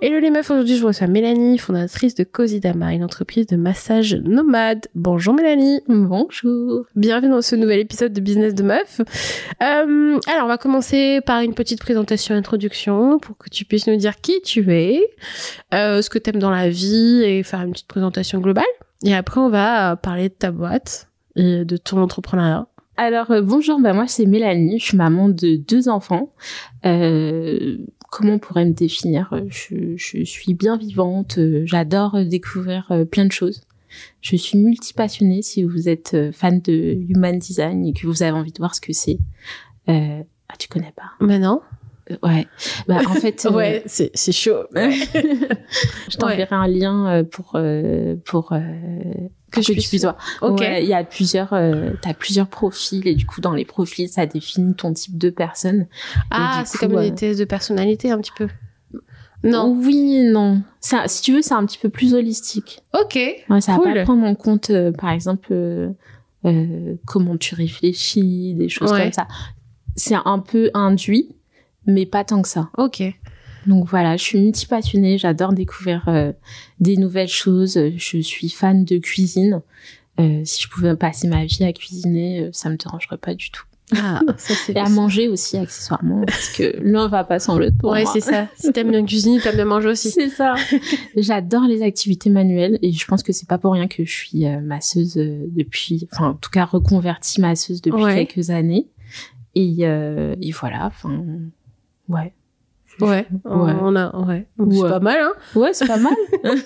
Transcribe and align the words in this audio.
Hello 0.00 0.20
les 0.20 0.30
meufs, 0.30 0.48
aujourd'hui 0.48 0.76
je 0.76 0.86
reçois 0.86 1.08
Mélanie, 1.08 1.58
fondatrice 1.58 2.14
de 2.14 2.22
Cosidama, 2.22 2.94
une 2.94 3.02
entreprise 3.02 3.48
de 3.48 3.56
massage 3.56 4.14
nomade. 4.14 4.86
Bonjour 4.94 5.34
Mélanie. 5.34 5.80
Bonjour. 5.88 6.86
Bienvenue 6.94 7.32
dans 7.32 7.42
ce 7.42 7.56
nouvel 7.56 7.80
épisode 7.80 8.12
de 8.12 8.20
Business 8.20 8.54
de 8.54 8.62
Meuf. 8.62 9.00
Euh, 9.00 10.20
alors 10.28 10.44
on 10.44 10.46
va 10.46 10.56
commencer 10.56 11.20
par 11.26 11.40
une 11.40 11.52
petite 11.52 11.80
présentation 11.80 12.36
introduction 12.36 13.18
pour 13.18 13.36
que 13.38 13.50
tu 13.50 13.64
puisses 13.64 13.88
nous 13.88 13.96
dire 13.96 14.20
qui 14.20 14.40
tu 14.42 14.72
es, 14.72 15.00
euh, 15.74 16.00
ce 16.00 16.08
que 16.10 16.20
tu 16.20 16.30
aimes 16.30 16.38
dans 16.38 16.52
la 16.52 16.70
vie 16.70 17.24
et 17.24 17.42
faire 17.42 17.62
une 17.62 17.72
petite 17.72 17.88
présentation 17.88 18.38
globale. 18.38 18.64
Et 19.04 19.16
après 19.16 19.40
on 19.40 19.48
va 19.48 19.96
parler 19.96 20.28
de 20.28 20.34
ta 20.34 20.52
boîte 20.52 21.08
et 21.34 21.64
de 21.64 21.76
ton 21.76 22.00
entrepreneuriat. 22.00 22.68
Alors 22.96 23.30
euh, 23.30 23.42
bonjour, 23.42 23.80
bah 23.80 23.92
moi 23.92 24.06
c'est 24.08 24.26
Mélanie, 24.26 24.78
je 24.78 24.84
suis 24.84 24.96
maman 24.96 25.28
de 25.28 25.56
deux 25.56 25.88
enfants. 25.88 26.32
Euh, 26.84 27.78
comment 28.10 28.34
on 28.34 28.38
pourrait 28.38 28.64
me 28.64 28.72
définir 28.72 29.30
je, 29.48 29.96
je, 29.96 30.24
suis 30.24 30.54
bien 30.54 30.76
vivante, 30.76 31.38
euh, 31.38 31.62
j'adore 31.66 32.24
découvrir 32.24 32.86
euh, 32.90 33.04
plein 33.04 33.26
de 33.26 33.32
choses. 33.32 33.62
Je 34.20 34.36
suis 34.36 34.58
multipassionnée 34.58 35.42
si 35.42 35.62
vous 35.62 35.88
êtes 35.88 36.14
euh, 36.14 36.32
fan 36.32 36.60
de 36.60 36.98
human 37.08 37.38
design 37.38 37.86
et 37.86 37.92
que 37.92 38.06
vous 38.06 38.22
avez 38.22 38.32
envie 38.32 38.52
de 38.52 38.58
voir 38.58 38.74
ce 38.74 38.80
que 38.80 38.92
c'est. 38.92 39.18
Euh, 39.88 40.22
ah, 40.48 40.54
tu 40.58 40.68
connais 40.68 40.92
pas 40.92 41.12
Mais 41.20 41.38
non. 41.38 41.62
Ouais. 42.22 42.46
Bah, 42.86 43.00
en 43.06 43.14
fait, 43.14 43.46
ouais, 43.52 43.82
c'est 43.86 44.10
c'est 44.14 44.32
chaud. 44.32 44.64
je 44.74 46.16
t'enverrai 46.16 46.42
ouais. 46.42 46.48
un 46.50 46.66
lien 46.66 47.24
pour 47.24 47.58
pour 48.24 48.54
que, 49.50 49.62
je 49.62 49.72
puisse 49.72 50.02
voir. 50.02 50.16
Ok. 50.42 50.60
Il 50.62 50.86
y 50.86 50.94
a 50.94 51.04
plusieurs, 51.04 51.52
euh, 51.52 51.90
t'as 52.02 52.14
plusieurs 52.14 52.48
profils 52.48 53.06
et 53.06 53.14
du 53.14 53.26
coup 53.26 53.40
dans 53.40 53.52
les 53.52 53.64
profils 53.64 54.08
ça 54.08 54.26
définit 54.26 54.74
ton 54.74 54.92
type 54.92 55.16
de 55.18 55.30
personne. 55.30 55.86
Ah, 56.30 56.62
c'est 56.66 56.78
comme 56.78 57.00
des 57.00 57.14
tests 57.14 57.40
de 57.40 57.44
personnalité 57.44 58.10
un 58.10 58.18
petit 58.18 58.32
peu. 58.36 58.48
Non. 59.44 59.68
Oui, 59.72 60.22
non. 60.32 60.62
Ça, 60.80 61.04
si 61.06 61.22
tu 61.22 61.32
veux, 61.32 61.42
c'est 61.42 61.54
un 61.54 61.64
petit 61.64 61.78
peu 61.78 61.88
plus 61.88 62.14
holistique. 62.14 62.82
Ok. 62.92 63.14
Ouais, 63.48 63.60
ça 63.60 63.74
cool. 63.76 63.88
va 63.88 63.94
pas 63.94 64.02
prendre 64.02 64.24
en 64.24 64.34
compte, 64.34 64.70
euh, 64.70 64.90
par 64.90 65.10
exemple, 65.10 65.52
euh, 65.52 66.94
comment 67.06 67.36
tu 67.36 67.54
réfléchis, 67.54 68.54
des 68.54 68.68
choses 68.68 68.90
Ouais. 68.92 69.02
comme 69.04 69.12
ça. 69.12 69.28
C'est 69.94 70.16
un 70.24 70.38
peu 70.40 70.70
induit, 70.74 71.28
mais 71.86 72.04
pas 72.04 72.24
tant 72.24 72.42
que 72.42 72.48
ça. 72.48 72.68
Ok. 72.76 73.02
Donc 73.68 73.86
voilà, 73.86 74.16
je 74.16 74.22
suis 74.24 74.40
multi-passionnée, 74.40 75.18
j'adore 75.18 75.52
découvrir 75.52 76.02
euh, 76.08 76.32
des 76.80 76.96
nouvelles 76.96 77.28
choses, 77.28 77.78
je 77.96 78.18
suis 78.18 78.48
fan 78.48 78.84
de 78.84 78.98
cuisine. 78.98 79.62
Euh, 80.18 80.40
si 80.44 80.62
je 80.62 80.68
pouvais 80.68 80.96
passer 80.96 81.28
ma 81.28 81.44
vie 81.44 81.62
à 81.64 81.72
cuisiner, 81.72 82.40
euh, 82.40 82.48
ça 82.52 82.70
me 82.70 82.76
dérangerait 82.76 83.18
pas 83.18 83.34
du 83.34 83.50
tout. 83.52 83.62
Ah, 83.96 84.20
ça 84.36 84.54
c'est. 84.54 84.72
Et 84.72 84.78
à 84.78 84.88
manger 84.88 85.28
aussi 85.28 85.56
accessoirement, 85.56 86.22
parce 86.26 86.48
que 86.50 86.76
l'un 86.82 87.08
va 87.08 87.24
pas 87.24 87.38
sans 87.38 87.58
l'autre 87.58 87.76
pour 87.78 87.92
ouais, 87.92 88.02
moi. 88.02 88.12
c'est 88.12 88.20
ça. 88.20 88.48
Si 88.56 88.72
t'aimes 88.72 88.90
bien 88.90 89.04
cuisiner, 89.04 89.38
t'aimes 89.40 89.54
bien 89.56 89.64
manger 89.64 89.88
aussi. 89.90 90.10
C'est 90.10 90.28
ça. 90.28 90.54
J'adore 91.16 91.62
les 91.68 91.82
activités 91.82 92.30
manuelles 92.30 92.78
et 92.82 92.92
je 92.92 93.06
pense 93.06 93.22
que 93.22 93.32
c'est 93.32 93.48
pas 93.48 93.58
pour 93.58 93.74
rien 93.74 93.86
que 93.86 94.04
je 94.04 94.10
suis 94.10 94.46
euh, 94.46 94.60
masseuse 94.60 95.16
euh, 95.18 95.46
depuis, 95.50 96.08
enfin 96.12 96.30
en 96.30 96.34
tout 96.34 96.50
cas 96.50 96.64
reconvertie 96.64 97.40
masseuse 97.40 97.80
depuis 97.80 98.02
Ouais. 98.02 98.26
quelques 98.26 98.50
années. 98.50 98.88
Et, 99.54 99.76
euh, 99.82 100.34
et 100.42 100.50
voilà, 100.52 100.86
enfin 100.86 101.22
ouais. 102.08 102.32
Ouais, 103.00 103.26
Ouais. 103.44 103.74
on 103.80 103.94
a, 103.96 104.16
ouais. 104.26 104.46
C'est 104.70 104.88
pas 104.88 105.00
mal, 105.00 105.18
hein. 105.20 105.32
Ouais, 105.54 105.72
c'est 105.72 105.86
pas 105.86 105.98
mal. 105.98 106.14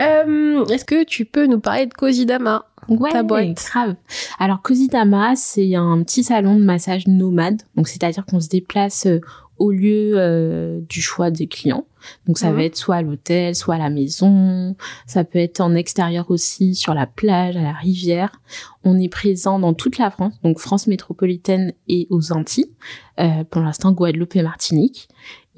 Euh, 0.00 0.64
Est-ce 0.66 0.84
que 0.84 1.04
tu 1.04 1.24
peux 1.24 1.46
nous 1.46 1.60
parler 1.60 1.86
de 1.86 1.94
Cosidama 1.94 2.66
Ouais, 2.88 3.10
Ta 3.10 3.22
boîte? 3.22 3.54
grave. 3.70 3.94
Alors 4.38 4.60
Cosidama, 4.62 5.34
c'est 5.36 5.74
un 5.74 6.02
petit 6.02 6.24
salon 6.24 6.56
de 6.56 6.64
massage 6.64 7.06
nomade. 7.06 7.62
Donc 7.76 7.88
c'est-à-dire 7.88 8.24
qu'on 8.26 8.40
se 8.40 8.48
déplace 8.48 9.06
euh, 9.06 9.20
au 9.58 9.70
lieu 9.70 10.14
euh, 10.16 10.80
du 10.88 11.00
choix 11.00 11.30
des 11.30 11.46
clients. 11.46 11.86
Donc 12.26 12.38
ça 12.38 12.50
Mhm. 12.50 12.56
va 12.56 12.64
être 12.64 12.76
soit 12.76 12.96
à 12.96 13.02
l'hôtel, 13.02 13.54
soit 13.54 13.76
à 13.76 13.78
la 13.78 13.90
maison. 13.90 14.74
Ça 15.06 15.22
peut 15.22 15.38
être 15.38 15.60
en 15.60 15.74
extérieur 15.76 16.30
aussi, 16.32 16.74
sur 16.74 16.94
la 16.94 17.06
plage, 17.06 17.56
à 17.56 17.62
la 17.62 17.72
rivière. 17.72 18.32
On 18.82 18.98
est 18.98 19.08
présent 19.08 19.60
dans 19.60 19.72
toute 19.74 19.98
la 19.98 20.10
France, 20.10 20.34
donc 20.42 20.58
France 20.58 20.88
métropolitaine 20.88 21.72
et 21.88 22.08
aux 22.10 22.32
Antilles. 22.32 22.72
Euh, 23.20 23.44
pour 23.48 23.62
l'instant, 23.62 23.92
Guadeloupe 23.92 24.34
et 24.34 24.42
Martinique. 24.42 25.08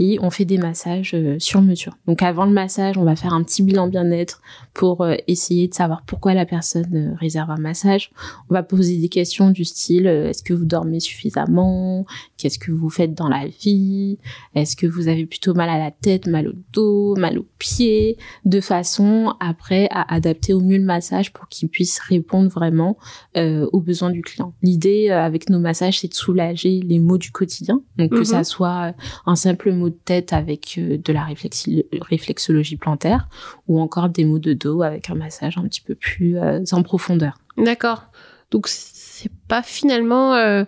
Et 0.00 0.18
on 0.20 0.30
fait 0.30 0.44
des 0.44 0.58
massages 0.58 1.12
euh, 1.14 1.36
sur 1.38 1.62
mesure. 1.62 1.96
Donc 2.08 2.20
avant 2.20 2.46
le 2.46 2.50
massage, 2.50 2.98
on 2.98 3.04
va 3.04 3.14
faire 3.14 3.32
un 3.32 3.44
petit 3.44 3.62
bilan 3.62 3.86
bien-être 3.86 4.42
pour 4.72 5.02
euh, 5.02 5.14
essayer 5.28 5.68
de 5.68 5.74
savoir 5.74 6.02
pourquoi 6.04 6.34
la 6.34 6.44
personne 6.46 6.94
euh, 7.12 7.14
réserve 7.20 7.48
un 7.52 7.58
massage. 7.58 8.10
On 8.50 8.54
va 8.54 8.64
poser 8.64 8.96
des 8.98 9.08
questions 9.08 9.50
du 9.50 9.64
style 9.64 10.08
est-ce 10.08 10.42
que 10.42 10.52
vous 10.52 10.64
dormez 10.64 10.98
suffisamment? 10.98 12.06
Qu'est-ce 12.36 12.58
que 12.58 12.72
vous 12.72 12.90
faites 12.90 13.14
dans 13.14 13.28
la 13.28 13.46
vie? 13.46 14.18
Est-ce 14.56 14.74
que 14.74 14.88
vous 14.88 15.06
avez 15.06 15.26
plutôt 15.26 15.54
mal 15.54 15.68
à 15.70 15.78
la 15.78 15.92
tête, 15.92 16.26
mal 16.26 16.48
au 16.48 16.54
dos, 16.72 17.14
mal 17.16 17.38
aux 17.38 17.46
pieds? 17.58 18.16
De 18.44 18.60
façon 18.60 19.34
après 19.38 19.86
à 19.92 20.12
adapter 20.12 20.54
au 20.54 20.60
mieux 20.60 20.78
le 20.78 20.84
massage 20.84 21.32
pour 21.32 21.46
qu'il 21.48 21.68
puisse 21.68 22.00
répondre 22.00 22.48
vraiment 22.50 22.96
euh, 23.36 23.68
aux 23.72 23.80
besoins 23.80 24.10
du 24.10 24.22
client. 24.22 24.54
L'idée 24.62 25.08
euh, 25.10 25.22
avec 25.22 25.50
nos 25.50 25.60
massages, 25.60 26.00
c'est 26.00 26.08
de 26.08 26.14
soulager 26.14 26.80
les 26.84 26.98
maux 26.98 27.18
du 27.18 27.30
quotidien. 27.30 27.80
Donc 27.96 28.10
que 28.10 28.18
Mhm. 28.18 28.24
ça 28.24 28.44
soit 28.44 28.88
euh, 28.88 28.92
un 29.26 29.36
simple 29.54 29.72
mot 29.72 29.88
de 29.90 29.98
tête 30.04 30.32
avec 30.32 30.76
euh, 30.78 30.98
de 30.98 31.12
la 31.12 31.26
réflexologie 32.02 32.76
plantaire 32.76 33.28
ou 33.68 33.80
encore 33.80 34.08
des 34.08 34.24
maux 34.24 34.38
de 34.38 34.52
dos 34.52 34.82
avec 34.82 35.10
un 35.10 35.14
massage 35.14 35.56
un 35.58 35.62
petit 35.62 35.80
peu 35.80 35.94
plus 35.94 36.36
euh, 36.38 36.62
en 36.72 36.82
profondeur. 36.82 37.38
D'accord. 37.56 38.04
Donc 38.50 38.68
c'est 38.68 39.30
pas 39.48 39.62
finalement, 39.62 40.34
euh, 40.34 40.64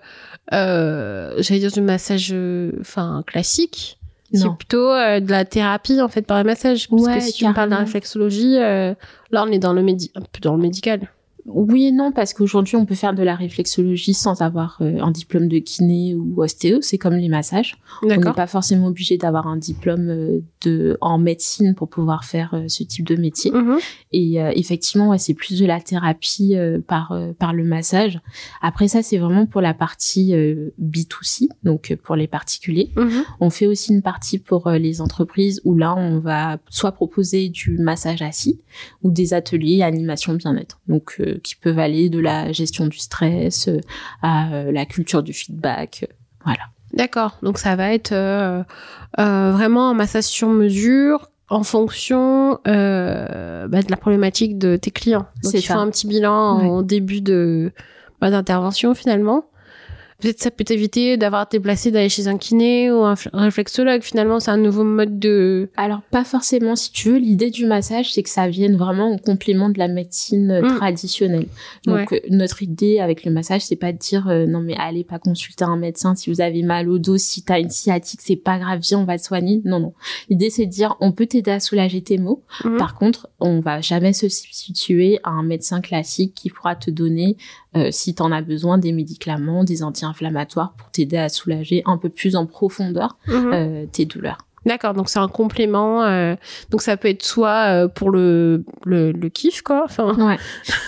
euh, 0.52 1.34
j'allais 1.38 1.60
dire 1.60 1.72
du 1.72 1.80
massage, 1.80 2.34
enfin 2.80 3.22
classique. 3.26 3.98
C'est 4.32 4.50
plutôt 4.58 4.90
euh, 4.90 5.20
de 5.20 5.30
la 5.30 5.44
thérapie 5.44 6.00
en 6.00 6.08
fait 6.08 6.22
par 6.22 6.38
le 6.38 6.44
massage. 6.44 6.88
Parce 6.88 7.02
Ouais, 7.02 7.18
que 7.18 7.22
si 7.22 7.32
tu 7.32 7.46
me 7.46 7.54
parles 7.54 7.68
de 7.68 7.70
la 7.70 7.76
carrément. 7.76 7.86
réflexologie, 7.86 8.54
là 8.58 8.96
on 9.32 9.46
est 9.52 9.58
dans 9.58 9.72
le 9.72 9.82
médi 9.82 10.10
un 10.14 10.20
peu 10.20 10.40
dans 10.40 10.54
le 10.56 10.62
médical. 10.62 11.08
Oui 11.46 11.86
et 11.86 11.92
non, 11.92 12.12
parce 12.12 12.34
qu'aujourd'hui, 12.34 12.76
on 12.76 12.86
peut 12.86 12.94
faire 12.94 13.14
de 13.14 13.22
la 13.22 13.34
réflexologie 13.34 14.14
sans 14.14 14.42
avoir 14.42 14.78
euh, 14.80 14.98
un 15.00 15.10
diplôme 15.10 15.48
de 15.48 15.58
kiné 15.58 16.14
ou 16.14 16.42
ostéo. 16.42 16.78
C'est 16.80 16.98
comme 16.98 17.14
les 17.14 17.28
massages. 17.28 17.76
On 18.02 18.08
n'est 18.08 18.18
pas 18.18 18.46
forcément 18.46 18.88
obligé 18.88 19.16
d'avoir 19.16 19.46
un 19.46 19.56
diplôme 19.56 20.08
euh, 20.08 20.40
de 20.62 20.98
en 21.00 21.18
médecine 21.18 21.74
pour 21.74 21.88
pouvoir 21.88 22.24
faire 22.24 22.54
euh, 22.54 22.64
ce 22.68 22.82
type 22.82 23.06
de 23.06 23.16
métier. 23.16 23.50
Mhm. 23.52 23.78
Et 24.12 24.36
effectivement, 24.54 25.10
ouais, 25.10 25.18
c'est 25.18 25.34
plus 25.34 25.58
de 25.60 25.66
la 25.66 25.80
thérapie 25.80 26.56
par 26.86 27.16
par 27.38 27.52
le 27.52 27.64
massage. 27.64 28.20
Après 28.62 28.88
ça, 28.88 29.02
c'est 29.02 29.18
vraiment 29.18 29.46
pour 29.46 29.60
la 29.60 29.74
partie 29.74 30.34
euh, 30.34 30.70
B2C, 30.80 31.48
donc 31.62 31.96
pour 32.02 32.16
les 32.16 32.26
particuliers. 32.26 32.90
Mhm. 32.96 33.24
On 33.40 33.50
fait 33.50 33.66
aussi 33.66 33.92
une 33.92 34.02
partie 34.02 34.38
pour 34.38 34.70
les 34.70 35.00
entreprises 35.00 35.60
où 35.64 35.76
là, 35.76 35.94
on 35.94 36.18
va 36.18 36.58
soit 36.70 36.92
proposer 36.92 37.48
du 37.48 37.78
massage 37.78 38.22
assis 38.22 38.58
ou 39.02 39.10
des 39.10 39.34
ateliers 39.34 39.82
animation 39.82 40.34
bien-être. 40.34 40.80
Donc, 40.88 41.20
qui 41.42 41.56
peuvent 41.56 41.78
aller 41.78 42.08
de 42.08 42.18
la 42.18 42.52
gestion 42.52 42.86
du 42.86 42.98
stress 42.98 43.68
euh, 43.68 43.80
à 44.22 44.52
euh, 44.52 44.72
la 44.72 44.86
culture 44.86 45.22
du 45.22 45.32
feedback. 45.32 46.04
euh, 46.08 46.12
voilà. 46.44 46.60
D'accord. 46.92 47.36
Donc 47.42 47.58
ça 47.58 47.76
va 47.76 47.92
être 47.92 48.12
euh, 48.12 48.62
euh, 49.18 49.52
vraiment 49.52 49.90
un 49.90 49.94
massage 49.94 50.24
sur 50.24 50.48
mesure 50.48 51.28
en 51.48 51.62
fonction 51.62 52.58
euh, 52.66 53.68
bah, 53.68 53.82
de 53.82 53.90
la 53.90 53.96
problématique 53.96 54.58
de 54.58 54.76
tes 54.76 54.90
clients. 54.90 55.26
Donc 55.42 55.52
faut 55.52 55.60
ça. 55.60 55.76
un 55.78 55.90
petit 55.90 56.06
bilan 56.06 56.32
en 56.32 56.82
début 56.82 57.20
de 57.20 57.72
bah, 58.20 58.30
d'intervention 58.30 58.94
finalement. 58.94 59.46
Peut-être 60.20 60.42
ça 60.42 60.50
peut 60.50 60.64
t'éviter 60.64 61.16
d'avoir 61.16 61.42
à 61.42 61.46
te 61.46 61.56
déplacer 61.56 61.90
d'aller 61.90 62.08
chez 62.08 62.28
un 62.28 62.36
kiné 62.36 62.90
ou 62.90 63.04
un, 63.04 63.14
réflexologue. 63.32 64.02
Finalement, 64.02 64.40
c'est 64.40 64.50
un 64.50 64.56
nouveau 64.58 64.84
mode 64.84 65.18
de. 65.18 65.70
Alors 65.76 66.02
pas 66.10 66.24
forcément. 66.24 66.76
Si 66.76 66.92
tu 66.92 67.10
veux, 67.10 67.18
l'idée 67.18 67.50
du 67.50 67.64
massage, 67.64 68.12
c'est 68.12 68.22
que 68.22 68.30
ça 68.30 68.48
vienne 68.48 68.76
vraiment 68.76 69.12
en 69.12 69.18
complément 69.18 69.70
de 69.70 69.78
la 69.78 69.88
médecine 69.88 70.50
euh, 70.50 70.66
Mm. 70.66 70.76
traditionnelle. 70.76 71.46
Donc 71.84 72.12
euh, 72.12 72.20
notre 72.30 72.62
idée 72.62 73.00
avec 73.00 73.24
le 73.24 73.30
massage, 73.30 73.64
c'est 73.64 73.76
pas 73.76 73.92
de 73.92 73.98
dire 73.98 74.28
euh, 74.28 74.46
non 74.46 74.60
mais 74.60 74.74
allez 74.76 75.04
pas 75.04 75.18
consulter 75.18 75.64
un 75.64 75.76
médecin 75.76 76.14
si 76.14 76.30
vous 76.30 76.40
avez 76.40 76.62
mal 76.62 76.88
au 76.88 76.98
dos, 76.98 77.16
si 77.16 77.42
t'as 77.42 77.60
une 77.60 77.70
sciatique, 77.70 78.20
c'est 78.22 78.36
pas 78.36 78.58
grave, 78.58 78.80
viens 78.82 78.98
on 78.98 79.04
va 79.04 79.18
te 79.18 79.24
soigner. 79.24 79.60
Non 79.64 79.80
non. 79.80 79.94
L'idée 80.28 80.50
c'est 80.50 80.66
de 80.66 80.70
dire 80.70 80.96
on 81.00 81.12
peut 81.12 81.26
t'aider 81.26 81.50
à 81.50 81.60
soulager 81.60 82.02
tes 82.02 82.18
maux. 82.18 82.42
Mhm. 82.64 82.78
Par 82.78 82.94
contre, 82.94 83.28
on 83.40 83.60
va 83.60 83.80
jamais 83.80 84.12
se 84.12 84.28
substituer 84.28 85.18
à 85.22 85.30
un 85.30 85.42
médecin 85.42 85.80
classique 85.80 86.34
qui 86.34 86.50
pourra 86.50 86.76
te 86.76 86.90
donner, 86.90 87.36
euh, 87.76 87.88
si 87.90 88.14
tu 88.14 88.22
en 88.22 88.32
as 88.32 88.42
besoin, 88.42 88.78
des 88.78 88.92
médicaments, 88.92 89.62
des 89.64 89.82
anti-inflammatoires 89.82 90.72
pour 90.76 90.90
t'aider 90.90 91.18
à 91.18 91.28
soulager 91.28 91.82
un 91.86 91.98
peu 91.98 92.08
plus 92.08 92.34
en 92.36 92.46
profondeur 92.46 93.16
Mhm. 93.28 93.50
euh, 93.52 93.86
tes 93.92 94.04
douleurs. 94.06 94.38
D'accord, 94.66 94.92
donc 94.94 95.08
c'est 95.08 95.18
un 95.20 95.28
complément. 95.28 96.02
euh, 96.04 96.34
donc 96.70 96.82
ça 96.82 96.96
peut 96.96 97.08
être 97.08 97.22
soit 97.22 97.84
euh, 97.84 97.88
pour 97.88 98.10
le, 98.10 98.64
le 98.84 99.12
le 99.12 99.28
kiff 99.28 99.62
quoi. 99.62 99.84
Enfin. 99.84 100.14
Ouais. 100.18 100.36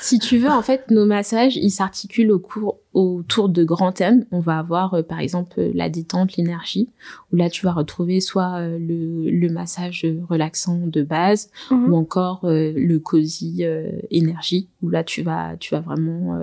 si 0.02 0.18
tu 0.18 0.36
veux, 0.38 0.50
en 0.50 0.62
fait, 0.62 0.90
nos 0.90 1.06
massages, 1.06 1.56
ils 1.56 1.70
s'articulent 1.70 2.32
au 2.32 2.38
cours, 2.40 2.78
autour 2.92 3.48
de 3.48 3.62
grands 3.64 3.92
thèmes. 3.92 4.26
On 4.32 4.40
va 4.40 4.58
avoir, 4.58 4.94
euh, 4.94 5.02
par 5.02 5.20
exemple, 5.20 5.60
la 5.74 5.88
détente, 5.88 6.36
l'énergie, 6.36 6.88
où 7.32 7.36
là, 7.36 7.48
tu 7.48 7.64
vas 7.64 7.72
retrouver 7.72 8.20
soit 8.20 8.56
euh, 8.58 8.78
le, 8.78 9.30
le 9.30 9.48
massage 9.48 10.04
relaxant 10.28 10.80
de 10.84 11.02
base, 11.02 11.50
Mhm. 11.70 11.92
ou 11.92 11.96
encore 11.96 12.40
euh, 12.44 12.72
le 12.74 12.98
cosy 12.98 13.58
euh, 13.62 13.92
énergie 14.10 14.68
où 14.82 14.90
là 14.90 15.04
tu 15.04 15.22
vas 15.22 15.56
tu 15.60 15.74
vas 15.74 15.80
vraiment 15.80 16.40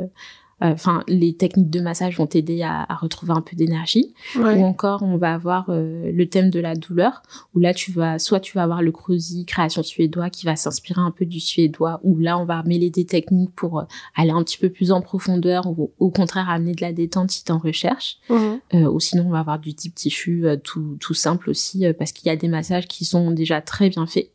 enfin 0.61 1.03
les 1.07 1.33
techniques 1.35 1.69
de 1.69 1.81
massage 1.81 2.17
vont 2.17 2.27
t'aider 2.27 2.61
à, 2.63 2.85
à 2.89 2.95
retrouver 2.95 3.33
un 3.33 3.41
peu 3.41 3.55
d'énergie 3.57 4.13
Ouais. 4.37 4.55
ou 4.57 4.63
encore 4.63 5.03
on 5.03 5.17
va 5.17 5.33
avoir 5.33 5.65
euh, 5.69 6.09
le 6.13 6.29
thème 6.29 6.49
de 6.49 6.59
la 6.61 6.75
douleur 6.75 7.21
où 7.53 7.59
là 7.59 7.73
tu 7.73 7.91
vas 7.91 8.19
soit 8.19 8.39
tu 8.39 8.53
vas 8.55 8.63
avoir 8.63 8.81
le 8.81 8.91
cosy 8.93 9.45
création 9.45 9.83
suédois 9.83 10.29
qui 10.29 10.45
va 10.45 10.55
s'inspirer 10.55 11.01
un 11.01 11.11
peu 11.11 11.25
du 11.25 11.39
suédois 11.41 11.99
où 12.03 12.17
là 12.19 12.37
on 12.37 12.45
va 12.45 12.63
mêler 12.63 12.89
des 12.89 13.05
techniques 13.05 13.53
pour 13.55 13.79
euh, 13.79 13.83
aller 14.15 14.31
un 14.31 14.43
petit 14.43 14.57
peu 14.57 14.69
plus 14.69 14.91
en 14.93 15.01
profondeur 15.01 15.67
ou 15.67 15.91
au 15.99 16.09
contraire 16.09 16.49
amener 16.49 16.73
de 16.73 16.81
la 16.81 16.93
détente 16.93 17.31
si 17.31 17.43
t'en 17.43 17.57
recherches 17.57 18.17
Mhm. 18.29 18.59
euh, 18.75 18.89
ou 18.91 18.99
sinon, 18.99 19.25
on 19.27 19.31
va 19.31 19.39
avoir 19.39 19.59
du 19.59 19.73
type 19.73 19.93
tissu 19.95 20.45
euh, 20.47 20.55
tout, 20.57 20.97
tout 20.99 21.13
simple 21.13 21.49
aussi, 21.49 21.85
euh, 21.85 21.93
parce 21.93 22.11
qu'il 22.11 22.27
y 22.27 22.31
a 22.31 22.35
des 22.35 22.47
massages 22.47 22.87
qui 22.87 23.03
sont 23.05 23.31
déjà 23.31 23.61
très 23.61 23.89
bien 23.89 24.05
faits. 24.07 24.29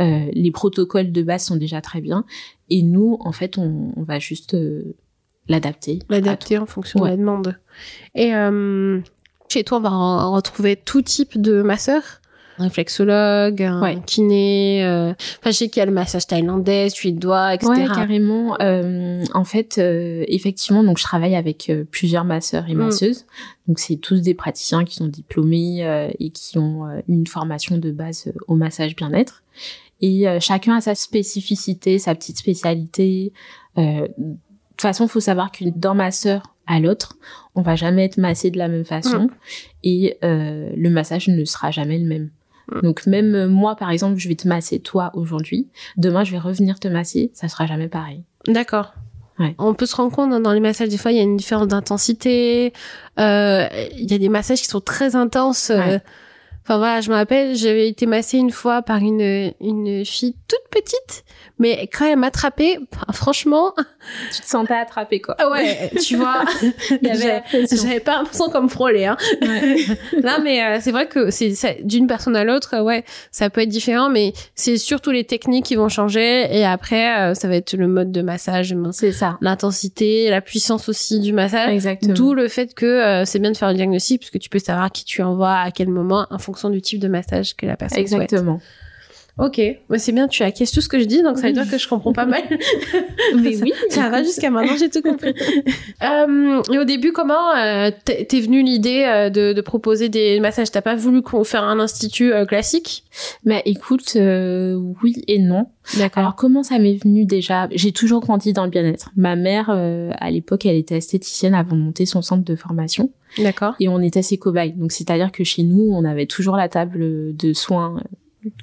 Euh, 0.00 0.26
les 0.32 0.50
protocoles 0.50 1.10
de 1.12 1.22
base 1.22 1.44
sont 1.46 1.56
déjà 1.56 1.80
très 1.80 2.00
bien. 2.00 2.24
Et 2.70 2.82
nous, 2.82 3.16
en 3.20 3.32
fait, 3.32 3.58
on, 3.58 3.92
on 3.96 4.02
va 4.02 4.18
juste 4.18 4.54
euh, 4.54 4.94
l'adapter. 5.48 5.98
L'adapter 6.08 6.58
en 6.58 6.66
fonction 6.66 7.00
de 7.00 7.06
la 7.08 7.16
demande. 7.16 7.56
Et 8.14 8.34
euh, 8.34 9.00
chez 9.48 9.64
toi, 9.64 9.78
on 9.78 9.80
va 9.82 9.90
en- 9.92 10.32
retrouver 10.32 10.76
tout 10.76 11.02
type 11.02 11.40
de 11.40 11.62
masseurs. 11.62 12.20
Un 12.58 12.64
réflexologue, 12.64 13.60
un 13.64 13.82
Ouais. 13.82 13.98
kiné. 14.06 14.84
euh, 14.84 15.10
Enfin, 15.40 15.50
je 15.50 15.56
sais 15.56 15.68
qu'il 15.68 15.80
y 15.80 15.82
a 15.82 15.86
le 15.86 15.92
massage 15.92 16.28
thaïlandais, 16.28 16.88
suédois, 16.88 17.52
etc. 17.54 17.68
Ouais, 17.68 17.86
carrément. 17.86 18.56
Euh, 18.62 19.24
en 19.34 19.42
fait, 19.42 19.78
euh, 19.78 20.24
effectivement, 20.28 20.84
donc 20.84 20.98
je 20.98 21.02
travaille 21.02 21.34
avec 21.34 21.68
euh, 21.68 21.82
plusieurs 21.90 22.24
masseurs 22.24 22.68
et 22.68 22.74
Mm. 22.74 22.78
masseuses. 22.78 23.26
Donc 23.66 23.80
c'est 23.80 23.96
tous 23.96 24.20
des 24.22 24.34
praticiens 24.34 24.84
qui 24.84 24.94
sont 24.94 25.08
diplômés 25.08 25.84
euh, 25.84 26.08
et 26.20 26.30
qui 26.30 26.56
ont 26.56 26.86
euh, 26.86 27.00
une 27.08 27.26
formation 27.26 27.76
de 27.76 27.90
base 27.90 28.32
au 28.46 28.54
massage 28.54 28.94
bien-être. 28.94 29.42
Et 30.00 30.28
euh, 30.28 30.38
chacun 30.38 30.76
a 30.76 30.80
sa 30.80 30.94
spécificité, 30.94 31.98
sa 31.98 32.14
petite 32.14 32.38
spécialité. 32.38 33.32
De 34.74 34.78
toute 34.78 34.82
façon, 34.82 35.06
faut 35.06 35.20
savoir 35.20 35.52
qu'une 35.52 35.70
d'un 35.70 35.94
masseur 35.94 36.54
à 36.66 36.80
l'autre, 36.80 37.16
on 37.54 37.62
va 37.62 37.76
jamais 37.76 38.04
être 38.04 38.16
massé 38.18 38.50
de 38.50 38.58
la 38.58 38.68
même 38.68 38.84
façon 38.84 39.28
et 39.84 40.18
euh, 40.24 40.70
le 40.76 40.90
massage 40.90 41.28
ne 41.28 41.44
sera 41.44 41.70
jamais 41.70 41.98
le 41.98 42.06
même. 42.06 42.30
Mm. 42.72 42.80
Donc 42.80 43.06
même 43.06 43.34
euh, 43.34 43.46
moi, 43.48 43.76
par 43.76 43.90
exemple, 43.90 44.18
je 44.18 44.28
vais 44.28 44.34
te 44.34 44.48
masser 44.48 44.80
toi 44.80 45.10
aujourd'hui. 45.14 45.68
Demain, 45.96 46.24
je 46.24 46.32
vais 46.32 46.38
revenir 46.38 46.80
te 46.80 46.88
masser. 46.88 47.30
Ça 47.34 47.48
sera 47.48 47.66
jamais 47.66 47.88
pareil. 47.88 48.24
D'accord. 48.48 48.94
Ouais. 49.38 49.54
On 49.58 49.74
peut 49.74 49.86
se 49.86 49.94
rendre 49.96 50.10
compte 50.12 50.32
hein, 50.32 50.40
dans 50.40 50.52
les 50.52 50.60
massages, 50.60 50.88
des 50.88 50.96
fois, 50.98 51.12
il 51.12 51.16
y 51.16 51.20
a 51.20 51.24
une 51.24 51.36
différence 51.36 51.68
d'intensité. 51.68 52.72
Euh, 53.18 53.66
Il 53.96 54.10
y 54.10 54.14
a 54.14 54.18
des 54.18 54.28
massages 54.28 54.60
qui 54.60 54.68
sont 54.68 54.80
très 54.80 55.14
intenses. 55.16 55.70
euh. 55.70 55.98
Enfin 56.62 56.78
voilà, 56.78 57.02
je 57.02 57.10
me 57.10 57.14
rappelle, 57.14 57.54
j'avais 57.56 57.88
été 57.90 58.06
massée 58.06 58.38
une 58.38 58.50
fois 58.50 58.80
par 58.80 58.96
une 58.96 59.52
une 59.60 60.02
fille 60.06 60.34
toute 60.48 60.66
petite, 60.70 61.24
mais 61.58 61.90
quand 61.92 62.06
elle 62.06 62.18
m'attrapait, 62.18 62.78
bah, 62.90 63.12
franchement, 63.12 63.74
Tu 64.32 64.40
te 64.40 64.46
sentais 64.46 64.74
attrapé 64.74 65.20
quoi. 65.20 65.36
ah 65.38 65.50
ouais, 65.50 65.90
tu 66.02 66.16
vois, 66.16 66.44
j'avais 67.02 68.00
pas 68.00 68.18
l'impression 68.18 68.48
comme 68.50 68.68
frôler. 68.68 69.06
Hein. 69.06 69.16
Ouais. 69.42 69.76
non, 70.22 70.38
mais 70.42 70.62
euh, 70.62 70.78
c'est 70.80 70.92
vrai 70.92 71.06
que 71.06 71.30
c'est 71.30 71.54
d'une 71.82 72.06
personne 72.06 72.36
à 72.36 72.44
l'autre, 72.44 72.74
euh, 72.74 72.82
ouais, 72.82 73.04
ça 73.30 73.50
peut 73.50 73.60
être 73.62 73.68
différent, 73.68 74.08
mais 74.08 74.32
c'est 74.54 74.76
surtout 74.76 75.10
les 75.10 75.24
techniques 75.24 75.64
qui 75.64 75.76
vont 75.76 75.88
changer, 75.88 76.46
et 76.50 76.64
après, 76.64 77.30
euh, 77.30 77.34
ça 77.34 77.48
va 77.48 77.56
être 77.56 77.74
le 77.74 77.88
mode 77.88 78.12
de 78.12 78.22
massage, 78.22 78.74
C'est 78.92 79.12
ça. 79.12 79.38
l'intensité, 79.40 80.30
la 80.30 80.40
puissance 80.40 80.88
aussi 80.88 81.20
du 81.20 81.32
massage. 81.32 81.70
Exactement. 81.70 82.14
D'où 82.14 82.34
le 82.34 82.48
fait 82.48 82.74
que 82.74 82.86
euh, 82.86 83.24
c'est 83.24 83.38
bien 83.38 83.50
de 83.50 83.56
faire 83.56 83.68
un 83.68 83.74
diagnostic 83.74 84.20
puisque 84.20 84.38
tu 84.38 84.48
peux 84.48 84.58
savoir 84.58 84.90
qui 84.90 85.04
tu 85.04 85.22
envoies 85.22 85.56
à 85.58 85.70
quel 85.70 85.88
moment 85.88 86.26
en 86.30 86.38
fonction 86.38 86.70
du 86.70 86.80
type 86.82 87.00
de 87.00 87.08
massage 87.08 87.54
que 87.54 87.66
la 87.66 87.76
personne 87.76 88.06
souhaite. 88.06 88.34
Ok, 89.36 89.58
ouais, 89.58 89.98
c'est 89.98 90.12
bien, 90.12 90.28
tu 90.28 90.44
acquiesces 90.44 90.70
tout 90.70 90.80
ce 90.80 90.88
que 90.88 91.00
je 91.00 91.06
dis, 91.06 91.20
donc 91.20 91.38
ça 91.38 91.48
veut 91.48 91.52
dire 91.52 91.68
que 91.68 91.76
je 91.76 91.88
comprends 91.88 92.12
pas 92.12 92.24
mal. 92.24 92.42
Mais 93.34 93.60
oui. 93.60 93.72
ça 93.88 94.08
va 94.08 94.22
jusqu'à 94.22 94.48
maintenant, 94.48 94.76
j'ai 94.78 94.88
tout 94.88 95.02
compris. 95.02 95.34
euh, 96.04 96.62
et 96.72 96.78
au 96.78 96.84
début, 96.84 97.10
comment 97.10 97.52
euh, 97.56 97.90
t'es 98.04 98.40
venue 98.40 98.62
l'idée 98.62 99.02
euh, 99.04 99.30
de, 99.30 99.52
de 99.52 99.60
proposer 99.60 100.08
des 100.08 100.38
massages? 100.38 100.70
T'as 100.70 100.82
pas 100.82 100.94
voulu 100.94 101.20
qu'on 101.20 101.42
faire 101.42 101.64
un 101.64 101.80
institut 101.80 102.32
euh, 102.32 102.46
classique? 102.46 103.02
Mais 103.44 103.60
écoute, 103.64 104.12
euh, 104.14 104.80
oui 105.02 105.16
et 105.26 105.40
non. 105.40 105.66
D'accord. 105.98 106.20
Alors 106.20 106.36
comment 106.36 106.62
ça 106.62 106.78
m'est 106.78 107.02
venu 107.02 107.24
déjà? 107.24 107.66
J'ai 107.72 107.90
toujours 107.90 108.20
grandi 108.20 108.52
dans 108.52 108.64
le 108.64 108.70
bien-être. 108.70 109.10
Ma 109.16 109.34
mère, 109.34 109.68
euh, 109.70 110.12
à 110.20 110.30
l'époque, 110.30 110.64
elle 110.64 110.76
était 110.76 110.98
esthéticienne 110.98 111.54
avant 111.54 111.74
de 111.74 111.80
monter 111.82 112.06
son 112.06 112.22
centre 112.22 112.44
de 112.44 112.54
formation. 112.54 113.10
D'accord. 113.36 113.74
et 113.80 113.88
on 113.88 113.98
était 113.98 114.22
ses 114.22 114.38
cobayes. 114.38 114.74
Donc 114.74 114.92
c'est-à-dire 114.92 115.32
que 115.32 115.42
chez 115.42 115.64
nous, 115.64 115.90
on 115.92 116.04
avait 116.04 116.26
toujours 116.26 116.54
la 116.54 116.68
table 116.68 117.34
de 117.34 117.52
soins 117.52 118.00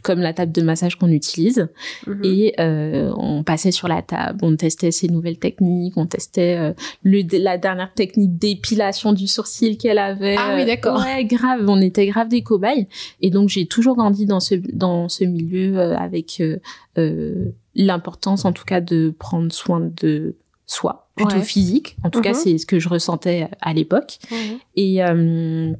comme 0.03 0.19
la 0.19 0.33
table 0.33 0.51
de 0.51 0.61
massage 0.61 0.95
qu'on 0.95 1.09
utilise 1.09 1.67
Mhm. 2.07 2.21
et 2.23 2.53
euh, 2.59 3.11
on 3.17 3.43
passait 3.43 3.71
sur 3.71 3.87
la 3.87 4.01
table, 4.01 4.39
on 4.41 4.55
testait 4.55 4.91
ses 4.91 5.07
nouvelles 5.07 5.37
techniques, 5.39 5.97
on 5.97 6.05
testait 6.05 6.57
euh, 6.57 6.73
le, 7.03 7.21
la 7.39 7.57
dernière 7.57 7.93
technique 7.93 8.37
d'épilation 8.37 9.13
du 9.13 9.27
sourcil 9.27 9.77
qu'elle 9.77 9.97
avait. 9.99 10.35
Ah 10.37 10.53
oui, 10.55 10.65
d'accord. 10.65 10.99
Ouais, 10.99 11.25
grave, 11.25 11.65
on 11.67 11.81
était 11.81 12.07
grave 12.07 12.27
des 12.27 12.41
cobayes 12.43 12.87
et 13.21 13.29
donc 13.29 13.49
j'ai 13.49 13.65
toujours 13.65 13.95
grandi 13.95 14.25
dans 14.25 14.39
ce 14.39 14.55
dans 14.73 15.09
ce 15.09 15.23
milieu 15.23 15.77
euh, 15.77 15.95
avec 15.97 16.39
euh, 16.41 16.57
euh, 16.97 17.45
l'importance 17.75 18.45
en 18.45 18.51
tout 18.51 18.65
cas 18.65 18.81
de 18.81 19.13
prendre 19.17 19.51
soin 19.51 19.79
de 20.01 20.35
soi, 20.65 21.09
plutôt 21.15 21.35
Ouais. 21.35 21.41
physique. 21.43 21.97
En 22.03 22.09
tout 22.09 22.21
cas, 22.21 22.29
Mhm. 22.31 22.35
c'est 22.35 22.57
ce 22.57 22.65
que 22.65 22.79
je 22.79 22.87
ressentais 22.89 23.49
à 23.61 23.73
l'époque 23.73 24.19
Mhm. 24.31 24.37
et 24.77 25.03
euh, 25.03 25.73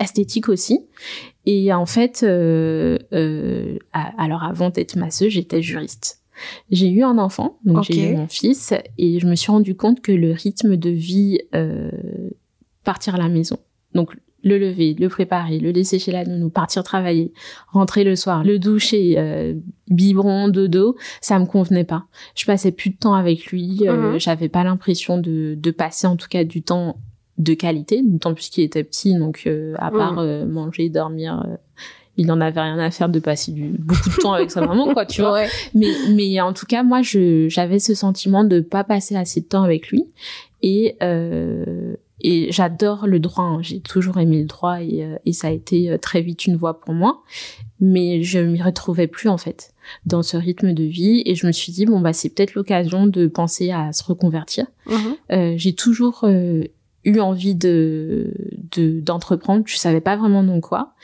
esthétique 0.00 0.48
aussi. 0.48 0.86
Et 1.46 1.72
en 1.72 1.86
fait, 1.86 2.22
euh, 2.22 2.98
euh, 3.12 3.78
alors 3.92 4.42
avant 4.42 4.70
d'être 4.70 4.96
masseuse, 4.96 5.30
j'étais 5.32 5.62
juriste. 5.62 6.22
J'ai 6.70 6.88
eu 6.88 7.02
un 7.02 7.18
enfant, 7.18 7.58
donc 7.64 7.84
j'ai 7.84 8.10
eu 8.10 8.14
mon 8.16 8.28
fils, 8.28 8.72
et 8.96 9.18
je 9.18 9.26
me 9.26 9.34
suis 9.34 9.50
rendu 9.50 9.74
compte 9.74 10.00
que 10.00 10.12
le 10.12 10.32
rythme 10.32 10.76
de 10.76 10.90
vie, 10.90 11.40
euh, 11.54 11.90
partir 12.84 13.16
à 13.16 13.18
la 13.18 13.28
maison, 13.28 13.58
donc 13.92 14.14
le 14.44 14.56
lever, 14.56 14.94
le 14.94 15.08
préparer, 15.08 15.58
le 15.58 15.72
laisser 15.72 15.98
chez 15.98 16.12
la 16.12 16.24
nounou, 16.24 16.48
partir 16.48 16.84
travailler, 16.84 17.32
rentrer 17.72 18.04
le 18.04 18.14
soir, 18.14 18.44
le 18.44 18.60
doucher, 18.60 19.16
euh, 19.18 19.54
biberon, 19.88 20.48
dodo, 20.48 20.96
ça 21.20 21.40
me 21.40 21.44
convenait 21.44 21.82
pas. 21.84 22.04
Je 22.36 22.44
passais 22.44 22.70
plus 22.70 22.90
de 22.90 22.96
temps 22.96 23.14
avec 23.14 23.46
lui, 23.46 23.80
euh, 23.88 24.12
Mhm. 24.12 24.20
j'avais 24.20 24.48
pas 24.48 24.62
l'impression 24.62 25.18
de, 25.18 25.56
de 25.58 25.70
passer 25.72 26.06
en 26.06 26.14
tout 26.16 26.28
cas 26.28 26.44
du 26.44 26.62
temps 26.62 27.00
de 27.38 27.54
qualité, 27.54 28.02
d'autant 28.02 28.34
plus 28.34 28.48
qu'il 28.50 28.64
était 28.64 28.84
petit, 28.84 29.14
donc 29.16 29.44
euh, 29.46 29.74
à 29.78 29.90
part 29.90 30.18
euh, 30.18 30.44
manger, 30.44 30.88
dormir, 30.88 31.42
euh, 31.46 31.56
il 32.16 32.26
n'en 32.26 32.40
avait 32.40 32.60
rien 32.60 32.78
à 32.80 32.90
faire 32.90 33.08
de 33.08 33.20
passer 33.20 33.52
du, 33.52 33.68
beaucoup 33.78 34.10
de 34.10 34.16
temps 34.16 34.32
avec 34.32 34.50
sa 34.50 34.60
maman, 34.60 34.92
quoi, 34.92 35.06
tu 35.06 35.20
vois. 35.20 35.34
Ouais. 35.34 35.48
Mais, 35.72 35.92
mais 36.10 36.40
en 36.40 36.52
tout 36.52 36.66
cas, 36.66 36.82
moi, 36.82 37.00
je, 37.00 37.46
j'avais 37.48 37.78
ce 37.78 37.94
sentiment 37.94 38.42
de 38.42 38.58
pas 38.60 38.82
passer 38.82 39.14
assez 39.14 39.40
de 39.40 39.46
temps 39.46 39.62
avec 39.62 39.88
lui. 39.88 40.04
Et, 40.62 40.96
euh, 41.00 41.94
et 42.20 42.50
j'adore 42.50 43.06
le 43.06 43.20
droit. 43.20 43.44
hein. 43.44 43.58
J'ai 43.62 43.78
toujours 43.78 44.18
aimé 44.18 44.40
le 44.40 44.46
droit 44.46 44.82
et, 44.82 45.04
euh, 45.04 45.14
et 45.24 45.32
ça 45.32 45.46
a 45.46 45.50
été 45.52 45.92
euh, 45.92 45.98
très 45.98 46.20
vite 46.20 46.46
une 46.46 46.56
voie 46.56 46.80
pour 46.80 46.92
moi. 46.92 47.22
Mais 47.78 48.24
je 48.24 48.40
m'y 48.40 48.60
retrouvais 48.60 49.06
plus, 49.06 49.28
en 49.28 49.38
fait, 49.38 49.72
dans 50.04 50.24
ce 50.24 50.36
rythme 50.36 50.72
de 50.72 50.82
vie. 50.82 51.22
Et 51.24 51.36
je 51.36 51.46
me 51.46 51.52
suis 51.52 51.72
dit, 51.72 51.86
bon, 51.86 52.00
bah, 52.00 52.12
c'est 52.12 52.30
peut-être 52.30 52.56
l'occasion 52.56 53.06
de 53.06 53.28
penser 53.28 53.70
à 53.70 53.92
se 53.92 54.02
reconvertir. 54.02 54.66
Mhm. 54.86 54.96
Euh, 55.30 55.54
j'ai 55.56 55.74
toujours 55.74 56.22
euh, 56.24 56.64
eu 57.04 57.18
envie 57.20 57.54
de 57.54 58.32
de- 58.76 59.00
d'entreprendre. 59.00 59.62
Je 59.66 59.76
savais 59.76 60.00
pas 60.00 60.16
vraiment 60.16 60.42
dans 60.42 60.60
quoi. 60.60 60.94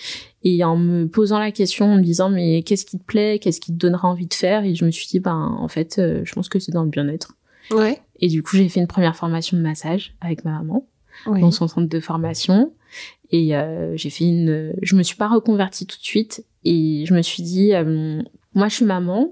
Et 0.43 0.63
en 0.65 0.77
me 0.77 1.07
posant 1.07 1.39
la 1.39 1.51
question, 1.53 1.87
en 1.87 1.97
me 1.97 2.03
disant 2.03 2.29
mais 2.31 2.63
qu'est-ce 2.63 2.85
qui 2.85 2.99
te 2.99 3.05
plaît, 3.05 3.39
qu'est-ce 3.39 3.61
qui 3.61 3.73
te 3.73 3.79
donnera 3.79 4.09
envie 4.09 4.27
de 4.27 4.35
faire, 4.35 4.65
et 4.65 4.75
je 4.75 4.85
me 4.85 4.91
suis 4.91 5.07
dit 5.07 5.21
ben 5.21 5.57
en 5.59 5.69
fait, 5.69 5.99
euh, 5.99 6.21
je 6.25 6.33
pense 6.35 6.49
que 6.49 6.59
c'est 6.59 6.73
dans 6.73 6.85
le 6.85 6.91
bien-être. 6.91 7.33
Ouais. 7.71 7.99
Et 8.21 8.29
du 8.29 8.43
coup, 8.43 8.57
j'ai 8.57 8.69
fait 8.69 8.81
une 8.81 8.87
première 8.87 9.17
formation 9.17 9.57
de 9.57 9.63
massage 9.63 10.15
avec 10.21 10.45
ma 10.45 10.53
maman. 10.53 10.87
oui. 11.27 11.41
dans 11.41 11.51
son 11.51 11.67
centre 11.69 11.89
de 11.89 12.01
formation. 12.01 12.73
Et 13.31 13.57
euh, 13.57 13.97
j'ai 13.97 14.11
fait 14.11 14.25
une, 14.25 14.75
je 14.83 14.95
me 14.97 15.03
suis 15.03 15.17
pas 15.17 15.29
reconvertie 15.29 15.87
tout 15.87 15.97
de 15.99 16.05
suite 16.05 16.45
et 16.65 17.05
je 17.07 17.15
me 17.15 17.23
suis 17.23 17.43
dit, 17.43 17.75
euh, 17.75 18.23
moi 18.55 18.69
je 18.69 18.77
suis 18.77 18.85
maman, 18.85 19.31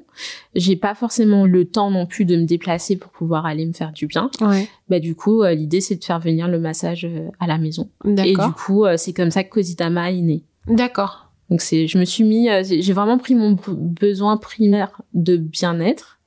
j'ai 0.55 0.77
pas 0.77 0.95
forcément 0.95 1.47
le 1.47 1.65
temps 1.65 1.91
non 1.91 2.07
plus 2.07 2.25
de 2.25 2.37
me 2.37 2.45
déplacer 2.45 2.97
pour 2.97 3.11
pouvoir 3.13 3.47
aller 3.47 3.67
me 3.67 3.73
faire 3.73 3.93
du 3.93 4.07
bien. 4.07 4.31
Ouais. 4.41 4.69
Bah 4.89 4.99
du 4.99 5.15
coup 5.15 5.43
euh, 5.43 5.55
l'idée 5.55 5.81
c'est 5.81 5.97
de 5.97 6.05
faire 6.05 6.19
venir 6.19 6.49
le 6.49 6.59
massage 6.59 7.05
euh, 7.05 7.29
à 7.41 7.47
la 7.47 7.59
maison. 7.59 7.89
Et 8.05 8.35
du 8.35 8.53
coup 8.65 8.85
euh, 8.85 8.97
c'est 8.97 9.13
comme 9.13 9.31
ça 9.31 9.45
que 9.45 9.51
Cositama 9.51 10.11
est 10.11 10.21
né. 10.21 10.45
D'accord. 10.67 11.31
Donc 11.51 11.61
c'est, 11.61 11.87
je 11.87 11.99
me 11.99 12.05
suis 12.05 12.25
mis, 12.25 12.49
j'ai 12.65 12.93
vraiment 12.93 13.19
pris 13.19 13.35
mon 13.35 13.57
besoin 13.69 14.39
primaire 14.39 15.03
de 15.13 15.37
bien-être 15.37 16.19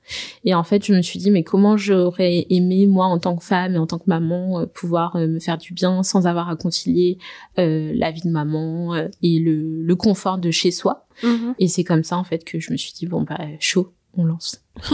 et 0.44 0.54
en 0.54 0.64
fait, 0.64 0.86
je 0.86 0.94
me 0.94 1.02
suis 1.02 1.20
dit, 1.20 1.32
mais 1.32 1.44
comment 1.44 1.78
j'aurais 1.78 2.46
aimé, 2.50 2.86
moi, 2.86 3.06
en 3.06 3.20
tant 3.20 3.36
que 3.36 3.44
femme 3.44 3.76
et 3.76 3.78
en 3.78 3.88
tant 3.88 3.98
que 3.98 4.08
maman, 4.08 4.60
euh, 4.60 4.66
pouvoir 4.66 5.16
euh, 5.16 5.28
me 5.28 5.40
faire 5.40 5.58
du 5.58 5.74
bien 5.74 6.04
sans 6.04 6.28
avoir 6.28 6.50
à 6.50 6.56
concilier 6.56 7.18
euh, 7.60 7.92
la 7.96 8.12
vie 8.12 8.22
de 8.22 8.30
maman 8.30 8.96
et 9.22 9.40
le, 9.40 9.82
le, 9.82 9.96
confort 9.96 10.38
de 10.38 10.52
chez 10.52 10.72
soi. 10.72 11.08
Mm-hmm. 11.24 11.56
Et 11.60 11.68
c'est 11.68 11.84
comme 11.84 12.04
ça, 12.04 12.18
en 12.18 12.24
fait, 12.24 12.44
que 12.44 12.60
je 12.60 12.72
me 12.72 12.78
suis 12.78 12.94
dit, 12.94 13.08
bon, 13.08 13.24
bah, 13.24 13.40
chaud, 13.60 13.94
on 14.17 14.25
lance. 14.25 14.62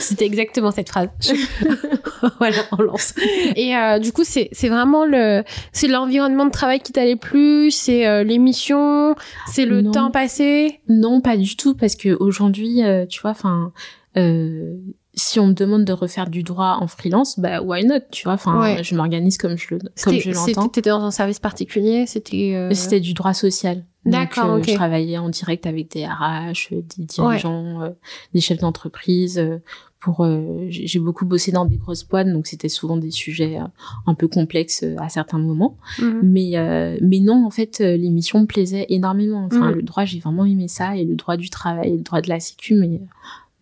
C'était 0.00 0.26
exactement 0.26 0.70
cette 0.70 0.88
phrase. 0.88 1.08
voilà, 2.38 2.56
on 2.72 2.82
lance. 2.82 3.14
Et 3.56 3.76
euh, 3.76 3.98
du 3.98 4.12
coup, 4.12 4.24
c'est 4.24 4.48
c'est 4.52 4.68
vraiment 4.68 5.04
le 5.04 5.42
c'est 5.72 5.88
l'environnement 5.88 6.46
de 6.46 6.50
travail 6.50 6.80
qui 6.80 6.92
t'allait 6.92 7.16
plus, 7.16 7.70
c'est 7.70 8.06
euh, 8.06 8.24
l'émission, 8.24 9.14
c'est 9.46 9.64
le 9.66 9.82
Non. 9.82 9.92
temps 9.92 10.10
passé? 10.10 10.80
Non, 10.88 11.20
pas 11.20 11.36
du 11.36 11.56
tout, 11.56 11.74
parce 11.74 11.96
que 11.96 12.16
aujourd'hui, 12.20 12.82
euh, 12.84 13.06
tu 13.06 13.20
vois, 13.20 13.30
enfin, 13.32 13.72
euh, 14.16 14.74
si 15.14 15.40
on 15.40 15.48
me 15.48 15.52
demande 15.52 15.84
de 15.84 15.92
refaire 15.92 16.28
du 16.30 16.42
droit 16.42 16.78
en 16.80 16.86
freelance, 16.86 17.38
bah 17.40 17.60
why 17.62 17.84
not, 17.84 18.00
tu 18.12 18.24
vois, 18.24 18.34
enfin, 18.34 18.60
Ouais. 18.60 18.84
je 18.84 18.94
m'organise 18.94 19.36
comme 19.38 19.56
je 19.56 19.66
le 19.70 19.78
comme 19.80 19.90
C'était- 19.96 20.20
je 20.20 20.32
c'était- 20.32 20.52
l'entends. 20.54 20.68
T'étais 20.68 20.90
dans 20.90 21.02
un 21.02 21.10
service 21.10 21.40
particulier, 21.40 22.06
c'était. 22.06 22.68
C'était 22.72 23.00
du 23.00 23.14
droit 23.14 23.34
social. 23.34 23.84
Donc, 24.10 24.20
D'accord, 24.20 24.54
euh. 24.54 24.62
Je 24.62 24.74
travaillais 24.74 25.18
en 25.18 25.28
direct 25.28 25.66
avec 25.66 25.90
des 25.92 26.06
RH, 26.06 26.72
euh, 26.72 26.82
des 26.96 27.04
dirigeants, 27.04 27.82
euh, 27.82 27.90
des 28.34 28.40
chefs 28.40 28.58
d'entreprise. 28.58 29.38
euh, 29.38 29.58
pour, 30.00 30.24
euh, 30.24 30.66
j'ai 30.70 31.00
beaucoup 31.00 31.26
bossé 31.26 31.50
dans 31.50 31.64
des 31.64 31.76
grosses 31.76 32.04
boîtes, 32.06 32.28
donc 32.32 32.46
c'était 32.46 32.68
souvent 32.68 32.96
des 32.96 33.10
sujets 33.10 33.58
un 34.06 34.14
peu 34.14 34.28
complexes 34.28 34.84
à 34.96 35.08
certains 35.08 35.38
moments. 35.40 35.76
mhm. 35.98 36.20
Mais 36.22 36.50
euh, 36.56 36.96
mais 37.02 37.18
non, 37.18 37.44
en 37.44 37.50
fait, 37.50 37.80
l'émission 37.80 38.40
me 38.42 38.46
plaisait 38.46 38.86
énormément. 38.90 39.44
Enfin, 39.46 39.70
Mhm. 39.70 39.74
le 39.74 39.82
droit, 39.82 40.04
j'ai 40.04 40.20
vraiment 40.20 40.44
aimé 40.44 40.68
ça, 40.68 40.96
et 40.96 41.04
le 41.04 41.16
droit 41.16 41.36
du 41.36 41.50
travail, 41.50 41.96
le 41.96 42.02
droit 42.04 42.20
de 42.20 42.28
la 42.28 42.38
sécu, 42.38 42.74
mais 42.76 43.00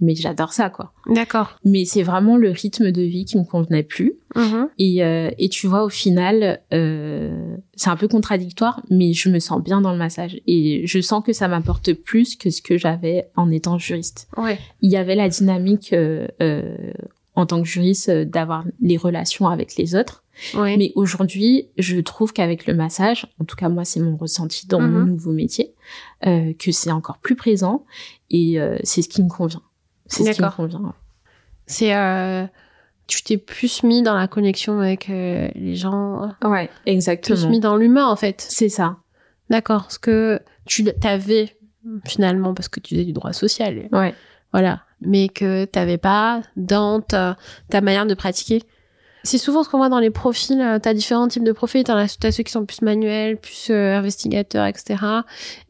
mais 0.01 0.15
j'adore 0.15 0.53
ça, 0.53 0.69
quoi. 0.69 0.93
D'accord. 1.09 1.59
Mais 1.65 1.85
c'est 1.87 2.03
vraiment 2.03 2.37
le 2.37 2.51
rythme 2.51 2.91
de 2.93 3.01
vie 3.03 3.25
qui 3.25 3.39
me 3.39 3.45
convenait 3.45 3.83
plus. 3.83 4.15
Mhm. 4.35 4.69
Et, 4.79 5.03
euh, 5.03 5.31
et 5.39 5.49
tu 5.49 5.67
vois, 5.67 5.85
au 5.85 5.89
final, 5.89 6.61
euh, 6.75 7.57
c'est 7.75 7.89
un 7.89 7.97
peu 7.97 8.07
contradictoire, 8.07 8.83
mais 8.91 9.15
je 9.15 9.31
me 9.31 9.39
sens 9.39 9.63
bien 9.63 9.81
dans 9.81 9.93
le 9.93 9.99
massage. 9.99 10.39
Et 10.47 10.87
je 10.87 11.01
sens 11.01 11.25
que 11.25 11.33
ça 11.33 11.49
m'apporte 11.49 11.95
plus 11.95 12.37
que 12.37 12.51
ce 12.51 12.61
que 12.61 12.77
j'avais 12.77 13.31
en 13.37 13.51
étant 13.51 13.79
juriste. 13.79 14.29
Ouais. 14.37 14.59
Il 14.83 14.91
y 14.91 14.97
avait 14.97 15.15
la 15.15 15.29
dynamique 15.31 15.93
euh, 15.95 16.27
en 17.35 17.47
tant 17.47 17.63
que 17.63 17.69
juriste 17.69 18.11
d'avoir 18.11 18.65
les 18.81 18.97
relations 18.99 19.49
avec 19.49 19.77
les 19.77 19.95
autres. 19.95 20.25
Ouais. 20.55 20.77
Mais 20.77 20.93
aujourd'hui, 20.97 21.69
je 21.79 21.99
trouve 22.01 22.35
qu'avec 22.35 22.67
le 22.67 22.75
massage, 22.75 23.27
en 23.41 23.45
tout 23.45 23.57
cas 23.57 23.71
moi 23.71 23.87
c'est 23.87 24.01
mon 24.01 24.17
ressenti 24.19 24.67
dans 24.67 24.81
mon 24.81 25.01
Mhm. 25.01 25.09
nouveau 25.09 25.33
métier, 25.33 25.73
que 26.23 26.73
c'est 26.73 26.91
encore 26.91 27.19
plus 27.19 27.37
présent 27.37 27.87
et 28.31 28.59
c'est 28.85 29.01
ce 29.01 29.09
qui 29.09 29.23
me 29.23 29.29
convient. 29.31 29.63
C'est 30.07 30.25
ce 30.25 30.31
qui 30.33 30.43
me 30.43 30.51
convient. 30.51 30.95
C'est 31.67 31.95
euh, 31.97 32.45
tu 33.07 33.23
t'es 33.23 33.37
plus 33.37 33.83
mis 33.83 34.03
dans 34.03 34.15
la 34.17 34.29
connexion 34.29 34.81
avec 34.81 35.11
euh, 35.11 35.49
les 35.55 35.75
gens, 35.77 36.33
Ouais, 36.45 36.69
plus 36.85 36.93
exactement. 36.93 37.49
mis 37.49 37.61
dans 37.61 37.77
l'humain 37.77 38.07
en 38.07 38.17
fait. 38.17 38.45
C'est 38.49 38.69
ça. 38.69 38.97
D'accord. 39.51 39.83
Parce 39.83 39.99
que 39.99 40.41
tu 40.65 40.85
t'avais 40.85 41.57
finalement 42.05 42.53
parce 42.55 42.69
que 42.69 42.81
tu 42.81 42.95
faisais 42.95 43.05
du 43.05 43.13
droit 43.13 43.33
social. 43.33 43.89
Ouais. 43.93 44.15
Voilà. 44.53 44.83
Mais 45.01 45.29
que 45.29 45.65
t'avais 45.67 45.99
pas 45.99 46.43
dans 46.57 47.01
ta, 47.01 47.37
ta 47.71 47.81
manière 47.81 48.07
de 48.07 48.15
pratiquer. 48.15 48.63
C'est 49.27 49.39
souvent 49.39 49.63
ce 49.65 49.69
qu'on 49.69 49.79
voit 49.79 49.89
dans 49.89 49.99
les 49.99 50.11
profils. 50.11 50.61
euh, 50.61 50.79
T'as 50.81 50.95
différents 50.95 51.29
types 51.29 51.45
de 51.45 51.53
profils. 51.53 51.83
T'en 51.85 51.97
as, 51.97 52.17
t'as 52.19 52.31
ceux 52.31 52.43
qui 52.45 52.53
sont 52.53 52.65
plus 52.65 52.81
manuels, 52.83 53.37
plus 53.39 53.69
euh, 53.71 53.97
investigateurs, 53.99 54.67
etc. 54.67 55.03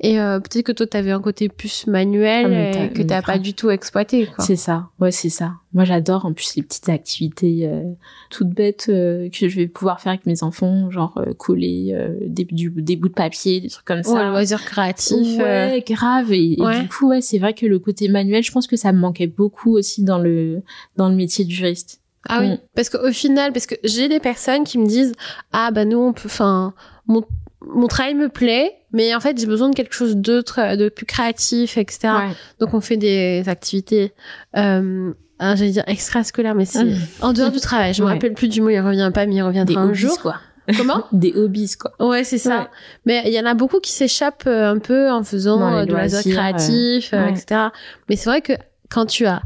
Et 0.00 0.20
euh, 0.20 0.38
peut-être 0.40 0.64
que 0.66 0.72
toi, 0.72 0.86
t'avais 0.86 1.10
un 1.10 1.20
côté 1.20 1.48
plus 1.48 1.86
manuel 1.86 2.46
Ah, 2.52 2.68
et 2.68 2.70
t'as- 2.70 2.88
que 2.94 3.02
t'as 3.02 3.22
pas 3.22 3.38
du 3.38 3.54
tout 3.54 3.70
exploité. 3.70 4.28
C'est 4.38 4.56
ça, 4.56 4.90
ouais, 5.00 5.10
c'est 5.10 5.30
ça. 5.30 5.54
Moi, 5.72 5.84
j'adore 5.84 6.24
en 6.26 6.32
plus 6.32 6.54
les 6.56 6.62
petites 6.62 6.88
activités 6.88 7.66
euh, 7.66 7.82
toutes 8.30 8.48
bêtes 8.50 8.86
euh, 8.88 9.28
que 9.30 9.48
je 9.48 9.56
vais 9.56 9.66
pouvoir 9.68 10.00
faire 10.00 10.10
avec 10.12 10.26
mes 10.26 10.42
enfants, 10.42 10.90
genre 10.90 11.18
euh, 11.18 11.32
coller 11.34 11.90
euh, 11.92 12.14
des, 12.26 12.44
du- 12.44 12.70
des 12.76 12.96
bouts 12.96 13.08
de 13.08 13.14
papier, 13.14 13.60
des 13.60 13.68
trucs 13.68 13.84
comme 13.84 13.98
Ouais, 13.98 14.02
ça. 14.04 14.24
le 14.24 14.30
loisir 14.30 14.64
créatif. 14.64 15.38
euh, 15.40 15.68
Ouais, 15.70 15.84
grave. 15.86 16.32
Et, 16.32 16.58
et 16.58 16.62
Ouais. 16.62 16.80
du 16.82 16.88
coup, 16.88 17.08
ouais, 17.08 17.20
c'est 17.20 17.38
vrai 17.38 17.52
que 17.54 17.66
le 17.66 17.78
côté 17.78 18.08
manuel, 18.08 18.42
je 18.42 18.52
pense 18.52 18.66
que 18.66 18.76
ça 18.76 18.92
me 18.92 18.98
manquait 18.98 19.26
beaucoup 19.26 19.72
aussi 19.76 20.02
dans 20.02 20.18
le 20.18 20.62
dans 20.96 21.08
le 21.08 21.14
métier 21.14 21.44
de 21.44 21.50
juriste. 21.50 22.00
Ah 22.28 22.38
oui, 22.40 22.50
Mm. 22.50 22.58
parce 22.74 22.88
qu'au 22.90 23.10
final, 23.12 23.52
parce 23.52 23.66
que 23.66 23.74
j'ai 23.84 24.08
des 24.08 24.20
personnes 24.20 24.64
qui 24.64 24.78
me 24.78 24.86
disent 24.86 25.12
ah 25.52 25.70
bah 25.70 25.84
nous 25.84 25.98
on 25.98 26.12
peut, 26.12 26.26
enfin 26.26 26.74
mon 27.06 27.22
mon 27.68 27.86
travail 27.88 28.14
me 28.14 28.28
plaît, 28.28 28.72
mais 28.92 29.14
en 29.14 29.20
fait 29.20 29.38
j'ai 29.40 29.46
besoin 29.46 29.68
de 29.70 29.74
quelque 29.74 29.94
chose 29.94 30.16
d'autre, 30.16 30.60
euh, 30.60 30.76
de 30.76 30.88
plus 30.88 31.06
créatif, 31.06 31.76
etc. 31.78 31.98
Ouais. 32.04 32.32
Donc 32.60 32.74
on 32.74 32.80
fait 32.80 32.96
des 32.96 33.42
activités, 33.48 34.12
euh, 34.56 35.12
j'allais 35.40 35.70
dire 35.70 35.84
extrascolaires, 35.86 36.54
mais 36.54 36.64
c'est 36.66 36.84
Mm. 36.84 36.96
en 37.22 37.32
dehors 37.32 37.50
du 37.50 37.60
travail. 37.60 37.92
Je 37.94 38.02
me 38.02 38.08
rappelle 38.08 38.34
plus 38.34 38.48
du 38.48 38.60
mot, 38.60 38.68
il 38.70 38.78
revient 38.80 39.10
pas, 39.12 39.26
mais 39.26 39.32
il 39.32 39.36
Des 39.36 39.42
reviendra 39.42 39.80
un 39.80 39.86
hobbies, 39.88 39.94
jour. 39.98 40.18
quoi. 40.20 40.36
Comment 40.76 41.04
Des 41.12 41.32
hobbies, 41.34 41.72
quoi. 41.78 41.92
Ouais, 42.00 42.24
c'est 42.24 42.38
ça. 42.38 42.58
Ouais. 42.60 42.66
Mais 43.04 43.22
il 43.26 43.32
y 43.32 43.40
en 43.40 43.46
a 43.46 43.54
beaucoup 43.54 43.78
qui 43.80 43.92
s'échappent 43.92 44.44
euh, 44.48 44.70
un 44.72 44.78
peu 44.78 45.10
en 45.10 45.22
faisant 45.24 45.84
de 45.84 45.90
loisirs 45.92 46.22
créatifs, 46.22 47.12
etc. 47.12 47.68
Mais 48.08 48.16
c'est 48.16 48.28
vrai 48.28 48.40
que 48.42 48.52
quand 48.90 49.06
tu 49.06 49.26
as 49.26 49.42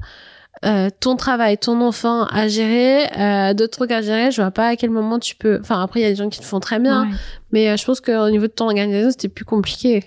euh, 0.65 0.91
ton 1.01 1.17
travail, 1.17 1.57
ton 1.59 1.81
enfant 1.81 2.25
à 2.27 2.49
gérer, 2.49 3.07
euh, 3.19 3.55
d'autres 3.55 3.79
trucs 3.79 3.93
à 3.93 4.03
gérer, 4.03 4.31
je 4.31 4.43
vois 4.43 4.51
pas 4.51 4.69
à 4.69 4.77
quel 4.77 4.91
moment 4.91 5.19
tu 5.19 5.35
peux. 5.37 5.59
Enfin, 5.61 5.83
après, 5.83 6.01
il 6.01 6.03
y 6.03 6.07
a 6.07 6.11
des 6.11 6.17
gens 6.17 6.29
qui 6.29 6.41
le 6.41 6.45
font 6.47 6.61
très 6.61 6.79
bien, 6.79 7.05
Ouais. 7.05 7.17
mais 7.53 7.71
euh, 7.71 7.77
je 7.77 7.85
pense 7.85 8.01
qu'au 8.01 8.29
niveau 8.31 8.47
de 8.47 8.53
ton 8.53 8.67
organisation, 8.67 9.11
c'était 9.11 9.29
plus 9.29 9.45
compliqué. 9.45 10.05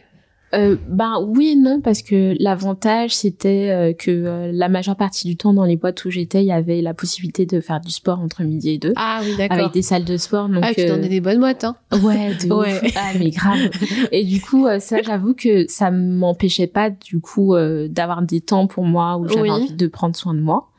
Euh, 0.54 0.76
ben 0.88 1.16
oui 1.28 1.50
et 1.50 1.56
non 1.56 1.82
parce 1.82 2.02
que 2.04 2.36
l'avantage 2.40 3.16
c'était 3.16 3.70
euh, 3.72 3.94
que 3.94 4.12
euh, 4.12 4.52
la 4.54 4.70
majeure 4.70 4.96
partie 4.96 5.28
du 5.28 5.36
temps 5.36 5.54
dans 5.54 5.66
les 5.66 5.78
boîtes 5.78 6.06
où 6.06 6.12
j'étais 6.12 6.44
il 6.44 6.48
y 6.48 6.52
avait 6.52 6.82
la 6.82 6.94
possibilité 6.94 7.46
de 7.46 7.60
faire 7.60 7.80
du 7.82 7.90
sport 7.92 8.20
entre 8.20 8.44
midi 8.44 8.70
et 8.72 8.78
deux 8.78 8.94
Ah 8.96 9.22
oui, 9.24 9.36
d'accord. 9.38 9.58
avec 9.58 9.72
des 9.74 9.82
salles 9.82 10.06
de 10.06 10.16
sport 10.18 10.50
donc 10.50 10.64
Ah, 10.64 10.74
tu 10.74 10.86
donnais 10.86 11.10
des 11.10 11.22
bonnes 11.22 11.40
boîtes, 11.40 11.64
hein. 11.64 11.76
ouais 12.04 12.36
de 12.36 12.54
Ouais. 12.54 12.74
ouf. 12.86 12.94
ah 12.96 13.12
mais 13.18 13.30
grave 13.32 13.70
et 14.12 14.24
du 14.24 14.42
coup 14.42 14.68
ça 14.80 15.02
j'avoue 15.02 15.34
que 15.34 15.66
ça 15.68 15.90
m'empêchait 15.92 16.68
pas 16.68 16.90
du 16.92 17.20
coup 17.20 17.56
d'avoir 17.90 18.22
des 18.22 18.42
temps 18.42 18.68
pour 18.68 18.84
moi 18.84 19.18
où 19.18 19.28
j'avais 19.28 19.42
Oui. 19.42 19.50
envie 19.50 19.74
de 19.74 19.88
prendre 19.88 20.16
soin 20.16 20.34
de 20.34 20.40
moi 20.42 20.70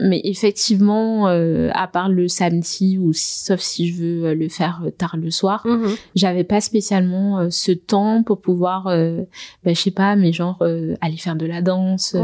mais 0.00 0.20
effectivement 0.24 1.28
euh, 1.28 1.70
à 1.74 1.86
part 1.86 2.08
le 2.08 2.28
samedi 2.28 2.98
ou 2.98 3.12
si- 3.12 3.44
sauf 3.44 3.60
si 3.60 3.88
je 3.88 4.02
veux 4.02 4.24
euh, 4.26 4.34
le 4.34 4.48
faire 4.48 4.82
euh, 4.84 4.90
tard 4.90 5.16
le 5.16 5.30
soir 5.30 5.62
Mhm. 5.64 5.94
j'avais 6.14 6.44
pas 6.44 6.60
spécialement 6.60 7.38
euh, 7.40 7.48
ce 7.50 7.72
temps 7.72 8.22
pour 8.22 8.40
pouvoir 8.40 8.86
euh, 8.88 9.22
bah, 9.64 9.72
je 9.72 9.80
sais 9.80 9.90
pas 9.90 10.16
mais 10.16 10.32
genre 10.32 10.62
aller 11.00 11.16
faire 11.16 11.36
de 11.36 11.46
la 11.46 11.62
danse 11.62 12.14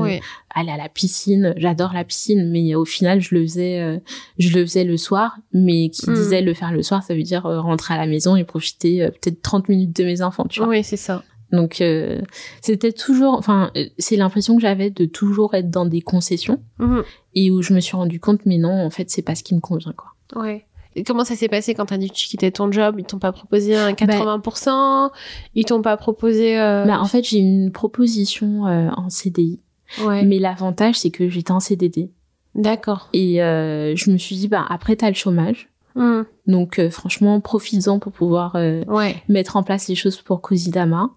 aller 0.55 0.71
à 0.71 0.77
la 0.77 0.89
piscine 0.89 1.55
j'adore 1.57 1.93
la 1.93 2.05
piscine 2.05 2.51
mais 2.51 2.75
au 2.75 2.85
final 2.85 3.21
je 3.21 3.35
le 3.35 3.43
faisais 3.43 4.01
je 4.39 4.49
le 4.57 4.65
faisais 4.65 4.85
le 4.85 4.97
soir 4.97 5.37
mais 5.53 5.89
qui 5.91 6.11
Mm. 6.11 6.15
disait 6.15 6.41
le 6.43 6.55
faire 6.55 6.73
le 6.73 6.83
soir 6.83 7.03
ça 7.03 7.15
veut 7.15 7.23
dire 7.23 7.43
rentrer 7.43 7.95
à 7.95 7.97
la 7.99 8.07
maison 8.07 8.35
et 8.37 8.45
profiter 8.45 9.07
peut-être 9.09 9.43
30 9.43 9.69
minutes 9.69 9.95
de 9.97 10.05
mes 10.05 10.23
enfants 10.23 10.47
tu 10.49 10.61
vois 10.61 10.69
Oui, 10.69 10.83
c'est 10.85 10.97
ça. 10.97 11.23
Donc 11.53 11.81
euh, 11.81 12.21
c'était 12.61 12.93
toujours 12.93 13.35
enfin 13.35 13.71
euh, 13.77 13.87
c'est 13.99 14.17
l'impression 14.17 14.55
que 14.57 14.63
j'avais 14.63 14.91
de 14.91 15.05
toujours 15.07 15.55
être 15.55 15.71
dans 15.71 15.87
des 15.87 16.01
concessions 16.03 16.61
Mhm. 16.79 17.03
et 17.35 17.51
où 17.51 17.63
je 17.63 17.73
me 17.73 17.81
suis 17.81 17.97
rendu 17.97 18.21
compte 18.21 18.41
mais 18.45 18.59
non 18.59 18.85
en 18.85 18.91
fait 18.91 19.09
c'est 19.11 19.23
pas 19.23 19.35
ce 19.35 19.43
qui 19.43 19.55
me 19.55 19.61
convient 19.61 19.93
quoi 19.93 20.13
Ouais. 20.37 20.67
Et 20.97 21.05
comment 21.05 21.25
ça 21.25 21.37
s'est 21.37 21.49
passé 21.49 21.75
quand 21.75 21.87
t'as 21.87 21.97
dit 21.99 22.09
que 22.11 22.15
tu 22.15 22.27
quittais 22.27 22.51
ton 22.51 22.73
job? 22.73 22.97
Ils 22.99 23.05
t'ont 23.05 23.19
pas 23.21 23.31
proposé 23.33 23.77
un 23.77 23.93
80% 23.93 25.11
Ils 25.55 25.65
t'ont 25.65 25.81
pas 25.83 25.97
proposé... 25.97 26.59
Euh... 26.59 26.85
bah 26.87 26.99
en 27.01 27.05
fait 27.05 27.23
j'ai 27.25 27.39
une 27.39 27.71
proposition 27.73 28.67
euh, 28.67 28.91
en 28.97 29.09
CDI 29.09 29.61
ouais. 30.05 30.25
mais 30.25 30.39
l'avantage 30.39 30.97
c'est 30.99 31.11
que 31.11 31.29
j'étais 31.29 31.53
en 31.53 31.61
CDD 31.61 32.11
D'accord. 32.55 33.09
et 33.13 33.43
euh, 33.43 33.95
je 33.97 34.11
me 34.11 34.19
suis 34.19 34.37
dit 34.37 34.49
bah 34.49 34.65
après 34.69 34.97
t'as 34.97 35.09
le 35.09 35.15
chômage 35.15 35.69
Mhm. 35.95 36.27
donc 36.47 36.79
euh, 36.79 36.91
franchement 36.91 37.41
profites-en 37.41 37.99
pour 37.99 38.13
pouvoir 38.13 38.55
euh, 38.57 38.85
Ouais. 38.87 39.17
mettre 39.29 39.57
en 39.57 39.63
place 39.65 39.89
les 39.89 39.95
choses 39.97 40.21
pour 40.21 40.41
Cosidama. 40.43 41.11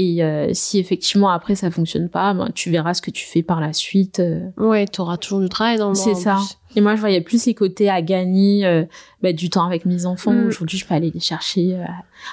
Et 0.00 0.22
euh, 0.22 0.50
si 0.52 0.78
effectivement 0.78 1.28
après 1.28 1.56
ça 1.56 1.72
fonctionne 1.72 2.08
pas, 2.08 2.32
ben, 2.32 2.50
tu 2.54 2.70
verras 2.70 2.94
ce 2.94 3.02
que 3.02 3.10
tu 3.10 3.26
fais 3.26 3.42
par 3.42 3.60
la 3.60 3.72
suite. 3.72 4.20
euh. 4.20 4.48
Ouais, 4.56 4.86
t'auras 4.86 5.16
toujours 5.16 5.40
du 5.40 5.48
travail 5.48 5.76
dans 5.76 5.88
le 5.88 5.96
C'est 5.96 6.14
ça, 6.14 6.36
plus. 6.36 6.56
Et 6.76 6.80
moi, 6.80 6.94
je 6.94 7.00
voyais 7.00 7.20
plus 7.20 7.46
les 7.46 7.54
côtés 7.54 7.90
à 7.90 8.00
gagner 8.00 8.64
euh, 8.64 8.84
bah, 9.22 9.32
du 9.32 9.50
temps 9.50 9.64
avec 9.66 9.86
mes 9.86 10.06
enfants. 10.06 10.32
Mm. 10.32 10.46
Aujourd'hui, 10.46 10.78
je 10.78 10.86
peux 10.86 10.94
aller 10.94 11.10
les 11.12 11.18
chercher 11.18 11.74
euh, 11.74 11.82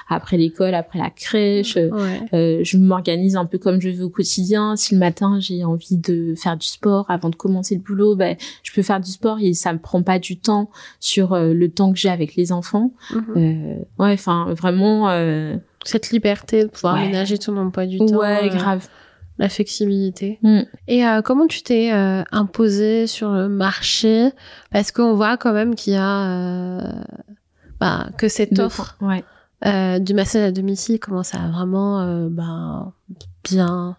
après 0.08 0.36
l'école, 0.36 0.74
après 0.76 1.00
la 1.00 1.10
crèche. 1.10 1.74
Ouais. 1.74 2.20
euh, 2.34 2.60
je 2.62 2.78
m'organise 2.78 3.34
un 3.34 3.46
peu 3.46 3.58
comme 3.58 3.80
je 3.80 3.88
veux 3.88 4.04
au 4.04 4.10
quotidien. 4.10 4.76
Si 4.76 4.94
le 4.94 5.00
matin 5.00 5.40
j'ai 5.40 5.64
envie 5.64 5.96
de 5.96 6.34
faire 6.36 6.56
du 6.56 6.68
sport 6.68 7.06
avant 7.08 7.30
de 7.30 7.36
commencer 7.36 7.74
le 7.74 7.80
boulot, 7.80 8.14
ben 8.14 8.36
je 8.62 8.72
peux 8.72 8.82
faire 8.82 9.00
du 9.00 9.10
sport 9.10 9.38
et 9.40 9.54
ça 9.54 9.72
me 9.72 9.80
prend 9.80 10.04
pas 10.04 10.20
du 10.20 10.38
temps 10.38 10.70
sur 11.00 11.32
euh, 11.32 11.52
le 11.52 11.68
temps 11.68 11.92
que 11.92 11.98
j'ai 11.98 12.10
avec 12.10 12.36
les 12.36 12.52
enfants. 12.52 12.92
Euh, 13.36 13.74
ouais, 13.98 14.12
enfin 14.12 14.54
vraiment. 14.54 15.08
Cette 15.86 16.10
liberté 16.10 16.64
de 16.64 16.68
pouvoir 16.68 16.94
Ouais. 16.94 17.02
aménager 17.04 17.38
ton 17.38 17.56
emploi 17.56 17.86
du 17.86 17.98
temps. 17.98 18.04
ouais, 18.18 18.44
euh, 18.44 18.48
grave. 18.54 18.86
La 19.38 19.48
flexibilité. 19.50 20.38
Mm. 20.42 20.60
Et 20.88 21.06
euh, 21.06 21.20
comment 21.22 21.46
tu 21.46 21.62
t'es 21.62 21.92
euh, 21.92 22.22
imposé 22.32 23.06
sur 23.06 23.30
le 23.32 23.48
marché? 23.48 24.30
Parce 24.70 24.90
qu'on 24.92 25.14
voit 25.14 25.36
quand 25.36 25.52
même 25.52 25.74
qu'il 25.74 25.92
y 25.92 25.96
a 25.96 26.30
euh, 26.30 26.92
bah, 27.80 28.08
que 28.16 28.28
cette 28.28 28.58
offre 28.58 28.96
Ouais. 29.02 29.22
euh, 29.66 29.98
du 29.98 30.14
massage 30.14 30.42
à 30.42 30.52
domicile 30.52 30.98
commence 30.98 31.34
à 31.34 31.48
vraiment 31.52 32.00
euh, 32.00 32.28
ben, 32.30 32.92
bien. 33.44 33.96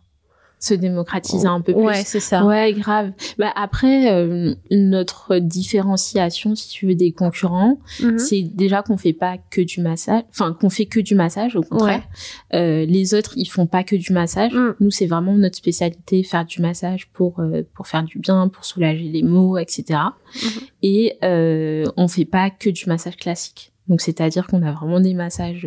Se 0.59 0.73
démocratiser 0.73 1.47
un 1.47 1.61
peu 1.61 1.73
plus. 1.73 1.83
Ouais, 1.83 2.03
c'est 2.03 2.19
ça. 2.19 2.43
Ouais, 2.45 2.73
grave. 2.73 3.11
Bah 3.37 3.51
après, 3.55 4.11
euh, 4.11 4.55
notre 4.71 5.37
différenciation, 5.37 6.55
si 6.55 6.69
tu 6.69 6.87
veux, 6.87 6.95
des 6.95 7.11
concurrents, 7.11 7.77
Mhm. 8.01 8.17
c'est 8.17 8.41
déjà 8.41 8.81
qu'on 8.81 8.97
fait 8.97 9.13
pas 9.13 9.37
que 9.51 9.61
du 9.61 9.81
massage, 9.81 10.23
enfin 10.31 10.53
qu'on 10.59 10.69
fait 10.69 10.85
que 10.87 10.99
du 10.99 11.13
massage 11.13 11.55
au 11.55 11.61
contraire. 11.61 12.03
Euh, 12.53 12.85
les 12.85 13.13
autres, 13.13 13.33
ils 13.35 13.45
font 13.45 13.67
pas 13.67 13.83
que 13.83 13.95
du 13.95 14.11
massage. 14.13 14.53
Mm. 14.53 14.75
Nous, 14.79 14.91
c'est 14.91 15.05
vraiment 15.05 15.33
notre 15.33 15.55
spécialité, 15.57 16.23
faire 16.23 16.45
du 16.45 16.61
massage 16.61 17.07
pour 17.13 17.39
euh, 17.39 17.61
pour 17.75 17.85
faire 17.87 18.03
du 18.03 18.17
bien, 18.19 18.47
pour 18.47 18.65
soulager 18.65 19.03
les 19.09 19.23
maux, 19.23 19.57
etc. 19.57 19.99
Mhm. 20.35 20.49
Et 20.81 21.17
euh, 21.23 21.83
on 21.97 22.07
fait 22.07 22.25
pas 22.25 22.49
que 22.49 22.69
du 22.69 22.85
massage 22.87 23.17
classique. 23.17 23.73
Donc 23.87 24.01
c'est-à-dire 24.01 24.47
qu'on 24.47 24.63
a 24.63 24.71
vraiment 24.73 24.99
des 24.99 25.13
massages, 25.13 25.65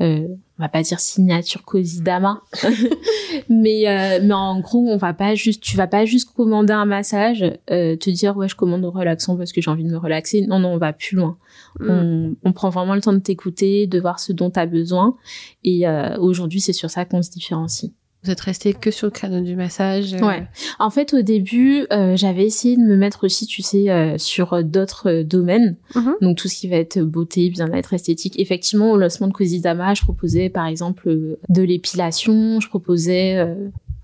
euh, 0.00 0.26
on 0.58 0.62
va 0.62 0.68
pas 0.68 0.82
dire 0.82 0.98
signature 0.98 1.62
Cosidama, 1.62 2.42
mais 3.48 3.88
euh, 3.88 4.20
mais 4.22 4.34
en 4.34 4.58
gros 4.60 4.86
on 4.88 4.96
va 4.96 5.14
pas 5.14 5.34
juste, 5.34 5.62
tu 5.62 5.76
vas 5.76 5.86
pas 5.86 6.04
juste 6.04 6.32
commander 6.34 6.72
un 6.72 6.84
massage, 6.84 7.44
euh, 7.70 7.96
te 7.96 8.10
dire 8.10 8.36
ouais 8.36 8.48
je 8.48 8.56
commande 8.56 8.84
relaxant 8.84 9.36
parce 9.36 9.52
que 9.52 9.60
j'ai 9.60 9.70
envie 9.70 9.84
de 9.84 9.90
me 9.90 9.96
relaxer. 9.96 10.46
Non 10.46 10.58
non 10.58 10.70
on 10.70 10.78
va 10.78 10.92
plus 10.92 11.16
loin. 11.16 11.36
Mm. 11.78 11.90
On, 11.90 12.36
on 12.44 12.52
prend 12.52 12.70
vraiment 12.70 12.94
le 12.94 13.00
temps 13.00 13.12
de 13.12 13.18
t'écouter, 13.18 13.86
de 13.86 14.00
voir 14.00 14.18
ce 14.18 14.32
dont 14.32 14.50
tu 14.50 14.58
as 14.58 14.66
besoin. 14.66 15.16
Et 15.62 15.86
euh, 15.86 16.16
aujourd'hui 16.18 16.60
c'est 16.60 16.72
sur 16.72 16.90
ça 16.90 17.04
qu'on 17.04 17.22
se 17.22 17.30
différencie. 17.30 17.92
Vous 18.24 18.30
êtes 18.30 18.40
resté 18.40 18.72
que 18.72 18.90
sur 18.90 19.06
le 19.06 19.10
créneau 19.10 19.40
du 19.42 19.54
massage. 19.54 20.14
euh, 20.14 20.18
Ouais. 20.26 20.46
En 20.78 20.88
fait, 20.90 21.12
au 21.12 21.20
début, 21.22 21.86
euh, 21.92 22.16
j'avais 22.16 22.44
essayé 22.44 22.76
de 22.76 22.82
me 22.82 22.96
mettre 22.96 23.24
aussi, 23.24 23.46
tu 23.46 23.60
sais, 23.62 23.90
euh, 23.90 24.16
sur 24.16 24.54
euh, 24.54 24.62
d'autres 24.62 25.10
euh, 25.10 25.24
domaines. 25.24 25.76
Mhm. 25.94 26.14
Donc 26.22 26.38
tout 26.38 26.48
ce 26.48 26.56
qui 26.56 26.68
va 26.68 26.76
être 26.76 26.98
beauté, 27.00 27.50
bien-être, 27.50 27.92
esthétique. 27.92 28.38
Effectivement, 28.40 28.92
au 28.92 28.96
lancement 28.96 29.26
de 29.28 29.32
Cosidama, 29.32 29.92
je 29.94 30.02
proposais 30.02 30.48
par 30.48 30.66
exemple 30.66 31.36
de 31.48 31.62
l'épilation, 31.62 32.60
je 32.60 32.68
proposais 32.68 33.36
euh, 33.36 33.54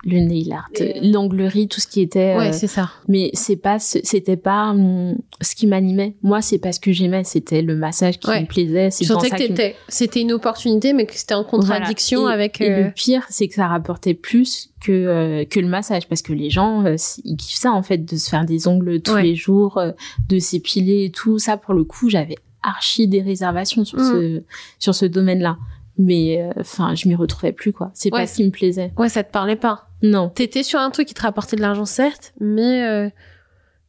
le 0.05 0.19
nail 0.21 0.53
art, 0.53 0.69
Et, 0.77 0.97
euh, 0.97 1.01
l'anglerie, 1.13 1.69
tout 1.69 1.81
ce 1.81 1.87
qui 1.87 2.01
était. 2.01 2.35
euh, 2.35 2.39
Ouais, 2.39 2.53
c'est 2.53 2.67
ça. 2.67 2.91
mais 3.09 3.31
c'est 3.35 3.57
pas, 3.57 3.79
ce- 3.79 3.99
c'était 4.03 4.37
pas 4.39 4.71
hum, 4.71 5.17
ce 5.43 5.55
qui 5.55 5.67
m'animait. 5.67 6.17
Moi, 6.23 6.41
c'est 6.41 6.59
pas 6.59 6.73
ce 6.73 6.81
que 6.81 6.91
j'aimais. 6.93 7.23
C'était 7.25 7.61
le 7.61 7.77
massage 7.77 8.19
qui 8.19 8.29
Ouais. 8.31 8.41
me 8.41 8.47
plaisait. 8.47 8.89
Je 8.91 9.05
sentais 9.05 9.29
que 9.31 9.75
c'était 9.89 10.21
une 10.23 10.33
opportunité, 10.33 10.93
mais 10.95 11.05
que 11.07 11.15
c'était 11.15 11.35
en 11.35 11.45
contradiction 11.45 12.21
Voilà. 12.23 12.37
Et- 12.37 12.39
avec. 12.41 12.61
Et 12.63 12.71
euh, 12.71 12.85
le 12.85 12.91
pire, 12.93 13.27
c'est 13.29 13.47
que 13.49 13.55
ça 13.55 13.67
rapportait 13.67 14.15
plus 14.15 14.71
que 14.81 14.91
euh, 14.93 15.45
que 15.45 15.61
le 15.61 15.69
massage, 15.69 16.09
parce 16.09 16.23
que 16.23 16.33
les 16.33 16.49
gens, 16.49 16.85
euh, 16.87 16.97
ils 17.25 17.37
kiffent 17.37 17.59
ça 17.59 17.73
en 17.73 17.83
fait, 17.83 17.99
de 17.99 18.17
se 18.17 18.31
faire 18.31 18.47
des 18.47 18.67
ongles 18.69 19.03
tous 19.03 19.13
Ouais. 19.13 19.23
les 19.23 19.35
jours, 19.35 19.77
euh, 19.77 19.93
de 20.31 20.39
s'épiler 20.39 21.05
et 21.05 21.11
tout. 21.11 21.39
Ça, 21.39 21.59
pour 21.59 21.75
le 21.75 21.85
coup, 21.85 22.09
j'avais 22.09 22.37
archi 22.63 23.07
des 23.07 23.21
réservations 23.21 23.85
sur 23.85 23.99
Mm. 23.99 24.05
ce 24.05 24.43
sur 24.79 24.95
ce 24.95 25.05
domaine-là. 25.05 25.59
Mais 25.99 26.41
euh, 26.41 26.51
enfin, 26.61 26.95
je 26.95 27.07
m'y 27.09 27.15
retrouvais 27.15 27.53
plus 27.53 27.75
quoi. 27.75 27.91
C'est 27.93 28.11
Ouais. 28.13 28.21
pas 28.21 28.27
ce 28.27 28.37
qui 28.37 28.45
me 28.45 28.51
plaisait. 28.51 28.93
Ouais, 28.97 29.11
ça 29.11 29.23
te 29.23 29.31
parlait 29.31 29.57
pas. 29.57 29.90
Non. 30.03 30.29
T'étais 30.31 30.63
sur 30.63 30.79
un 30.81 30.91
truc 30.91 31.09
qui 31.09 31.15
te 31.15 31.23
rapportait 31.23 31.57
de 31.57 31.61
l'argent, 31.61 31.85
certes, 31.85 32.33
mais 32.41 32.83
euh, 32.85 33.09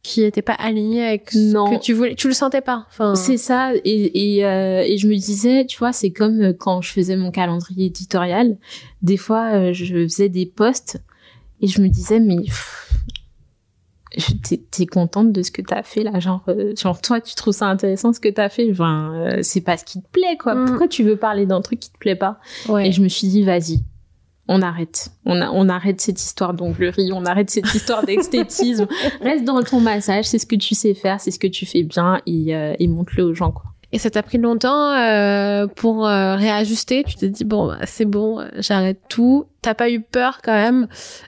qui 0.02 0.22
était 0.22 0.42
pas 0.42 0.52
aligné 0.54 1.04
avec 1.04 1.30
ce 1.30 1.52
Non. 1.52 1.70
que 1.76 1.80
tu 1.82 1.92
voulais. 1.92 2.14
Tu 2.14 2.28
le 2.28 2.34
sentais 2.34 2.60
pas. 2.60 2.86
Enfin, 2.90 3.14
C'est 3.14 3.36
ça, 3.36 3.72
et, 3.84 4.36
et, 4.38 4.44
euh, 4.44 4.82
et 4.86 4.98
je 4.98 5.06
me 5.08 5.14
disais, 5.14 5.64
tu 5.66 5.78
vois, 5.78 5.92
c'est 5.92 6.10
comme 6.10 6.40
euh, 6.42 6.52
quand 6.52 6.80
je 6.82 6.90
faisais 6.92 7.16
mon 7.16 7.30
calendrier 7.30 7.86
éditorial. 7.86 8.56
Des 9.00 9.16
fois, 9.16 9.72
je 9.72 9.84
faisais 10.04 10.28
des 10.28 10.46
posts 10.46 11.00
et 11.60 11.66
je 11.66 11.80
me 11.80 11.88
disais, 11.88 12.18
mais 12.20 12.36
t'es 14.70 14.84
contente 14.86 15.32
de 15.32 15.40
ce 15.42 15.50
que 15.50 15.62
t'as 15.62 15.82
fait 15.82 16.02
là, 16.02 16.20
genre, 16.20 16.42
euh, 16.48 16.74
genre 16.76 17.00
toi, 17.00 17.20
tu 17.20 17.34
trouves 17.34 17.54
ça 17.54 17.66
intéressant 17.66 18.12
ce 18.12 18.20
que 18.20 18.28
t'as 18.28 18.50
fait, 18.50 18.68
enfin, 18.70 19.14
euh, 19.14 19.38
c'est 19.42 19.62
pas 19.62 19.78
ce 19.78 19.84
qui 19.84 20.02
te 20.02 20.08
plaît, 20.08 20.36
quoi. 20.38 20.54
Mm. 20.54 20.66
Pourquoi 20.66 20.88
tu 20.88 21.02
veux 21.02 21.16
parler 21.16 21.46
d'un 21.46 21.62
truc 21.62 21.80
qui 21.80 21.90
te 21.90 21.96
plaît 21.98 22.16
pas? 22.16 22.38
Ouais. 22.68 22.88
Et 22.88 22.92
je 22.92 23.00
me 23.00 23.08
suis 23.08 23.28
dit, 23.28 23.42
vas-y. 23.42 23.80
On 24.54 24.60
arrête. 24.60 25.08
On, 25.24 25.40
a, 25.40 25.48
on 25.50 25.70
arrête 25.70 26.02
cette 26.02 26.22
histoire 26.22 26.52
d'onglerie, 26.52 27.10
on 27.14 27.24
arrête 27.24 27.48
cette 27.48 27.72
histoire 27.74 28.04
d'esthétisme. 28.04 28.86
Reste 29.22 29.44
dans 29.44 29.62
ton 29.62 29.80
massage, 29.80 30.26
c'est 30.26 30.38
ce 30.38 30.44
que 30.44 30.56
tu 30.56 30.74
sais 30.74 30.92
faire, 30.92 31.22
c'est 31.22 31.30
ce 31.30 31.38
que 31.38 31.46
tu 31.46 31.64
fais 31.64 31.82
bien 31.84 32.20
et, 32.26 32.54
euh, 32.54 32.74
et 32.78 32.86
montre-le 32.86 33.24
aux 33.24 33.34
gens, 33.34 33.50
quoi. 33.50 33.64
Et 33.92 33.98
ça 33.98 34.10
t'a 34.10 34.22
pris 34.22 34.36
longtemps 34.36 34.92
euh, 34.92 35.66
pour 35.66 36.06
euh, 36.06 36.36
réajuster? 36.36 37.02
Tu 37.04 37.16
t'es 37.16 37.30
dit 37.30 37.44
bon, 37.44 37.68
bah, 37.68 37.78
c'est 37.84 38.04
bon, 38.04 38.46
j'arrête 38.58 39.00
tout. 39.08 39.46
T'as 39.62 39.72
pas 39.72 39.90
eu 39.90 40.02
peur 40.02 40.40
quand 40.42 40.52
même 40.52 40.86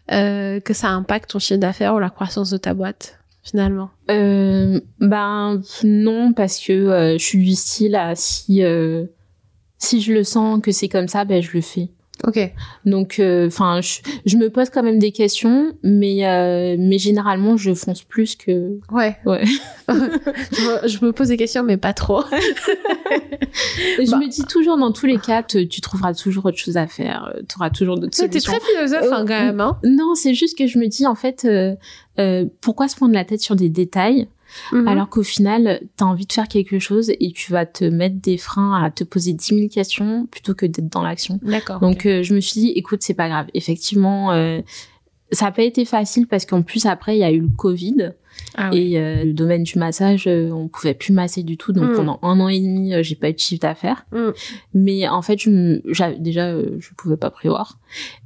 que 0.08 0.74
ça 0.74 0.88
impacte 0.88 1.30
ton 1.30 1.38
chiffre 1.38 1.60
d'affaires 1.60 1.94
ou 1.94 1.98
la 1.98 2.10
croissance 2.10 2.50
de 2.50 2.58
ta 2.58 2.74
boîte 2.74 3.18
finalement? 3.42 3.90
Ben 4.08 5.62
non 5.82 6.32
parce 6.34 6.58
que 6.58 7.16
je 7.18 7.24
suis 7.24 7.38
du 7.38 7.54
style 7.54 7.96
à 7.96 8.14
si 8.14 8.62
si 9.78 10.00
je 10.00 10.12
le 10.12 10.24
sens 10.24 10.60
que 10.62 10.72
c'est 10.72 10.88
comme 10.88 11.08
ça 11.08 11.26
ben 11.26 11.42
je 11.42 11.50
le 11.52 11.60
fais 11.60 11.90
Ok. 12.26 12.38
donc 12.86 13.20
enfin 13.20 13.80
je, 13.82 13.98
je 14.24 14.36
me 14.36 14.48
pose 14.48 14.70
quand 14.70 14.82
même 14.84 14.98
des 15.00 15.10
questions 15.12 15.72
mais 15.82 16.24
euh, 16.26 16.76
mais 16.78 16.96
généralement 16.96 17.56
je 17.56 17.74
fonce 17.74 18.02
plus 18.02 18.36
que 18.36 18.78
Ouais. 18.92 19.16
ouais 19.26 19.42
je, 19.88 19.92
me, 20.84 20.88
je 20.88 21.04
me 21.04 21.12
pose 21.12 21.28
des 21.28 21.36
questions, 21.36 21.64
mais 21.64 21.76
pas 21.76 21.92
trop. 21.92 22.22
je 23.98 24.10
Bah. 24.10 24.18
me 24.18 24.28
dis 24.28 24.44
toujours 24.44 24.76
dans 24.78 24.92
tous 24.92 25.06
les 25.06 25.18
cas 25.18 25.42
te- 25.42 25.62
tu 25.64 25.80
trouveras 25.80 26.14
toujours 26.14 26.46
autre 26.46 26.56
chose 26.58 26.76
à 26.76 26.86
faire 26.86 27.32
tu 27.48 27.56
auras 27.56 27.70
toujours 27.70 27.98
d'autres 27.98 28.16
T'es 28.16 28.26
solutions 28.40 28.52
très 28.52 28.60
philosophe 28.72 29.12
hein, 29.12 29.22
Euh, 29.22 29.26
quand 29.26 29.44
même. 29.44 29.60
Hein 29.60 29.78
non 29.84 30.14
c'est 30.14 30.34
juste 30.34 30.56
que 30.56 30.66
je 30.66 30.78
me 30.78 30.86
dis 30.86 31.06
en 31.06 31.14
fait 31.14 31.44
euh, 31.44 31.74
euh, 32.18 32.46
pourquoi 32.60 32.88
se 32.88 32.96
prendre 32.96 33.12
la 33.14 33.24
tête 33.24 33.40
sur 33.40 33.56
des 33.56 33.68
détails 33.68 34.28
Mhm. 34.72 34.88
alors 34.88 35.08
qu'au 35.08 35.22
final, 35.22 35.80
t'as 35.96 36.04
envie 36.04 36.26
de 36.26 36.32
faire 36.32 36.48
quelque 36.48 36.78
chose 36.78 37.10
et 37.18 37.32
tu 37.32 37.52
vas 37.52 37.66
te 37.66 37.84
mettre 37.84 38.16
des 38.20 38.38
freins 38.38 38.82
à 38.82 38.90
te 38.90 39.04
poser 39.04 39.32
10 39.32 39.56
000 39.56 39.68
questions 39.68 40.26
plutôt 40.30 40.54
que 40.54 40.66
d'être 40.66 40.88
dans 40.88 41.02
l'action. 41.02 41.40
D'accord. 41.42 41.80
Donc 41.80 42.06
euh, 42.06 42.22
je 42.22 42.34
me 42.34 42.40
suis 42.40 42.60
dit, 42.60 42.70
écoute, 42.70 43.02
c'est 43.02 43.14
pas 43.14 43.28
grave. 43.28 43.46
Effectivement, 43.54 44.32
euh, 44.32 44.60
ça 45.32 45.46
n'a 45.46 45.52
pas 45.52 45.62
été 45.62 45.84
facile 45.84 46.26
parce 46.26 46.46
qu'en 46.46 46.62
plus 46.62 46.86
après, 46.86 47.16
il 47.16 47.20
y 47.20 47.24
a 47.24 47.32
eu 47.32 47.40
le 47.40 47.48
Covid 47.48 48.12
Ah 48.56 48.70
ouais. 48.70 48.78
et 48.78 48.98
euh, 48.98 49.24
le 49.24 49.32
domaine 49.32 49.62
du 49.64 49.78
massage, 49.78 50.26
euh, 50.26 50.50
on 50.50 50.68
pouvait 50.68 50.94
plus 50.94 51.12
masser 51.12 51.42
du 51.42 51.56
tout. 51.56 51.72
Donc 51.72 51.90
Mm. 51.90 51.94
pendant 51.96 52.18
un 52.22 52.38
an 52.40 52.48
et 52.48 52.60
demi, 52.60 52.92
euh, 52.94 53.02
j'ai 53.02 53.14
pas 53.14 53.30
eu 53.30 53.32
de 53.32 53.38
chiffre 53.38 53.60
d'affaires. 53.62 54.06
Mm. 54.12 54.30
Mais 54.74 55.08
en 55.08 55.22
fait, 55.22 55.38
je 55.40 55.50
me- 55.50 55.82
j'avais- 55.86 56.18
déjà, 56.18 56.48
euh, 56.48 56.76
je 56.78 56.90
pouvais 56.96 57.16
pas 57.16 57.30
prévoir. 57.30 57.78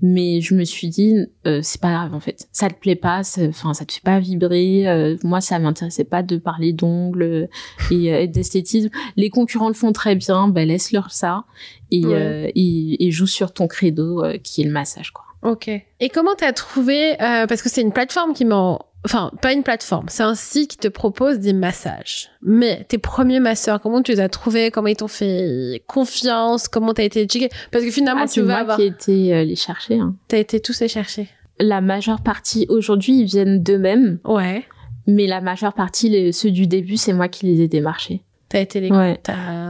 Mais 0.02 0.40
je 0.40 0.54
me 0.54 0.64
suis 0.64 0.88
dit, 0.88 1.14
euh, 1.46 1.60
c'est 1.62 1.80
pas 1.80 1.90
grave 1.92 2.14
en 2.14 2.20
fait. 2.20 2.48
Ça 2.52 2.68
te 2.68 2.74
plaît 2.78 2.96
pas, 2.96 3.20
enfin 3.48 3.74
ça 3.74 3.84
te 3.84 3.92
fait 3.92 4.02
pas 4.02 4.18
vibrer. 4.18 4.88
euh, 4.88 5.16
moi, 5.24 5.40
ça 5.40 5.58
m'intéressait 5.58 6.04
pas 6.04 6.22
de 6.22 6.36
parler 6.36 6.72
d'ongles 6.72 7.48
et, 7.90 8.26
d'esthétisme. 8.28 8.88
Les 9.16 9.30
concurrents 9.30 9.68
le 9.68 9.74
font 9.74 9.92
très 9.92 10.14
bien, 10.14 10.48
ben 10.48 10.66
laisse-leur 10.66 11.10
ça 11.12 11.44
et, 11.90 12.04
Ouais. 12.06 12.14
euh, 12.14 12.50
et, 12.54 13.06
et 13.06 13.10
joue 13.10 13.26
sur 13.26 13.52
ton 13.52 13.66
credo 13.68 14.24
euh, 14.24 14.36
qui 14.42 14.62
est 14.62 14.64
le 14.64 14.72
massage 14.72 15.10
quoi. 15.12 15.24
Ok. 15.42 15.68
Et 15.68 16.08
comment 16.08 16.34
t'as 16.36 16.52
trouvé 16.52 17.12
euh, 17.22 17.46
Parce 17.46 17.62
que 17.62 17.68
c'est 17.68 17.80
une 17.82 17.92
plateforme 17.92 18.32
qui 18.34 18.44
m'en... 18.44 18.80
Enfin, 19.04 19.30
pas 19.40 19.52
une 19.52 19.62
plateforme, 19.62 20.06
c'est 20.08 20.24
un 20.24 20.34
site 20.34 20.72
qui 20.72 20.76
te 20.76 20.88
propose 20.88 21.38
des 21.38 21.52
massages. 21.52 22.30
Mais 22.42 22.84
tes 22.88 22.98
premiers 22.98 23.38
masseurs, 23.38 23.80
comment 23.80 24.02
tu 24.02 24.10
les 24.12 24.20
as 24.20 24.28
trouvés? 24.28 24.72
Comment 24.72 24.88
ils 24.88 24.96
t'ont 24.96 25.06
fait 25.06 25.82
confiance? 25.86 26.66
Comment 26.66 26.92
t'as 26.92 27.04
été 27.04 27.24
checké 27.26 27.48
Parce 27.70 27.84
que 27.84 27.90
finalement, 27.92 28.22
Ah, 28.24 28.28
tu 28.28 28.34
c'est 28.34 28.40
vas 28.40 28.46
moi 28.54 28.56
avoir... 28.62 28.76
qui 28.76 28.82
ai 28.82 28.86
été 28.86 29.34
euh, 29.34 29.44
les 29.44 29.54
chercher. 29.54 30.00
Hein. 30.00 30.16
T'as 30.26 30.38
été 30.38 30.58
tous 30.60 30.80
les 30.80 30.88
chercher. 30.88 31.28
La 31.60 31.80
majeure 31.80 32.20
partie 32.22 32.66
aujourd'hui, 32.68 33.20
ils 33.20 33.24
viennent 33.24 33.62
d'eux-mêmes, 33.62 34.18
Ouais. 34.24 34.64
mais 35.06 35.26
la 35.28 35.40
majeure 35.40 35.74
partie, 35.74 36.08
les, 36.08 36.32
ceux 36.32 36.50
du 36.50 36.66
début, 36.66 36.96
c'est 36.96 37.12
moi 37.12 37.28
qui 37.28 37.46
les 37.46 37.62
ai 37.62 37.68
démarchés. 37.68 38.24
T'as 38.48 38.60
été 38.60 38.80
les... 38.80 38.90
Ouais. 38.90 39.18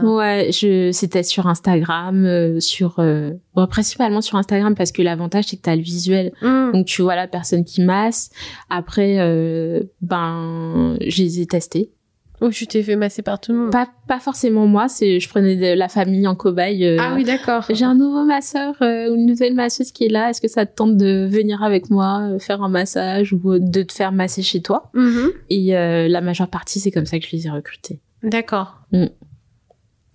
Ouais, 0.03 0.49
je 0.53 0.91
c'était 0.93 1.23
sur 1.23 1.47
Instagram, 1.47 2.25
euh, 2.25 2.59
sur 2.61 2.95
euh, 2.99 3.31
bon, 3.53 3.67
principalement 3.67 4.21
sur 4.21 4.37
Instagram 4.37 4.73
parce 4.75 4.91
que 4.93 5.01
l'avantage 5.01 5.45
c'est 5.47 5.57
que 5.57 5.61
t'as 5.63 5.75
le 5.75 5.81
visuel, 5.81 6.31
Hmm. 6.41 6.71
donc 6.71 6.85
tu 6.85 7.01
vois 7.01 7.15
la 7.17 7.27
personne 7.27 7.65
qui 7.65 7.81
masse. 7.81 8.29
Après, 8.69 9.17
euh, 9.19 9.81
ben, 10.01 10.97
je 11.05 11.21
les 11.23 11.41
ai 11.41 11.45
testés. 11.45 11.91
Ou 12.41 12.51
tu 12.51 12.67
t'es 12.67 12.81
fait 12.83 12.95
masser 12.95 13.21
par 13.21 13.41
tout 13.41 13.51
le 13.51 13.57
monde 13.57 13.71
Pas, 13.73 13.89
pas 14.07 14.21
forcément 14.21 14.65
moi, 14.65 14.87
c'est 14.87 15.19
je 15.19 15.27
prenais 15.27 15.57
de 15.57 15.77
la 15.77 15.89
famille 15.89 16.25
en 16.25 16.35
cobaye. 16.35 16.85
euh, 16.85 16.95
Ah 16.97 17.13
oui, 17.15 17.25
d'accord. 17.25 17.65
J'ai 17.69 17.83
un 17.83 17.95
nouveau 17.95 18.23
masseur 18.23 18.75
euh, 18.81 19.09
ou 19.11 19.15
une 19.15 19.25
nouvelle 19.25 19.55
masseuse 19.55 19.91
qui 19.91 20.05
est 20.05 20.09
là. 20.09 20.29
Est-ce 20.29 20.39
que 20.39 20.47
ça 20.47 20.65
te 20.65 20.73
tente 20.73 20.95
de 20.95 21.27
venir 21.29 21.61
avec 21.63 21.89
moi 21.89 22.29
euh, 22.31 22.39
faire 22.39 22.61
un 22.63 22.69
massage 22.69 23.33
ou 23.33 23.51
euh, 23.51 23.59
de 23.59 23.83
te 23.83 23.91
faire 23.91 24.13
masser 24.13 24.41
chez 24.41 24.61
toi? 24.61 24.89
Mhm. 24.93 25.31
Et 25.49 25.75
euh, 25.75 26.07
la 26.07 26.21
majeure 26.21 26.47
partie, 26.47 26.79
c'est 26.79 26.91
comme 26.91 27.05
ça 27.05 27.19
que 27.19 27.25
je 27.25 27.35
les 27.35 27.47
ai 27.47 27.49
recrutés. 27.49 27.99
D'accord. 28.23 28.79
Mm. 28.91 29.05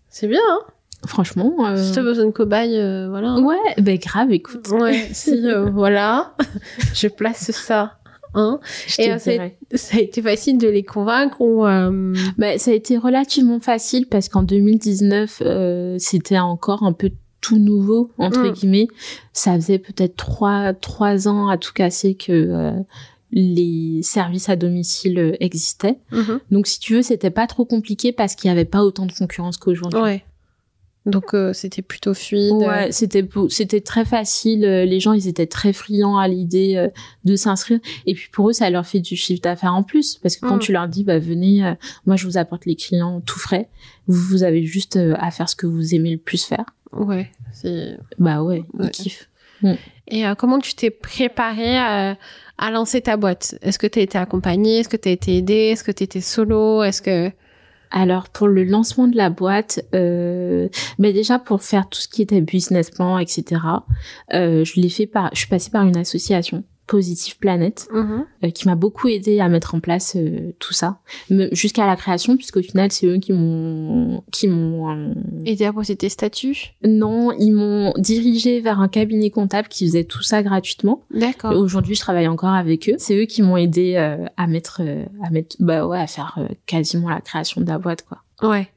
C'est 0.08 0.28
bien, 0.28 0.40
hein 0.48 0.60
Franchement. 1.06 1.54
euh, 1.66 1.76
Si 1.76 1.92
t'as 1.92 2.02
besoin 2.02 2.26
de 2.26 2.30
cobaye, 2.30 2.76
euh, 2.78 3.08
voilà. 3.10 3.34
Ouais, 3.38 3.56
ben 3.78 3.98
grave, 3.98 4.32
écoute. 4.32 4.68
Ouais, 4.70 5.08
si, 5.12 5.46
euh, 5.46 5.68
voilà, 5.70 6.34
je 6.94 7.08
place 7.08 7.50
ça. 7.50 7.98
Hein 8.36 8.58
Je 8.88 9.02
Et 9.02 9.12
euh, 9.12 9.16
c'est- 9.18 9.32
dirai. 9.34 9.58
ça 9.74 9.96
a 9.96 10.00
été 10.00 10.20
facile 10.22 10.58
de 10.58 10.66
les 10.66 10.82
convaincre 10.82 11.40
ou... 11.40 11.64
euh, 11.66 12.14
Bah, 12.38 12.58
ça 12.58 12.70
a 12.72 12.74
été 12.74 12.96
relativement 12.98 13.60
facile 13.60 14.06
parce 14.08 14.28
qu'en 14.28 14.42
2019, 14.42 15.42
euh, 15.44 15.96
c'était 15.98 16.38
encore 16.38 16.82
un 16.82 16.92
peu 16.92 17.10
tout 17.40 17.58
nouveau 17.58 18.10
entre 18.18 18.40
Mm. 18.48 18.52
guillemets. 18.52 18.88
Ça 19.34 19.54
faisait 19.54 19.78
peut-être 19.78 20.16
trois 20.16 20.72
trois 20.72 21.28
ans 21.28 21.48
à 21.48 21.58
tout 21.58 21.72
casser 21.74 22.14
que 22.14 22.72
les 23.36 24.00
services 24.02 24.48
à 24.48 24.56
domicile 24.56 25.18
euh, 25.18 25.32
existaient. 25.40 25.98
mhm. 26.12 26.38
Donc 26.52 26.66
si 26.68 26.78
tu 26.78 26.94
veux, 26.94 27.02
c'était 27.02 27.30
pas 27.30 27.46
trop 27.48 27.64
compliqué 27.64 28.12
parce 28.12 28.34
qu'il 28.36 28.48
y 28.48 28.50
avait 28.52 28.64
pas 28.64 28.82
autant 28.84 29.06
de 29.06 29.12
concurrence 29.12 29.56
qu'aujourd'hui. 29.56 30.00
Ouais. 30.00 30.24
Donc 31.04 31.34
euh, 31.34 31.52
c'était 31.52 31.82
plutôt 31.82 32.14
fluide. 32.14 32.52
Ouais, 32.54 32.90
c'était 32.90 33.80
très 33.82 34.04
facile. 34.06 34.64
euh, 34.64 34.86
Les 34.86 35.00
gens, 35.00 35.12
ils 35.12 35.28
étaient 35.28 35.46
très 35.48 35.74
friands 35.74 36.16
à 36.16 36.28
l'idée 36.28 36.76
euh, 36.76 36.88
de 37.26 37.36
s'inscrire. 37.36 37.78
Et 38.06 38.14
puis 38.14 38.30
pour 38.32 38.48
eux, 38.48 38.52
ça 38.54 38.70
leur 38.70 38.86
fait 38.86 39.00
du 39.00 39.14
chiffre 39.14 39.42
d'affaires 39.42 39.74
en 39.74 39.82
plus, 39.82 40.16
parce 40.22 40.36
que 40.36 40.46
quand 40.46 40.56
Mm. 40.56 40.60
tu 40.60 40.72
leur 40.72 40.88
dis, 40.88 41.04
bah 41.04 41.18
venez, 41.18 41.62
euh, 41.66 41.74
moi 42.06 42.16
je 42.16 42.26
vous 42.26 42.38
apporte 42.38 42.64
les 42.64 42.74
clients 42.76 43.20
tout 43.20 43.38
frais. 43.38 43.68
Vous, 44.06 44.22
vous 44.22 44.42
avez 44.44 44.64
juste 44.64 44.96
euh, 44.96 45.14
à 45.18 45.30
faire 45.30 45.50
ce 45.50 45.56
que 45.56 45.66
vous 45.66 45.94
aimez 45.94 46.12
le 46.12 46.18
plus 46.18 46.42
faire. 46.44 46.64
Ouais. 46.92 47.30
c'est- 47.52 47.98
Bah 48.18 48.42
ouais, 48.42 48.64
Ouais. 48.74 48.86
ils 48.86 48.90
kiffent. 48.90 49.28
Et 50.08 50.26
euh, 50.26 50.34
comment 50.34 50.58
tu 50.58 50.74
t'es 50.74 50.90
préparé 50.90 51.78
à, 51.78 52.16
à 52.58 52.70
lancer 52.70 53.00
ta 53.00 53.16
boîte? 53.16 53.56
Est-ce 53.62 53.78
que 53.78 53.86
tu 53.86 53.98
as 53.98 54.02
été 54.02 54.18
accompagnée? 54.18 54.80
Est-ce 54.80 54.88
que 54.88 54.96
tu 54.96 55.08
as 55.08 55.12
été 55.12 55.36
aidée? 55.36 55.70
Est-ce 55.72 55.84
que 55.84 55.92
tu 55.92 56.04
étais 56.04 56.20
solo? 56.20 56.82
Est-ce 56.82 57.02
que... 57.02 57.30
Alors 57.90 58.28
pour 58.28 58.48
le 58.48 58.64
lancement 58.64 59.06
de 59.06 59.16
la 59.16 59.30
boîte, 59.30 59.80
euh, 59.94 60.68
bah 60.98 61.12
déjà 61.12 61.38
pour 61.38 61.62
faire 61.62 61.88
tout 61.88 62.00
ce 62.00 62.08
qui 62.08 62.22
était 62.22 62.40
business 62.40 62.90
plan, 62.90 63.18
etc. 63.18 63.60
Euh, 64.32 64.64
je 64.64 64.80
l'ai 64.80 64.88
fait 64.88 65.06
par, 65.06 65.30
je 65.32 65.38
suis 65.38 65.46
passée 65.46 65.70
par 65.70 65.84
une 65.84 65.96
association. 65.96 66.64
Positive 66.86 67.38
Planète, 67.38 67.88
Mhm. 67.92 68.26
euh, 68.44 68.50
qui 68.50 68.68
m'a 68.68 68.74
beaucoup 68.74 69.08
aidé 69.08 69.40
à 69.40 69.48
mettre 69.48 69.74
en 69.74 69.80
place 69.80 70.16
euh, 70.16 70.52
tout 70.58 70.72
ça 70.74 70.98
jusqu'à 71.52 71.86
la 71.86 71.96
création 71.96 72.36
puisqu'au 72.36 72.60
final 72.62 72.92
c'est 72.92 73.06
eux 73.06 73.16
qui 73.18 73.32
m'ont 73.32 74.22
qui 74.32 74.48
m'ont 74.48 74.90
euh, 74.90 75.14
Aider 75.46 75.64
à 75.64 75.72
poser 75.72 75.96
tes 75.96 76.08
statuts 76.10 76.72
non 76.84 77.32
ils 77.32 77.52
m'ont 77.52 77.92
dirigé 77.98 78.60
vers 78.60 78.80
un 78.80 78.88
cabinet 78.88 79.30
comptable 79.30 79.68
qui 79.68 79.86
faisait 79.86 80.04
tout 80.04 80.22
ça 80.22 80.42
gratuitement 80.42 81.02
D'accord. 81.10 81.56
aujourd'hui 81.56 81.94
je 81.94 82.00
travaille 82.00 82.28
encore 82.28 82.50
avec 82.54 82.88
eux 82.90 82.94
c'est 82.98 83.16
eux 83.16 83.24
qui 83.26 83.40
m'ont 83.42 83.56
aidé 83.56 83.96
à 83.96 84.46
mettre 84.46 84.82
à 85.22 85.30
mettre 85.30 85.56
bah 85.60 85.86
ouais 85.86 85.98
à 85.98 86.06
faire 86.06 86.38
quasiment 86.66 87.08
la 87.08 87.20
création 87.20 87.60
de 87.62 87.66
la 87.66 87.78
boîte 87.78 88.02
quoi 88.02 88.18
Ouais. 88.42 88.68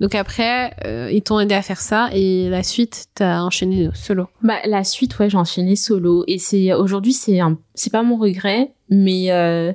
Donc 0.00 0.14
après, 0.14 0.72
euh, 0.86 1.10
ils 1.12 1.22
t'ont 1.22 1.38
aidé 1.40 1.54
à 1.54 1.62
faire 1.62 1.80
ça 1.80 2.08
et 2.12 2.48
la 2.48 2.62
suite, 2.62 3.06
t'as 3.14 3.42
enchaîné 3.42 3.90
solo. 3.94 4.26
bah 4.42 4.56
la 4.64 4.82
suite 4.82 5.18
ouais 5.18 5.28
j'ai 5.28 5.36
enchaîné 5.36 5.76
solo 5.76 6.24
et 6.26 6.38
c'est 6.38 6.72
aujourd'hui 6.72 7.12
c'est 7.12 7.38
un 7.40 7.58
c'est 7.74 7.92
pas 7.92 8.02
mon 8.02 8.16
regret 8.16 8.72
mais 8.88 9.30
euh, 9.30 9.72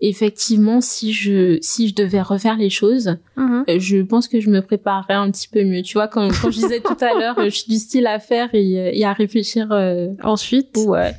effectivement 0.00 0.80
si 0.80 1.12
je 1.12 1.58
si 1.60 1.88
je 1.88 1.94
devais 1.94 2.20
refaire 2.22 2.56
les 2.56 2.70
choses 2.70 3.18
Mhm. 3.36 3.64
Euh, 3.68 3.78
je 3.78 3.98
pense 3.98 4.28
que 4.28 4.40
je 4.40 4.48
me 4.48 4.60
préparerais 4.62 5.14
un 5.14 5.30
petit 5.30 5.48
peu 5.48 5.62
mieux. 5.62 5.82
Tu 5.82 5.94
vois, 5.94 6.08
quand, 6.08 6.28
quand 6.40 6.50
je 6.50 6.58
disais 6.60 6.80
tout 6.80 6.96
à 7.04 7.12
l'heure, 7.18 7.34
je 7.44 7.50
suis 7.50 7.68
du 7.68 7.76
style 7.78 8.06
à 8.06 8.18
faire 8.18 8.48
et, 8.54 8.98
et 8.98 9.04
à 9.04 9.12
réfléchir. 9.12 9.68
euh, 9.72 10.08
Ensuite, 10.22 10.70
ouais. 10.86 11.12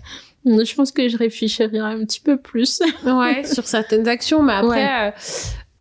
Je 0.45 0.73
pense 0.75 0.91
que 0.91 1.07
je 1.09 1.17
réfléchirais 1.17 1.77
un 1.77 2.03
petit 2.05 2.19
peu 2.21 2.37
plus. 2.37 2.79
ouais, 3.05 3.43
sur 3.43 3.67
certaines 3.67 4.07
actions, 4.07 4.41
mais 4.41 4.53
après, 4.53 5.09
euh, 5.09 5.11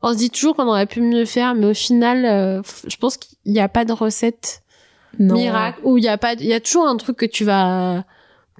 on 0.07 0.12
se 0.12 0.19
dit 0.19 0.31
toujours 0.31 0.55
qu'on 0.55 0.69
aurait 0.69 0.87
pu 0.87 1.01
mieux 1.01 1.25
faire, 1.25 1.55
mais 1.55 1.66
au 1.66 1.75
final, 1.75 2.25
euh, 2.25 2.62
je 2.87 2.97
pense 2.97 3.16
qu'il 3.16 3.37
n'y 3.45 3.59
a 3.61 3.69
pas 3.69 3.85
de 3.85 3.92
recette 3.92 4.62
Non. 5.19 5.35
miracle 5.35 5.81
ou 5.83 5.99
il 5.99 6.05
y 6.05 6.09
a 6.09 6.16
pas, 6.16 6.35
il 6.35 6.47
y 6.47 6.53
a 6.55 6.61
toujours 6.61 6.87
un 6.87 6.97
truc 6.97 7.16
que 7.16 7.27
tu 7.27 7.45
vas 7.45 8.05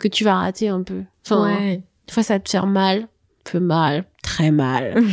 que 0.01 0.09
tu 0.09 0.25
vas 0.25 0.35
rater 0.35 0.69
un 0.69 0.83
peu. 0.83 1.03
Enfin, 1.25 1.57
ouais. 1.57 1.77
des 2.07 2.13
fois, 2.13 2.23
ça 2.23 2.35
va 2.35 2.41
te 2.41 2.51
faire 2.51 2.67
mal, 2.67 3.07
peu 3.45 3.61
mal, 3.61 4.05
très 4.23 4.51
mal. 4.51 4.95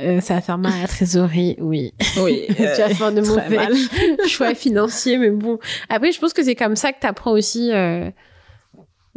Euh, 0.00 0.20
ça 0.22 0.34
va 0.34 0.40
faire 0.40 0.56
mal 0.56 0.72
à 0.72 0.80
la 0.82 0.88
trésorerie, 0.88 1.56
oui. 1.60 1.92
Oui. 2.22 2.46
tu 2.56 2.62
vas 2.62 2.88
faire 2.88 3.12
de 3.12 3.20
très 3.22 3.50
mauvais 3.50 4.28
choix 4.28 4.54
financiers, 4.54 5.18
mais 5.18 5.28
bon. 5.30 5.58
Après, 5.90 6.10
je 6.10 6.18
pense 6.18 6.32
que 6.32 6.42
c'est 6.42 6.54
comme 6.54 6.74
ça 6.74 6.92
que 6.94 7.00
t'apprends 7.00 7.32
aussi. 7.32 7.70
euh, 7.70 8.10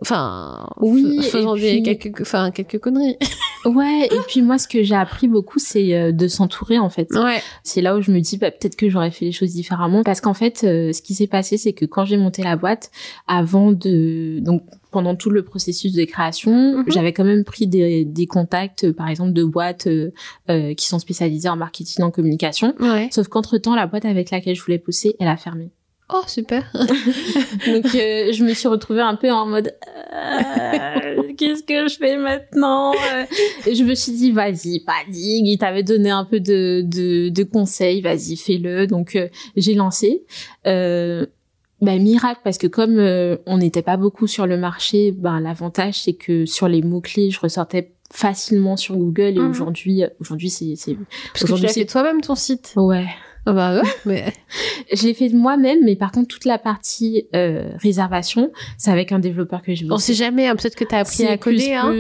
Enfin, 0.04 0.68
Oui, 0.80 1.22
faisant 1.24 1.56
des 1.56 1.82
puis- 1.82 1.98
quelques, 1.98 2.22
enfin 2.22 2.52
quelques 2.52 2.80
conneries. 2.80 3.18
Ouais. 3.66 4.08
Et 4.12 4.18
puis 4.28 4.42
moi, 4.42 4.58
ce 4.58 4.68
que 4.68 4.84
j'ai 4.84 4.94
appris 4.94 5.30
beaucoup, 5.30 5.58
c'est 5.58 5.94
euh, 5.96 6.12
de 6.12 6.28
s'entourer 6.28 6.80
en 6.80 6.90
fait. 6.90 7.08
Ouais. 7.12 7.40
C'est 7.64 7.80
là 7.80 7.96
où 7.96 8.02
je 8.02 8.12
me 8.12 8.20
dis 8.20 8.38
bah, 8.38 8.52
peut-être 8.52 8.76
que 8.76 8.90
j'aurais 8.90 9.10
fait 9.10 9.24
les 9.24 9.32
choses 9.32 9.54
différemment 9.54 10.04
parce 10.04 10.20
qu'en 10.20 10.34
fait 10.34 10.66
euh, 10.66 10.92
ce 10.92 11.02
qui 11.02 11.14
s'est 11.14 11.28
passé 11.28 11.56
c'est 11.56 11.72
que 11.72 11.86
quand 11.86 12.04
j'ai 12.04 12.18
monté 12.18 12.44
la 12.44 12.58
boîte 12.58 12.92
avant 13.26 13.72
de 13.72 14.40
donc 14.42 14.64
pendant 14.92 15.16
tout 15.16 15.30
le 15.30 15.44
processus 15.46 15.94
de 15.94 16.04
création 16.04 16.80
Mhm. 16.80 16.84
j'avais 16.88 17.14
quand 17.14 17.24
même 17.24 17.46
pris 17.46 17.66
des, 17.68 18.04
des 18.04 18.28
contacts 18.28 18.92
par 18.92 19.08
exemple 19.08 19.32
de 19.32 19.46
boîtes 19.46 19.88
euh, 19.88 20.12
euh, 20.50 20.74
qui 20.74 20.86
sont 20.88 21.00
spécialisées 21.00 21.48
en 21.48 21.56
marketing 21.56 22.04
en 22.04 22.12
communication 22.12 22.74
Ouais. 22.82 23.08
sauf 23.14 23.30
qu'entre 23.30 23.58
temps 23.60 23.76
la 23.76 23.88
boîte 23.88 24.04
avec 24.04 24.30
laquelle 24.32 24.56
je 24.58 24.62
voulais 24.62 24.78
pousser 24.78 25.16
elle 25.22 25.30
a 25.30 25.38
fermé 25.38 25.72
Oh 26.10 26.22
super. 26.28 26.64
donc 26.74 27.86
euh, 27.96 28.32
je 28.34 28.44
me 28.44 28.54
suis 28.54 28.68
retrouvée 28.68 29.02
un 29.02 29.16
peu 29.16 29.32
en 29.32 29.46
mode 29.46 29.74
euh, 30.14 31.22
qu'est-ce 31.38 31.64
que 31.64 31.88
je 31.88 31.98
fais 31.98 32.18
maintenant 32.18 32.92
Euh, 32.94 33.26
et 33.66 33.74
je 33.76 33.84
me 33.84 33.96
suis 33.96 34.12
dit 34.12 34.32
vas-y 34.32 34.82
panique 34.82 35.46
il 35.48 35.58
t'avait 35.58 35.84
donné 35.84 36.10
un 36.10 36.26
peu 36.26 36.40
de 36.40 36.82
de, 36.86 37.30
de 37.30 37.44
conseils 37.44 38.02
vas-y 38.02 38.36
fais-le 38.36 38.86
donc 38.88 39.16
euh, 39.16 39.28
j'ai 39.56 39.74
lancé 39.76 40.24
euh, 40.68 41.26
bah, 41.82 41.98
miracle 41.98 42.42
parce 42.44 42.58
que 42.58 42.68
comme 42.68 43.00
euh, 43.00 43.38
on 43.46 43.58
n'était 43.58 43.82
pas 43.82 43.98
beaucoup 43.98 44.28
sur 44.28 44.46
le 44.46 44.58
marché 44.58 45.12
ben 45.12 45.40
l'avantage 45.40 46.02
c'est 46.02 46.14
que 46.14 46.46
sur 46.46 46.68
les 46.68 46.82
mots 46.82 47.02
clés 47.02 47.32
je 47.32 47.40
ressortais 47.40 47.92
facilement 48.12 48.78
sur 48.78 48.96
Google 48.96 49.38
et 49.38 49.40
Mhm. 49.40 49.50
aujourd'hui 49.50 50.04
aujourd'hui 50.20 50.50
c'est 50.50 50.76
c'est 50.76 50.96
Parce 51.34 51.46
que 51.46 51.54
tu 51.56 51.62
l'as 51.64 51.70
c'est- 51.70 51.80
fait 51.82 51.86
toi-même 51.88 52.22
ton 52.22 52.36
site. 52.36 52.74
ouais 52.76 53.08
Ah 53.46 53.52
bah 53.54 53.76
ouais. 53.82 53.90
Mais 54.06 54.34
je 54.94 55.04
l'ai 55.06 55.14
fait 55.14 55.30
moi-même, 55.30 55.80
mais 55.84 55.96
par 55.98 56.12
contre 56.12 56.28
toute 56.30 56.46
la 56.46 56.58
partie 56.58 57.28
euh, 57.36 57.70
réservation, 57.82 58.52
c'est 58.78 58.92
avec 58.92 59.12
un 59.12 59.20
développeur 59.20 59.62
que 59.62 59.74
j'ai 59.76 59.86
on 59.92 59.98
sait 59.98 60.14
jamais. 60.14 60.48
hein, 60.48 60.56
Peut-être 60.56 60.76
que 60.76 60.86
t'as 60.86 61.00
appris 61.00 61.26
à 61.28 61.38
coder, 61.38 61.74
hein. 61.74 61.94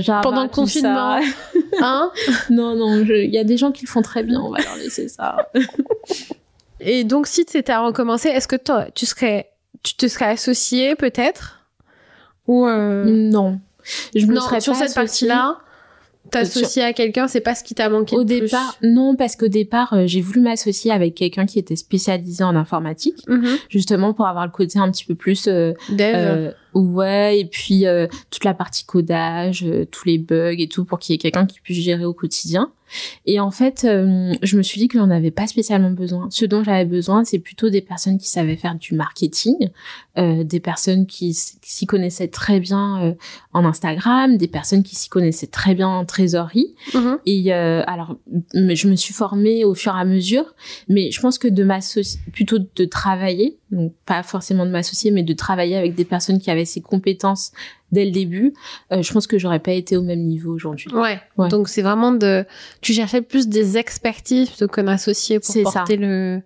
Java, 0.00 0.20
Pendant 0.22 0.42
le 0.42 0.48
confinement. 0.48 1.18
hein 1.80 2.10
non, 2.50 2.76
non, 2.76 3.04
je- 3.04 3.14
il 3.24 3.30
y 3.32 3.38
a 3.38 3.44
des 3.44 3.56
gens 3.56 3.72
qui 3.72 3.86
le 3.86 3.90
font 3.90 4.02
très 4.02 4.22
bien. 4.22 4.40
On 4.40 4.50
va 4.50 4.58
leur 4.60 4.76
laisser 4.76 5.08
ça. 5.08 5.48
Et 6.80 7.04
donc, 7.04 7.26
si 7.26 7.44
c'était 7.48 7.72
à 7.72 7.80
recommencer, 7.80 8.28
est-ce 8.28 8.48
que 8.48 8.56
toi, 8.56 8.86
tu 8.94 9.04
serais, 9.06 9.50
tu 9.82 9.94
te 9.94 10.08
serais 10.08 10.26
associé 10.26 10.94
peut-être? 10.96 11.60
Ou 12.46 12.66
euh, 12.66 13.04
non, 13.04 13.60
je 14.14 14.26
me 14.26 14.34
non 14.34 14.40
serais 14.40 14.60
sur 14.60 14.72
pas 14.72 14.86
cette 14.86 14.94
partie-là, 14.94 15.58
t'associer 16.30 16.82
à 16.82 16.92
quelqu'un, 16.92 17.28
c'est 17.28 17.40
pas 17.40 17.54
ce 17.54 17.62
qui 17.64 17.74
t'a 17.74 17.88
manqué 17.88 18.16
Au 18.16 18.24
plus. 18.24 18.40
départ, 18.40 18.76
non, 18.82 19.16
parce 19.16 19.36
qu'au 19.36 19.48
départ, 19.48 19.92
euh, 19.92 20.06
j'ai 20.06 20.20
voulu 20.20 20.40
m'associer 20.40 20.90
avec 20.90 21.14
quelqu'un 21.14 21.46
qui 21.46 21.58
était 21.58 21.76
spécialisé 21.76 22.44
en 22.44 22.56
informatique, 22.56 23.24
Mhm. 23.28 23.56
justement 23.68 24.12
pour 24.14 24.26
avoir 24.26 24.44
le 24.46 24.52
côté 24.52 24.78
un 24.78 24.90
petit 24.90 25.04
peu 25.04 25.14
plus 25.14 25.46
euh, 25.48 25.72
Dev. 25.90 26.14
Euh, 26.14 26.50
ouais, 26.74 27.40
et 27.40 27.44
puis 27.44 27.86
euh, 27.86 28.06
toute 28.30 28.44
la 28.44 28.54
partie 28.54 28.84
codage, 28.84 29.64
euh, 29.64 29.84
tous 29.84 30.06
les 30.06 30.18
bugs 30.18 30.56
et 30.58 30.68
tout, 30.68 30.84
pour 30.84 30.98
qu'il 30.98 31.12
y 31.12 31.14
ait 31.14 31.18
quelqu'un 31.18 31.46
qui 31.46 31.60
puisse 31.60 31.82
gérer 31.82 32.04
au 32.04 32.14
quotidien. 32.14 32.72
Et 33.26 33.40
en 33.40 33.50
fait, 33.50 33.84
euh, 33.84 34.34
je 34.42 34.56
me 34.56 34.62
suis 34.62 34.80
dit 34.80 34.88
que 34.88 34.98
j'en 34.98 35.10
avais 35.10 35.30
pas 35.30 35.46
spécialement 35.46 35.90
besoin. 35.90 36.28
Ce 36.30 36.44
dont 36.44 36.64
j'avais 36.64 36.84
besoin, 36.84 37.24
c'est 37.24 37.38
plutôt 37.38 37.70
des 37.70 37.80
personnes 37.80 38.18
qui 38.18 38.28
savaient 38.28 38.56
faire 38.56 38.74
du 38.74 38.94
marketing, 38.94 39.70
euh, 40.18 40.44
des 40.44 40.60
personnes 40.60 41.06
qui 41.06 41.34
s'y 41.34 41.86
connaissaient 41.86 42.28
très 42.28 42.60
bien 42.60 43.02
euh, 43.02 43.14
en 43.52 43.64
Instagram, 43.64 44.36
des 44.36 44.48
personnes 44.48 44.82
qui 44.82 44.96
s'y 44.96 45.08
connaissaient 45.08 45.46
très 45.46 45.74
bien 45.74 45.88
en 45.88 46.04
trésorerie. 46.04 46.74
Mhm. 46.94 47.18
Et 47.26 47.54
euh, 47.54 47.82
alors, 47.86 48.16
je 48.54 48.88
me 48.88 48.96
suis 48.96 49.14
formée 49.14 49.64
au 49.64 49.74
fur 49.74 49.94
et 49.96 50.00
à 50.00 50.04
mesure, 50.04 50.54
mais 50.88 51.10
je 51.10 51.20
pense 51.20 51.38
que 51.38 51.48
de 51.48 51.64
m'associer, 51.64 52.20
plutôt 52.32 52.58
de 52.58 52.84
travailler, 52.84 53.58
donc 53.70 53.92
pas 54.04 54.22
forcément 54.22 54.66
de 54.66 54.70
m'associer, 54.70 55.10
mais 55.10 55.22
de 55.22 55.32
travailler 55.32 55.76
avec 55.76 55.94
des 55.94 56.04
personnes 56.04 56.40
qui 56.40 56.50
avaient 56.50 56.59
ces 56.64 56.80
compétences 56.80 57.52
dès 57.92 58.04
le 58.04 58.10
début, 58.10 58.52
euh, 58.92 59.02
je 59.02 59.12
pense 59.12 59.26
que 59.26 59.38
j'aurais 59.38 59.58
pas 59.60 59.72
été 59.72 59.96
au 59.96 60.02
même 60.02 60.20
niveau 60.26 60.52
aujourd'hui. 60.52 60.92
Ouais. 60.92 61.20
Ouais. 61.36 61.48
Donc 61.48 61.68
c'est 61.68 61.82
vraiment 61.82 62.12
de, 62.12 62.44
tu 62.80 62.92
cherchais 62.92 63.22
plus 63.22 63.48
des 63.48 63.76
expertises 63.78 64.48
plutôt 64.50 64.68
qu'un 64.68 64.88
associé 64.88 65.38
pour 65.40 65.52
ça. 65.54 65.62
porter 65.62 65.96
le 65.96 66.42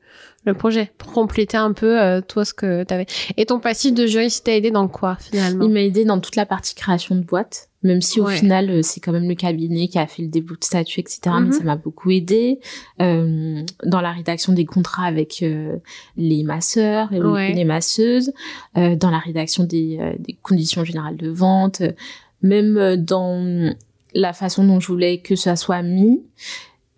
le 0.46 0.52
projet, 0.52 0.92
pour 0.98 1.10
compléter 1.12 1.56
un 1.56 1.72
peu 1.72 1.98
euh, 2.02 2.20
toi 2.20 2.44
ce 2.44 2.52
que 2.52 2.82
t'avais. 2.84 3.06
Et 3.38 3.46
ton 3.46 3.60
passif 3.60 3.94
de 3.94 4.06
juriste 4.06 4.44
t'a 4.44 4.54
aidé 4.54 4.70
dans 4.70 4.88
quoi 4.88 5.16
finalement? 5.18 5.64
Il 5.64 5.70
m'a 5.70 5.80
aidé 5.80 6.04
dans 6.04 6.20
toute 6.20 6.36
la 6.36 6.44
partie 6.44 6.74
création 6.74 7.14
de 7.14 7.22
boîte, 7.22 7.70
même 7.82 8.02
si 8.02 8.20
au 8.20 8.26
Ouais. 8.26 8.36
final 8.36 8.68
euh, 8.68 8.82
c'est 8.82 9.00
quand 9.00 9.12
même 9.12 9.26
le 9.26 9.36
cabinet 9.36 9.88
qui 9.88 9.98
a 9.98 10.06
fait 10.06 10.20
le 10.20 10.28
début 10.28 10.52
de 10.52 10.62
statut, 10.62 11.00
etc. 11.00 11.20
Mhm. 11.28 11.46
Mais 11.46 11.52
ça 11.52 11.64
m'a 11.64 11.76
beaucoup 11.76 12.10
aidé 12.10 12.60
euh, 13.00 13.62
dans 13.86 14.02
la 14.02 14.12
rédaction 14.12 14.52
des 14.52 14.66
contrats 14.66 15.06
avec 15.06 15.42
les 16.18 16.42
masseurs 16.44 17.10
et 17.14 17.22
Ouais. 17.22 17.54
les 17.54 17.64
masseuses, 17.64 18.30
dans 18.74 19.10
la 19.10 19.18
rédaction 19.18 19.64
des, 19.64 19.98
des 20.18 20.34
conditions 20.42 20.84
générales 20.84 21.16
de 21.16 21.30
vente, 21.34 21.82
même 22.42 22.78
euh, 22.78 22.96
dans 22.96 23.74
la 24.14 24.32
façon 24.32 24.64
dont 24.64 24.80
je 24.80 24.86
voulais 24.88 25.18
que 25.18 25.36
ça 25.36 25.56
soit 25.56 25.82
mis. 25.82 26.22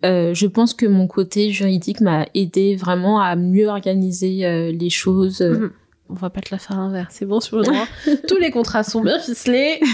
Euh, 0.05 0.33
je 0.33 0.45
pense 0.45 0.73
que 0.73 0.85
mon 0.85 1.07
côté 1.07 1.51
juridique 1.51 2.01
m'a 2.01 2.27
aidé 2.35 2.75
vraiment 2.75 3.19
à 3.19 3.35
mieux 3.35 3.67
organiser 3.67 4.45
euh, 4.45 4.71
les 4.71 4.89
choses. 4.89 5.41
Mhm. 5.41 5.71
On 6.09 6.13
va 6.13 6.29
pas 6.29 6.39
te 6.39 6.49
la 6.51 6.57
faire 6.57 6.77
à 6.77 6.83
l'envers, 6.83 7.07
c'est 7.09 7.25
bon 7.25 7.41
sur 7.41 7.57
le 7.57 7.63
droit. 7.63 7.85
Tous 8.27 8.37
les 8.37 8.51
contrats 8.51 8.83
sont 8.83 9.01
bien 9.01 9.19
ficelés. 9.19 9.79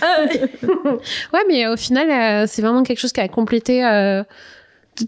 Ouais, 1.34 1.41
mais 1.47 1.67
au 1.67 1.75
final, 1.75 2.10
euh, 2.10 2.45
c'est 2.47 2.62
vraiment 2.62 2.84
quelque 2.84 2.99
chose 2.99 3.12
qui 3.12 3.19
a 3.19 3.27
complété 3.27 3.82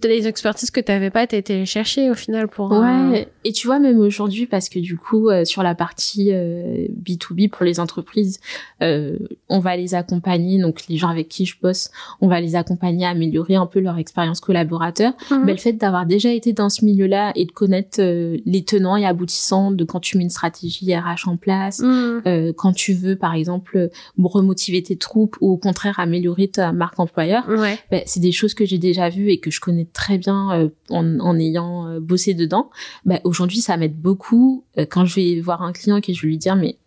les 0.04 0.28
expertises 0.28 0.72
que 0.72 0.80
t'avais 0.80 1.10
pas, 1.10 1.28
t'as 1.28 1.38
été 1.38 1.58
les 1.58 1.66
chercher 1.66 2.10
au 2.10 2.14
final 2.14 2.48
pour. 2.48 2.72
Ouais, 2.72 3.28
et 3.44 3.52
tu 3.52 3.68
vois 3.68 3.80
même 3.80 4.00
aujourd'hui 4.00 4.46
parce 4.46 4.70
que 4.70 4.80
du 4.80 4.98
coup 4.98 5.30
euh, 5.30 5.46
sur 5.46 5.64
la 5.64 5.76
partie 5.76 6.30
euh, 6.32 6.88
B2B 7.04 7.50
pour 7.50 7.66
les 7.66 7.80
entreprises, 7.80 8.40
euh, 8.82 9.18
on 9.50 9.60
va 9.60 9.76
les 9.78 9.94
accompagner 9.96 10.60
donc 10.60 10.88
les 10.90 10.98
gens 10.98 11.10
avec 11.10 11.30
qui 11.30 11.46
je 11.46 11.56
bosse, 11.62 11.92
on 12.22 12.28
va 12.28 12.42
les 12.42 12.56
accompagner 12.56 13.06
à 13.06 13.10
améliorer 13.10 13.56
un 13.56 13.66
peu 13.66 13.80
leur 13.80 13.98
expérience 13.98 14.40
collaborateur. 14.40 15.14
Mhm. 15.32 15.46
Ben, 15.46 15.52
le 15.54 15.58
fait 15.58 15.74
d'avoir 15.74 16.06
déjà 16.06 16.32
été 16.32 16.54
dans 16.54 16.70
ce 16.70 16.84
milieu-là 16.86 17.32
et 17.36 17.46
de 17.46 17.52
connaître 17.52 18.00
euh, 18.02 18.38
les 18.46 18.64
tenants 18.64 18.98
et 18.98 19.06
aboutissants 19.06 19.72
de 19.72 19.84
quand 19.84 20.00
tu 20.00 20.18
mets 20.18 20.24
une 20.24 20.30
stratégie 20.30 20.96
RH 20.96 21.28
en 21.28 21.38
place, 21.38 21.82
euh, 21.84 22.54
quand 22.56 22.74
tu 22.74 22.94
veux 22.94 23.16
par 23.16 23.34
exemple 23.34 23.78
euh, 23.78 23.88
remotiver 24.24 24.82
tes 24.84 24.96
troupes 24.98 25.38
ou 25.42 25.52
au 25.52 25.58
contraire 25.58 26.00
améliorer 26.00 26.48
ta 26.48 26.72
marque 26.72 27.00
employeur, 27.00 27.44
Ouais. 27.48 27.78
ben, 27.92 28.02
c'est 28.06 28.20
des 28.20 28.32
choses 28.32 28.54
que 28.54 28.66
j'ai 28.66 28.78
déjà 28.78 29.10
vues 29.10 29.30
et 29.30 29.40
que 29.40 29.52
je 29.52 29.60
connais 29.60 29.75
très 29.84 30.18
bien 30.18 30.52
euh, 30.54 30.70
en, 30.90 31.20
en 31.20 31.38
ayant 31.38 31.88
euh, 31.88 32.00
bossé 32.00 32.34
dedans. 32.34 32.70
Ben, 33.06 33.20
aujourd'hui, 33.26 33.60
ça 33.62 33.76
m'aide 33.78 34.00
beaucoup 34.00 34.64
euh, 34.78 34.86
quand 34.90 35.06
je 35.06 35.16
vais 35.16 35.42
voir 35.42 35.62
un 35.62 35.74
client 35.74 35.98
et 35.98 36.02
que 36.02 36.14
je 36.14 36.22
vais 36.22 36.28
lui 36.30 36.38
dire 36.38 36.56
mais 36.56 36.78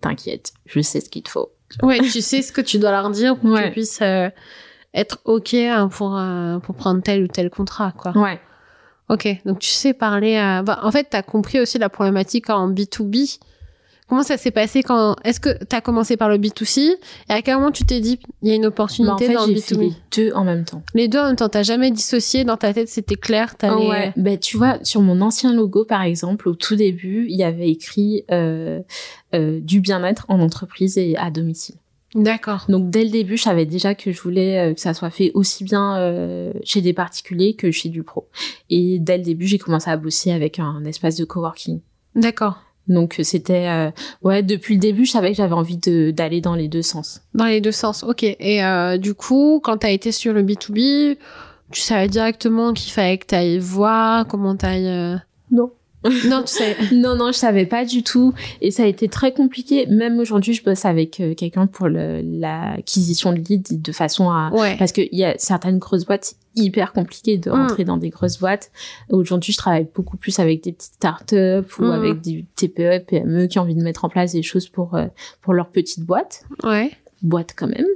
t'inquiète, 0.00 0.52
je 0.66 0.80
sais 0.80 1.00
ce 1.00 1.08
qu'il 1.08 1.22
te 1.22 1.30
faut. 1.30 1.50
Ouais, 1.82 1.98
tu 2.00 2.20
sais 2.20 2.42
ce 2.42 2.52
que 2.52 2.60
tu 2.60 2.78
dois 2.78 2.90
leur 2.90 3.10
dire 3.10 3.36
pour 3.38 3.50
Ouais. 3.50 3.64
qu'ils 3.64 3.72
puissent 3.72 4.02
euh, 4.02 4.28
être 4.94 5.20
ok 5.24 5.54
hein, 5.54 5.88
pour 5.88 6.16
euh, 6.16 6.58
pour 6.58 6.74
prendre 6.74 7.02
tel 7.02 7.24
ou 7.24 7.28
tel 7.28 7.50
contrat, 7.50 7.92
quoi. 7.92 8.12
Ouais. 8.16 8.40
Ok, 9.08 9.28
donc 9.44 9.60
tu 9.60 9.68
sais 9.70 9.94
parler 9.94 10.36
à... 10.36 10.62
bah, 10.64 10.80
en 10.82 10.90
fait, 10.90 11.06
t'as 11.10 11.22
compris 11.22 11.60
aussi 11.60 11.78
la 11.78 11.88
problématique 11.88 12.50
en 12.50 12.68
B2B. 12.72 13.38
Comment 14.08 14.22
ça 14.22 14.36
s'est 14.36 14.50
passé 14.50 14.82
quand... 14.82 15.16
Est-ce 15.24 15.40
que 15.40 15.64
t'as 15.64 15.80
commencé 15.80 16.16
par 16.16 16.28
le 16.28 16.38
B2C 16.38 16.78
et 16.80 17.32
à 17.32 17.42
quel 17.42 17.56
moment 17.56 17.72
tu 17.72 17.84
t'es 17.84 18.00
dit 18.00 18.20
il 18.42 18.48
y 18.48 18.52
a 18.52 18.54
une 18.54 18.64
en 18.64 18.68
opportunité 18.68 19.26
fait, 19.26 19.34
dans 19.34 19.46
le 19.46 19.54
j'ai 19.54 19.60
fait 19.60 19.74
B2B 19.74 19.80
les 19.80 19.92
deux 20.16 20.32
en 20.34 20.44
même 20.44 20.64
temps. 20.64 20.82
Les 20.94 21.08
deux 21.08 21.18
en 21.18 21.26
même 21.26 21.36
temps, 21.36 21.48
t'as 21.48 21.64
jamais 21.64 21.90
dissocié 21.90 22.44
dans 22.44 22.56
ta 22.56 22.72
tête, 22.72 22.88
c'était 22.88 23.16
clair, 23.16 23.56
t'allais... 23.56 23.88
Ouais. 23.88 24.12
Ben, 24.16 24.38
tu 24.38 24.56
vois, 24.56 24.78
sur 24.84 25.00
mon 25.00 25.20
ancien 25.20 25.52
logo, 25.52 25.84
par 25.84 26.02
exemple, 26.02 26.48
au 26.48 26.54
tout 26.54 26.76
début, 26.76 27.26
il 27.28 27.36
y 27.36 27.42
avait 27.44 27.68
écrit 27.68 28.24
euh, 28.30 28.80
euh, 29.34 29.58
du 29.60 29.80
bien-être 29.80 30.24
en 30.28 30.40
entreprise 30.40 30.98
et 30.98 31.16
à 31.16 31.30
domicile. 31.30 31.76
D'accord. 32.16 32.64
Donc 32.68 32.90
dès 32.90 33.04
le 33.04 33.10
début, 33.10 33.36
je 33.36 33.42
savais 33.42 33.66
déjà 33.66 33.94
que 33.94 34.10
je 34.10 34.20
voulais 34.22 34.70
euh, 34.70 34.74
que 34.74 34.80
ça 34.80 34.94
soit 34.94 35.10
fait 35.10 35.32
aussi 35.34 35.64
bien 35.64 35.98
euh, 35.98 36.52
chez 36.64 36.80
des 36.80 36.94
particuliers 36.94 37.54
que 37.54 37.70
chez 37.70 37.90
du 37.90 38.02
pro. 38.02 38.28
Et 38.70 38.98
dès 38.98 39.18
le 39.18 39.24
début, 39.24 39.46
j'ai 39.46 39.58
commencé 39.58 39.90
à 39.90 39.96
bosser 39.96 40.30
avec 40.30 40.58
un 40.58 40.84
espace 40.84 41.16
de 41.16 41.24
coworking. 41.24 41.80
D'accord. 42.14 42.62
Donc 42.88 43.18
euh, 43.18 43.22
c'était 43.24 43.66
euh, 43.68 43.90
ouais 44.22 44.42
depuis 44.42 44.74
le 44.74 44.80
début, 44.80 45.04
je 45.04 45.10
savais 45.12 45.30
que 45.30 45.36
j'avais 45.36 45.54
envie 45.54 45.76
de 45.78 46.10
d'aller 46.12 46.40
dans 46.40 46.54
les 46.54 46.68
deux 46.68 46.82
sens. 46.82 47.20
Dans 47.34 47.46
les 47.46 47.60
deux 47.60 47.72
sens, 47.72 48.04
ok. 48.04 48.22
Et 48.22 48.64
euh, 48.64 48.96
du 48.98 49.14
coup, 49.14 49.60
quand 49.62 49.78
t'as 49.78 49.90
été 49.90 50.12
sur 50.12 50.32
le 50.32 50.42
B2B, 50.42 51.16
tu 51.72 51.80
savais 51.80 52.08
directement 52.08 52.72
qu'il 52.72 52.92
fallait 52.92 53.18
que 53.18 53.26
t'ailles 53.26 53.58
voir, 53.58 54.26
comment 54.28 54.54
t'ailles... 54.56 54.86
euh, 54.86 55.16
Non. 55.50 55.70
non, 56.28 56.42
tu 56.42 56.52
sais... 56.54 56.76
Non 56.92 57.16
non, 57.16 57.28
je 57.32 57.36
savais 57.38 57.66
pas 57.66 57.84
du 57.84 58.02
tout 58.02 58.32
et 58.60 58.70
ça 58.70 58.82
a 58.84 58.86
été 58.86 59.08
très 59.08 59.32
compliqué. 59.32 59.86
Même 59.86 60.18
aujourd'hui, 60.18 60.52
je 60.54 60.62
bosse 60.64 60.84
avec 60.84 61.20
euh, 61.20 61.34
quelqu'un 61.34 61.66
pour 61.66 61.88
l'acquisition 61.88 63.32
de 63.32 63.38
leads 63.38 63.76
de 63.80 63.92
façon 63.92 64.30
à 64.30 64.50
Ouais. 64.52 64.76
parce 64.78 64.92
qu'il 64.92 65.08
y 65.12 65.24
a 65.24 65.34
certaines 65.38 65.78
grosses 65.78 66.04
boîtes 66.04 66.24
c'est 66.24 66.36
hyper 66.64 66.92
compliqué 66.92 67.36
de 67.36 67.50
Mm. 67.50 67.52
rentrer 67.52 67.84
dans 67.84 67.96
des 67.98 68.08
grosses 68.08 68.38
boîtes. 68.38 68.70
Aujourd'hui, 69.10 69.52
je 69.52 69.58
travaille 69.58 69.86
beaucoup 69.94 70.16
plus 70.16 70.38
avec 70.38 70.62
des 70.64 70.72
petites 70.72 70.94
startups 70.94 71.78
ou 71.78 71.84
Mm. 71.84 71.90
avec 71.90 72.20
des 72.22 72.44
TPE, 72.56 73.04
PME 73.06 73.46
qui 73.46 73.58
ont 73.58 73.62
envie 73.62 73.74
de 73.74 73.82
mettre 73.82 74.04
en 74.04 74.08
place 74.08 74.32
des 74.32 74.42
choses 74.42 74.68
pour 74.68 74.94
euh, 74.94 75.06
pour 75.42 75.52
leur 75.52 75.68
petite 75.68 76.04
boîte, 76.04 76.44
Ouais. 76.62 76.90
Boîte 77.26 77.54
quand 77.56 77.66
même. 77.68 77.86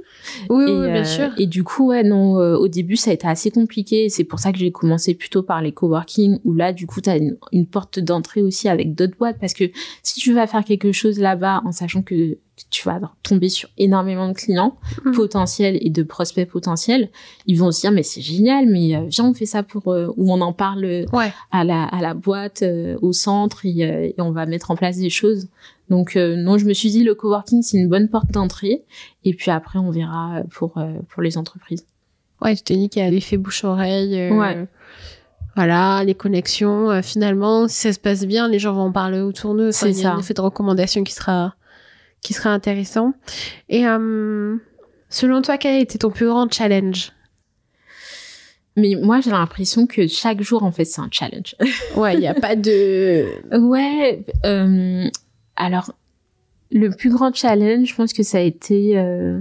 Oui, 0.49 0.63
et, 0.67 0.75
oui, 0.75 0.91
bien 0.91 1.01
euh, 1.01 1.03
sûr. 1.03 1.29
et 1.37 1.47
du 1.47 1.63
coup, 1.63 1.87
ouais, 1.87 2.03
non, 2.03 2.37
euh, 2.39 2.55
au 2.55 2.67
début, 2.67 2.95
ça 2.95 3.11
a 3.11 3.13
été 3.13 3.27
assez 3.27 3.49
compliqué. 3.51 4.09
C'est 4.09 4.23
pour 4.23 4.39
ça 4.39 4.51
que 4.51 4.59
j'ai 4.59 4.71
commencé 4.71 5.13
plutôt 5.15 5.41
par 5.43 5.61
les 5.61 5.71
coworking, 5.71 6.39
où 6.45 6.53
là, 6.53 6.73
du 6.73 6.85
coup, 6.87 7.01
tu 7.01 7.09
as 7.09 7.17
une, 7.17 7.37
une 7.51 7.65
porte 7.65 7.99
d'entrée 7.99 8.41
aussi 8.41 8.69
avec 8.69 8.93
d'autres 8.93 9.17
boîtes. 9.17 9.37
Parce 9.39 9.53
que 9.53 9.65
si 10.03 10.19
tu 10.19 10.33
vas 10.33 10.45
faire 10.47 10.63
quelque 10.63 10.91
chose 10.91 11.19
là-bas, 11.19 11.61
en 11.65 11.71
sachant 11.71 12.01
que 12.03 12.37
tu 12.69 12.83
vas 12.87 12.99
tomber 13.23 13.49
sur 13.49 13.69
énormément 13.79 14.27
de 14.27 14.33
clients 14.33 14.77
Mhm. 15.03 15.13
potentiels 15.13 15.79
et 15.81 15.89
de 15.89 16.03
prospects 16.03 16.47
potentiels, 16.47 17.09
ils 17.47 17.55
vont 17.57 17.71
se 17.71 17.81
dire, 17.81 17.91
mais 17.91 18.03
c'est 18.03 18.21
génial, 18.21 18.67
mais 18.67 18.95
euh, 18.95 19.05
viens, 19.07 19.25
on 19.25 19.33
fait 19.33 19.47
ça 19.47 19.63
pour... 19.63 19.87
euh, 19.91 20.09
ou 20.17 20.31
on 20.31 20.41
en 20.41 20.53
parle 20.53 21.05
Ouais. 21.11 21.31
à 21.51 21.63
la, 21.63 21.85
à 21.85 22.01
la 22.01 22.13
boîte, 22.13 22.61
euh, 22.61 22.97
au 23.01 23.13
centre, 23.13 23.65
et, 23.65 23.83
euh, 23.83 24.03
et 24.09 24.15
on 24.19 24.31
va 24.31 24.45
mettre 24.45 24.69
en 24.69 24.75
place 24.75 24.97
des 24.97 25.09
choses. 25.09 25.47
Donc 25.91 26.15
euh, 26.15 26.35
non, 26.37 26.57
je 26.57 26.65
me 26.65 26.73
suis 26.73 26.89
dit 26.89 27.03
le 27.03 27.13
coworking 27.13 27.61
c'est 27.61 27.77
une 27.77 27.89
bonne 27.89 28.07
porte 28.09 28.31
d'entrée, 28.31 28.83
et 29.25 29.33
puis 29.35 29.51
après 29.51 29.77
on 29.77 29.91
verra 29.91 30.41
pour 30.49 30.77
euh, 30.77 30.93
pour 31.09 31.21
les 31.21 31.37
entreprises. 31.37 31.85
Ouais, 32.41 32.55
je 32.55 32.63
t'ai 32.63 32.75
dit 32.77 32.89
qu'il 32.89 33.03
y 33.03 33.05
a 33.05 33.09
l'effet 33.11 33.37
bouche-oreille. 33.37 34.19
euh, 34.19 34.31
Ouais. 34.35 34.65
Voilà, 35.55 36.03
les 36.05 36.15
connexions. 36.15 37.01
finalement, 37.03 37.67
si 37.67 37.75
ça 37.75 37.91
se 37.93 37.99
passe 37.99 38.25
bien, 38.25 38.47
les 38.47 38.57
gens 38.57 38.73
vont 38.73 38.83
en 38.83 38.91
parler 38.93 39.19
autour 39.19 39.53
d'eux. 39.53 39.67
Enfin, 39.69 39.87
C'est 39.87 39.91
il 39.91 39.97
y 39.97 39.99
a 39.99 40.03
ça. 40.03 40.13
un 40.13 40.19
effet 40.19 40.33
de 40.33 40.39
recommandation 40.41 41.03
qui 41.03 41.13
sera, 41.13 41.55
qui 42.21 42.31
sera 42.33 42.51
intéressant. 42.51 43.13
Et 43.67 43.81
selon 45.09 45.41
toi, 45.41 45.57
quel 45.57 45.75
a 45.75 45.79
été 45.79 45.97
ton 45.99 46.09
plus 46.09 46.25
grand 46.27 46.51
challenge? 46.51 47.11
Mais 48.77 48.95
moi 48.95 49.19
j'ai 49.19 49.31
l'impression 49.31 49.85
que 49.85 50.07
chaque 50.07 50.41
jour 50.41 50.63
en 50.63 50.71
fait 50.71 50.85
c'est 50.85 51.01
un 51.01 51.09
challenge. 51.11 51.55
Ouais, 51.97 52.13
il 52.13 52.21
n'y 52.21 52.27
a 52.27 52.33
pas 52.33 52.55
de... 52.55 53.25
ouais. 53.59 54.23
euh, 54.45 55.09
alors 55.55 55.91
le 56.71 56.89
plus 56.89 57.09
grand 57.09 57.33
challenge, 57.35 57.89
je 57.89 57.95
pense 57.95 58.13
que 58.13 58.23
ça 58.23 58.37
a 58.37 58.41
été 58.41 58.97
euh, 58.97 59.39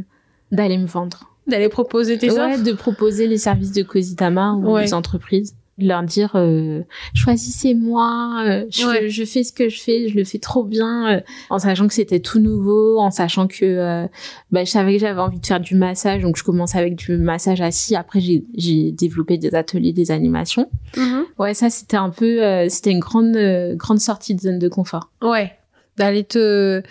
d'aller 0.51 0.79
me 0.79 0.87
vendre. 0.87 1.31
D'aller 1.47 1.69
proposer 1.69 2.19
tes 2.19 2.31
ouais, 2.31 2.39
offres 2.39 2.63
de 2.65 2.73
proposer 2.73 3.27
les 3.27 3.39
services 3.39 3.73
de 3.73 3.83
Cositama 3.83 4.55
aux 4.55 4.75
Ouais. 4.75 4.93
entreprises. 4.93 5.55
De 5.79 5.87
leur 5.89 6.03
dire 6.03 6.33
euh, 6.35 6.83
choisissez-moi, 7.15 8.43
euh, 8.47 8.65
je, 8.71 8.87
Ouais. 8.87 8.95
fais, 9.01 9.09
je 9.11 9.25
fais 9.25 9.43
ce 9.45 9.53
que 9.53 9.69
je 9.69 9.81
fais, 9.81 10.09
je 10.09 10.17
le 10.17 10.25
fais 10.25 10.39
trop 10.39 10.63
bien, 10.65 11.23
en 11.49 11.59
sachant 11.59 11.89
que 11.89 11.95
c'était 11.95 12.21
tout 12.21 12.39
nouveau, 12.39 12.99
en 12.99 13.11
sachant 13.11 13.47
que 13.47 14.07
bah, 14.51 14.65
je 14.65 14.71
savais 14.71 14.95
que 14.95 14.99
j'avais 14.99 15.21
envie 15.21 15.41
de 15.41 15.47
faire 15.47 15.61
du 15.61 15.75
massage, 15.77 16.23
donc 16.23 16.37
je 16.37 16.45
commence 16.45 16.75
avec 16.75 16.97
du 16.97 17.17
massage 17.17 17.61
assis. 17.63 17.97
Après 17.97 18.21
j'ai 18.21 18.93
développé 18.93 19.39
des 19.39 19.55
ateliers, 19.55 19.93
des 19.93 20.11
animations. 20.11 20.69
Mhm. 20.97 21.25
Ouais, 21.39 21.55
ça 21.55 21.71
c'était 21.71 21.97
un 21.97 22.11
peu, 22.11 22.41
c'était 22.69 22.91
une 22.91 23.01
grande 23.01 23.37
grande 23.77 24.01
sortie 24.01 24.35
de 24.35 24.41
zone 24.41 24.59
de 24.59 24.69
confort. 24.69 25.11
Ouais. 25.23 25.53
D'aller 26.01 26.25
te... 26.25 26.83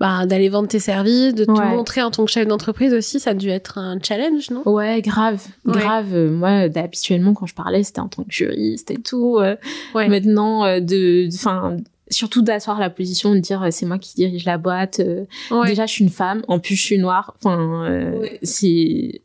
Bah, 0.00 0.26
d'aller 0.26 0.48
vendre 0.48 0.66
tes 0.66 0.80
services, 0.80 1.32
de 1.32 1.44
te 1.44 1.50
Ouais. 1.52 1.76
montrer 1.76 2.02
en 2.02 2.10
tant 2.10 2.24
que 2.24 2.30
chef 2.32 2.48
d'entreprise 2.48 2.92
aussi, 2.92 3.20
ça 3.20 3.30
a 3.30 3.34
dû 3.34 3.50
être 3.50 3.78
un 3.78 3.98
challenge, 4.02 4.50
non? 4.50 4.62
Ouais, 4.66 5.00
grave, 5.00 5.40
Ouais. 5.64 5.74
grave. 5.80 6.08
Euh, 6.12 6.28
Moi, 6.30 6.68
habituellement, 6.74 7.34
quand 7.34 7.46
je 7.46 7.54
parlais, 7.54 7.84
c'était 7.84 8.00
en 8.00 8.08
tant 8.08 8.24
que 8.24 8.32
juriste 8.32 8.90
et 8.90 8.96
tout. 9.00 9.36
euh, 9.38 9.54
Ouais. 9.94 10.08
Maintenant, 10.08 10.64
euh, 10.64 10.80
de, 10.80 11.28
enfin, 11.32 11.76
surtout 12.10 12.42
d'asseoir 12.42 12.80
la 12.80 12.90
position, 12.90 13.32
de 13.32 13.38
dire 13.38 13.62
euh, 13.62 13.68
c'est 13.70 13.86
moi 13.86 13.98
qui 13.98 14.16
dirige 14.16 14.44
la 14.44 14.58
boîte. 14.58 14.98
euh, 14.98 15.24
Ouais. 15.52 15.68
Déjà, 15.68 15.86
je 15.86 15.92
suis 15.92 16.02
une 16.04 16.10
femme. 16.10 16.42
En 16.48 16.58
plus, 16.58 16.74
je 16.74 16.82
suis 16.82 16.98
noire. 16.98 17.34
Enfin, 17.38 17.84
euh, 17.88 18.26
c'est 18.42 19.20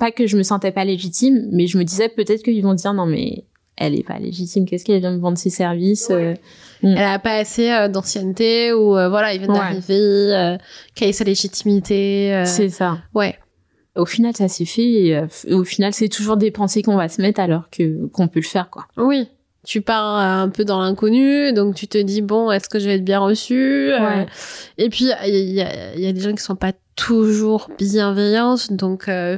pas 0.00 0.10
que 0.10 0.26
je 0.26 0.36
me 0.36 0.42
sentais 0.42 0.72
pas 0.72 0.84
légitime, 0.84 1.48
mais 1.52 1.68
je 1.68 1.78
me 1.78 1.84
disais 1.84 2.08
peut-être 2.08 2.42
qu'ils 2.42 2.62
vont 2.62 2.74
dire 2.74 2.92
non 2.92 3.06
mais 3.06 3.44
elle 3.86 3.98
est 3.98 4.06
pas 4.06 4.18
légitime. 4.18 4.64
Qu'est-ce 4.66 4.84
qu'elle 4.84 5.00
vient 5.00 5.12
me 5.12 5.20
vendre 5.20 5.38
ses 5.38 5.50
services 5.50 6.08
euh, 6.10 6.34
Elle 6.82 6.98
a 6.98 7.18
pas 7.18 7.34
assez 7.36 7.70
euh, 7.70 7.88
d'ancienneté 7.88 8.72
ou 8.72 8.96
euh, 8.96 9.08
voilà, 9.08 9.34
il 9.34 9.40
vient 9.40 9.48
Ouais. 9.52 9.58
d'arriver, 9.58 10.56
quelle 10.94 11.08
est 11.08 11.12
sa 11.12 11.24
légitimité. 11.24 12.42
C'est 12.46 12.68
ça. 12.68 12.98
Ouais. 13.14 13.36
Au 13.96 14.06
final, 14.06 14.34
ça 14.34 14.48
s'est 14.48 14.64
fait. 14.64 14.82
Et, 14.82 15.20
au 15.52 15.64
final, 15.64 15.92
c'est 15.92 16.08
toujours 16.08 16.36
des 16.36 16.50
pensées 16.50 16.82
qu'on 16.82 16.96
va 16.96 17.08
se 17.08 17.20
mettre 17.20 17.40
alors 17.40 17.68
que 17.70 18.06
qu'on 18.08 18.26
peut 18.28 18.40
le 18.40 18.46
faire 18.46 18.70
quoi. 18.70 18.86
Oui. 18.96 19.28
Tu 19.64 19.80
pars 19.80 20.16
un 20.16 20.48
peu 20.48 20.64
dans 20.64 20.80
l'inconnu, 20.80 21.52
donc 21.52 21.76
tu 21.76 21.86
te 21.86 21.96
dis 21.98 22.20
bon, 22.20 22.50
est-ce 22.50 22.68
que 22.68 22.80
je 22.80 22.86
vais 22.88 22.94
être 22.96 23.04
bien 23.04 23.20
reçu 23.20 23.92
Ouais. 23.92 24.26
Et 24.76 24.88
puis 24.88 25.04
il 25.26 25.52
y, 25.52 25.60
a- 25.60 25.94
il 25.94 26.00
y 26.00 26.06
a 26.08 26.12
des 26.12 26.20
gens 26.20 26.32
qui 26.34 26.42
sont 26.42 26.56
pas 26.56 26.72
toujours 27.06 27.68
bienveillante, 27.78 28.72
donc 28.72 29.08
euh, 29.08 29.36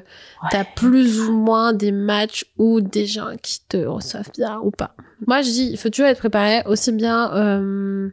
t'as 0.50 0.64
plus 0.64 1.20
ou 1.22 1.32
moins 1.32 1.72
des 1.72 1.92
matchs 1.92 2.44
ou 2.58 2.82
des 2.82 3.06
gens 3.06 3.36
qui 3.42 3.60
te 3.66 3.78
reçoivent 3.78 4.30
bien 4.36 4.60
ou 4.62 4.70
pas. 4.70 4.94
Moi, 5.26 5.40
je 5.40 5.48
dis, 5.48 5.70
il 5.70 5.78
faut 5.78 5.88
toujours 5.88 6.08
être 6.08 6.18
préparé 6.18 6.62
aussi 6.66 6.92
bien 6.92 7.32
euh, 7.34 8.10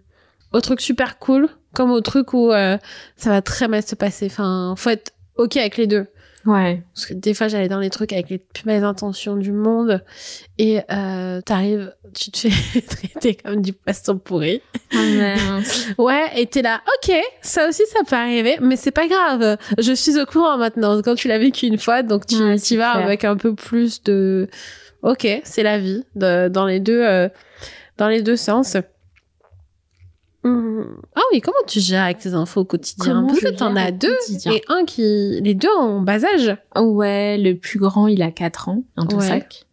au 0.53 0.61
truc 0.61 0.79
super 0.79 1.19
cool 1.19 1.49
comme 1.73 1.91
au 1.91 2.01
truc 2.01 2.33
où 2.33 2.51
euh, 2.51 2.77
ça 3.17 3.29
va 3.29 3.41
très 3.41 3.67
mal 3.67 3.83
se 3.83 3.95
passer. 3.95 4.27
Enfin, 4.27 4.73
faut 4.77 4.89
être 4.89 5.11
ok 5.35 5.57
avec 5.57 5.77
les 5.77 5.87
deux. 5.87 6.07
Ouais. 6.45 6.81
Parce 6.95 7.05
que 7.05 7.13
des 7.13 7.33
fois, 7.33 7.47
j'allais 7.47 7.67
dans 7.67 7.79
les 7.79 7.89
trucs 7.91 8.13
avec 8.13 8.29
les 8.29 8.39
plus 8.39 8.63
belles 8.65 8.83
intentions 8.83 9.35
du 9.35 9.51
monde 9.51 10.03
et 10.57 10.79
euh, 10.91 11.39
t'arrives, 11.41 11.93
tu 12.15 12.31
te 12.31 12.49
fais 12.49 12.81
traiter 12.81 13.35
comme 13.35 13.61
du 13.61 13.73
poisson 13.73 14.17
pourri. 14.17 14.61
Mince. 14.93 15.87
Ouais, 15.97 16.25
et 16.35 16.47
t'es 16.47 16.61
là, 16.61 16.81
ok, 16.87 17.15
ça 17.41 17.67
aussi, 17.69 17.83
ça 17.93 17.99
peut 18.07 18.15
arriver, 18.15 18.57
mais 18.61 18.75
c'est 18.75 18.91
pas 18.91 19.07
grave. 19.07 19.57
Je 19.77 19.93
suis 19.93 20.19
au 20.19 20.25
courant 20.25 20.57
maintenant. 20.57 21.01
Quand 21.01 21.15
tu 21.15 21.27
l'as 21.27 21.37
vécu 21.39 21.67
une 21.67 21.77
fois, 21.77 22.01
donc 22.03 22.25
tu 22.25 22.35
Ouais, 22.35 22.55
y 22.57 22.75
vas 22.77 22.93
clair. 22.93 23.05
avec 23.05 23.23
un 23.25 23.37
peu 23.37 23.53
plus 23.53 24.01
de, 24.03 24.47
ok, 25.03 25.27
c'est 25.43 25.63
la 25.63 25.77
vie, 25.77 26.03
de- 26.15 26.47
dans 26.47 26.65
les 26.65 26.79
deux, 26.79 27.01
euh, 27.03 27.29
dans 27.97 28.07
les 28.07 28.21
deux 28.23 28.35
sens. 28.35 28.77
Hum. 30.43 30.97
Ah 31.15 31.21
oui, 31.31 31.39
comment 31.41 31.57
tu 31.67 31.79
gères 31.79 32.03
avec 32.05 32.17
tes 32.19 32.33
infos 32.33 32.61
au 32.61 32.65
quotidien? 32.65 33.13
Comment 33.13 33.27
Parce 33.27 33.39
que 33.41 33.49
t'en 33.55 33.75
as 33.75 33.91
deux 33.91 34.15
et 34.47 34.63
un 34.69 34.85
qui, 34.85 35.39
les 35.41 35.53
deux 35.53 35.69
en 35.77 36.01
bas 36.01 36.23
âge. 36.25 36.55
Ouais, 36.75 37.37
le 37.37 37.55
plus 37.57 37.77
grand, 37.79 38.07
il 38.07 38.21
a 38.23 38.31
4 38.31 38.69
ans, 38.69 38.83
bientôt 38.97 39.17
Ouais. 39.17 39.27
5. 39.27 39.65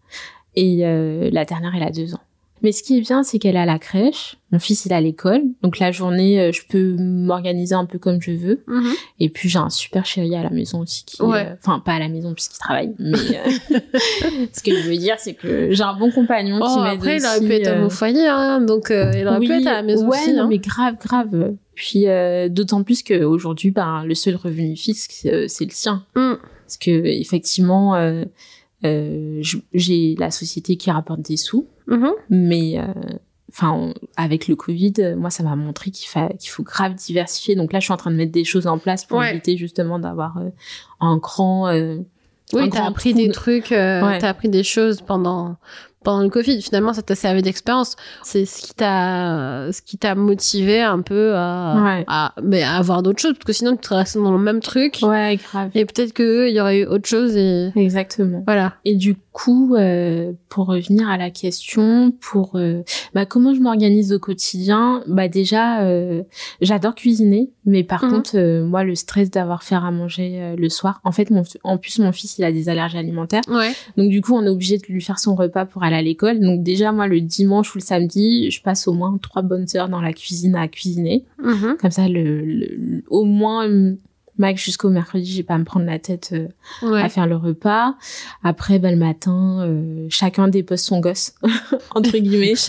Et 0.57 0.81
euh, 0.87 1.31
la 1.33 1.44
dernière, 1.44 1.72
elle 1.74 1.85
a 1.85 1.90
2 1.90 2.14
ans. 2.14 2.20
Mais 2.62 2.73
ce 2.73 2.83
qui 2.83 2.97
est 2.99 3.01
bien, 3.01 3.23
c'est 3.23 3.38
qu'elle 3.38 3.57
est 3.57 3.61
à 3.61 3.66
la 3.66 3.79
crèche. 3.79 4.37
Mon 4.51 4.59
fils, 4.59 4.87
il 4.87 4.92
est 4.92 4.94
à 4.94 5.01
l'école. 5.01 5.42
Donc 5.62 5.79
la 5.79 5.92
journée, 5.92 6.40
euh, 6.40 6.53
je 6.53 6.62
peux 6.68 6.97
m'organiser 6.99 7.75
un 7.75 7.85
peu 7.85 7.99
comme 7.99 8.21
je 8.21 8.31
veux. 8.33 8.64
Et 9.21 9.29
puis 9.29 9.49
j'ai 9.49 9.59
un 9.59 9.71
super 9.71 10.07
chéri 10.07 10.35
à 10.35 10.42
la 10.42 10.51
maison 10.51 10.81
aussi 10.81 11.05
qui... 11.05 11.23
Ouais. 11.23 11.47
euh, 11.47 11.55
Enfin, 11.62 11.81
pas 11.81 11.92
à 11.92 11.99
la 11.99 12.09
maison 12.09 12.33
puisqu'il 12.35 12.59
travaille. 12.59 12.94
Mais 12.99 13.12
euh, 13.18 13.79
ce 14.53 14.62
que 14.62 14.75
je 14.75 14.88
veux 14.88 14.97
dire, 14.97 15.16
c'est 15.18 15.35
que 15.35 15.71
j'ai 15.71 15.83
un 15.83 15.94
bon 15.94 16.11
compagnon 16.11 16.61
qui 16.61 16.66
Oh, 16.68 16.83
m'aide 16.83 16.94
après, 16.94 17.16
il 17.18 17.27
aurait 17.27 17.40
pu 17.40 17.53
être 17.53 17.68
euh, 17.68 17.87
au 17.87 17.90
foyer, 17.90 18.27
hein, 18.27 18.61
donc 18.61 18.88
il 18.90 19.27
aurait 19.29 19.40
pu 19.40 19.53
être 19.53 19.66
à 19.66 19.75
la 19.75 19.83
maison 19.83 20.09
ouais, 20.09 20.18
aussi. 20.18 20.33
non, 20.33 20.44
hein. 20.44 20.47
mais 20.49 20.59
grave, 20.59 20.94
grave. 21.01 21.53
Puis 21.75 22.07
d'autant 22.51 22.83
plus 22.83 23.03
qu'aujourd'hui, 23.03 23.71
ben, 23.71 24.05
le 24.05 24.14
seul 24.14 24.35
revenu 24.37 24.77
fixe, 24.77 25.09
c'est 25.23 25.64
le 25.64 25.71
sien. 25.71 26.05
Mm. 26.16 26.35
Parce 26.64 26.77
que 26.79 26.90
effectivement, 26.90 27.94
euh, 28.85 29.43
j'ai 29.75 30.14
la 30.19 30.31
société 30.31 30.77
qui 30.77 30.91
rapporte 30.91 31.21
des 31.23 31.37
sous, 31.37 31.67
Mhm. 31.87 32.11
mais 32.31 32.79
euh, 32.79 32.85
enfin, 33.51 33.93
avec 34.17 34.47
le 34.49 34.57
Covid, 34.57 34.93
euh, 34.99 35.17
moi, 35.17 35.31
ça 35.31 35.43
m'a 35.43 35.57
montré 35.57 35.91
qu'il 35.91 36.09
fa- 36.09 36.29
qu'il 36.38 36.51
faut 36.51 36.62
grave 36.62 36.95
diversifier. 36.95 37.55
Donc 37.57 37.73
là, 37.73 37.81
je 37.81 37.85
suis 37.85 37.93
en 37.93 37.97
train 37.97 38.11
de 38.11 38.17
mettre 38.17 38.33
des 38.33 38.45
choses 38.45 38.67
en 38.67 38.79
place 38.79 39.05
pour 39.05 39.19
Ouais. 39.19 39.31
éviter 39.31 39.57
justement 39.57 39.99
d'avoir 39.99 40.38
euh, 40.38 40.51
un 41.01 41.17
grand. 41.17 41.69
euh, 41.69 41.99
Oui, 42.55 42.71
t'as 42.71 42.87
appris 42.87 43.12
des 43.14 43.29
de- 43.29 43.33
trucs, 43.33 43.73
euh, 43.73 44.03
Ouais. 44.07 44.19
t'as 44.19 44.29
appris 44.31 44.49
des 44.49 44.62
choses 44.62 45.03
pendant 45.03 45.57
pendant 46.04 46.22
le 46.22 46.28
Covid. 46.30 46.61
Finalement, 46.62 46.92
ça 46.92 47.02
t'a 47.02 47.14
servi 47.14 47.42
d'expérience. 47.42 47.96
C'est 48.22 48.44
ce 48.44 48.62
qui 48.62 48.74
t'a 48.74 49.68
ce 49.72 49.82
qui 49.82 49.98
t'a 49.98 50.14
motivé 50.14 50.80
un 50.80 51.00
peu 51.02 51.34
à, 51.34 51.82
Ouais. 51.82 52.04
à 52.06 52.34
mais 52.42 52.62
à 52.62 52.76
avoir 52.76 53.02
d'autres 53.02 53.20
choses 53.20 53.34
parce 53.34 53.44
que 53.44 53.52
sinon 53.52 53.76
tu 53.76 53.87
serais 53.88 53.96
resté 54.00 54.18
dans 54.18 54.32
le 54.32 54.38
même 54.42 54.61
truc 54.61 54.98
Ouais, 55.02 55.37
grave. 55.37 55.70
et 55.74 55.84
peut-être 55.84 56.12
que 56.12 56.48
il 56.48 56.54
y 56.54 56.61
aurait 56.61 56.80
eu 56.80 56.87
autre 56.87 57.08
chose 57.08 57.37
et 57.37 57.70
Exactement. 57.76 58.42
voilà. 58.46 58.74
Et 58.84 58.94
du 58.96 59.16
coup, 59.32 59.76
euh, 59.76 60.32
pour 60.48 60.66
revenir 60.66 61.08
à 61.08 61.16
la 61.16 61.30
question, 61.30 62.11
pour 62.20 62.52
euh, 62.56 62.82
bah, 63.14 63.24
comment 63.24 63.54
je 63.54 63.61
m'organise 63.61 64.12
au 64.12 64.18
quotidien, 64.18 65.02
bah 65.06 65.28
déjà, 65.28 65.82
euh, 65.82 66.22
j'adore 66.61 66.94
cuisiner, 66.96 67.50
mais 67.64 67.84
par 67.84 68.02
Mhm. 68.04 68.11
contre, 68.11 68.62
moi, 68.62 68.82
le 68.82 68.96
stress 68.96 69.30
d'avoir 69.30 69.62
fait 69.62 69.76
à 69.76 69.90
manger 69.92 70.54
le 70.58 70.68
soir, 70.68 71.00
en 71.04 71.12
fait, 71.12 71.30
mon, 71.30 71.44
en 71.62 71.78
plus, 71.78 71.98
mon 72.00 72.11
fils, 72.11 72.38
il 72.38 72.44
a 72.44 72.50
des 72.50 72.68
allergies 72.68 72.98
alimentaires, 72.98 73.42
Ouais. 73.48 73.70
donc 73.96 74.08
du 74.11 74.20
coup, 74.22 74.34
on 74.34 74.42
est 74.44 74.48
obligé 74.48 74.76
de 74.78 74.84
lui 74.88 75.00
faire 75.00 75.18
son 75.20 75.37
repas 75.37 75.64
pour 75.66 75.84
aller 75.84 75.88
à 75.94 76.03
l'école. 76.03 76.40
Donc 76.40 76.62
déjà, 76.62 76.92
moi, 76.92 77.07
le 77.07 77.20
dimanche 77.20 77.74
ou 77.74 77.79
le 77.79 77.83
samedi, 77.83 78.51
je 78.51 78.62
passe 78.62 78.87
au 78.88 78.92
moins 78.92 79.18
trois 79.22 79.42
bonnes 79.42 79.66
heures 79.74 79.88
dans 79.88 80.01
la 80.01 80.12
cuisine 80.12 80.55
à 80.57 80.68
cuisiner. 80.68 81.24
Mhm. 81.42 81.77
Comme 81.81 81.90
ça, 81.90 82.09
le, 82.09 82.40
le- 82.44 82.77
le- 82.77 83.03
au 83.09 83.24
moins, 83.24 83.68
max 84.38 84.62
jusqu'au 84.62 84.90
mercredi, 84.90 85.31
j'ai 85.31 85.42
pas 85.42 85.55
à 85.55 85.59
me 85.59 85.64
prendre 85.64 85.87
la 85.87 85.98
tête. 85.98 86.31
euh, 86.33 86.48
Ouais. 86.83 87.01
à 87.03 87.09
faire 87.09 87.27
le 87.27 87.37
repas. 87.37 87.94
Après, 88.42 88.79
bah, 88.79 88.90
le 88.90 88.96
matin, 88.96 89.61
euh, 89.62 90.07
chacun 90.11 90.48
dépose 90.48 90.81
son 90.81 91.01
gosse, 91.01 91.35
entre 91.94 92.16
guillemets. 92.18 92.55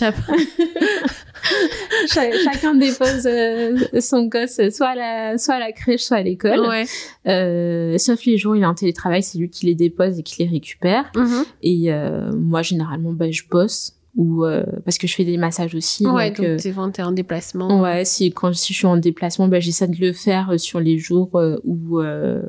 Chacun 2.08 2.74
dépose 2.74 3.26
euh, 3.26 3.76
son 4.00 4.26
gosse, 4.26 4.60
soit 4.70 4.88
à 4.88 4.94
la, 4.94 5.38
soit 5.38 5.54
à 5.54 5.58
la 5.58 5.72
crèche, 5.72 6.02
soit 6.02 6.18
à 6.18 6.22
l'école. 6.22 6.60
Ouais. 6.60 6.84
Euh, 7.26 7.98
sauf 7.98 8.24
les 8.24 8.36
jours 8.38 8.52
où 8.52 8.56
il 8.56 8.62
est 8.62 8.66
en 8.66 8.74
télétravail, 8.74 9.22
c'est 9.22 9.38
lui 9.38 9.48
qui 9.50 9.66
les 9.66 9.74
dépose 9.74 10.18
et 10.18 10.22
qui 10.22 10.42
les 10.42 10.48
récupère. 10.50 11.10
Mhm. 11.16 11.44
Et 11.62 11.92
euh, 11.92 12.30
moi, 12.34 12.62
généralement, 12.62 13.12
bah, 13.12 13.30
je 13.30 13.42
bosse 13.50 13.94
ou 14.16 14.44
euh, 14.44 14.64
parce 14.84 14.98
que 14.98 15.06
je 15.06 15.14
fais 15.14 15.24
des 15.24 15.36
massages 15.36 15.74
aussi. 15.74 16.06
Ouais, 16.06 16.28
donc, 16.30 16.38
donc 16.46 16.66
euh, 16.66 16.90
t'es 16.92 17.02
en 17.02 17.12
déplacement. 17.12 17.80
Ouais, 17.80 18.04
si 18.04 18.32
quand 18.32 18.52
si 18.54 18.72
je 18.72 18.78
suis 18.78 18.86
en 18.86 18.96
déplacement, 18.96 19.46
bah, 19.48 19.60
j'essaie 19.60 19.86
de 19.88 19.96
le 20.00 20.12
faire 20.12 20.50
euh, 20.50 20.58
sur 20.58 20.80
les 20.80 20.98
jours 20.98 21.30
euh, 21.36 21.58
où 21.64 22.00
euh, 22.00 22.42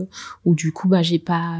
où 0.45 0.55
du 0.55 0.71
coup 0.71 0.87
bah 0.87 1.01
j'ai 1.03 1.19
pas 1.19 1.59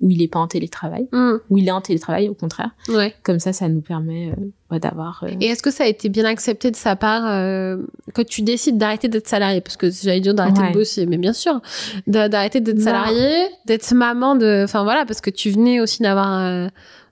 où 0.00 0.10
il 0.10 0.22
est 0.22 0.28
pas 0.28 0.38
en 0.38 0.46
télétravail, 0.46 1.08
Mhm. 1.12 1.40
où 1.50 1.58
il 1.58 1.66
est 1.66 1.72
en 1.72 1.80
télétravail 1.80 2.28
au 2.28 2.34
contraire. 2.34 2.70
Ouais. 2.88 3.14
Comme 3.24 3.40
ça, 3.40 3.52
ça 3.52 3.68
nous 3.68 3.80
permet 3.80 4.32
bah, 4.70 4.78
d'avoir. 4.78 5.24
Et 5.40 5.46
est-ce 5.46 5.62
que 5.62 5.70
ça 5.72 5.84
a 5.84 5.86
été 5.88 6.08
bien 6.08 6.24
accepté 6.26 6.70
de 6.70 6.76
sa 6.76 6.94
part 6.94 7.26
euh, 7.26 7.78
que 8.14 8.22
tu 8.22 8.42
décides 8.42 8.78
d'arrêter 8.78 9.08
d'être 9.08 9.26
salarié? 9.28 9.60
Parce 9.60 9.76
que 9.76 9.90
j'allais 9.90 10.20
dire 10.20 10.34
d'arrêter 10.34 10.60
Ouais. 10.60 10.68
de 10.68 10.74
bosser, 10.74 11.06
mais 11.06 11.18
bien 11.18 11.32
sûr, 11.32 11.60
d'a- 12.06 12.28
d'arrêter 12.28 12.60
d'être 12.60 12.80
salarié, 12.80 13.46
d'être 13.66 13.92
maman 13.94 14.36
de... 14.36 14.62
Enfin 14.64 14.84
voilà, 14.84 15.04
parce 15.06 15.20
que 15.20 15.30
tu 15.30 15.50
venais 15.50 15.80
aussi 15.80 16.02
d'avoir 16.02 16.38
euh, 16.40 16.68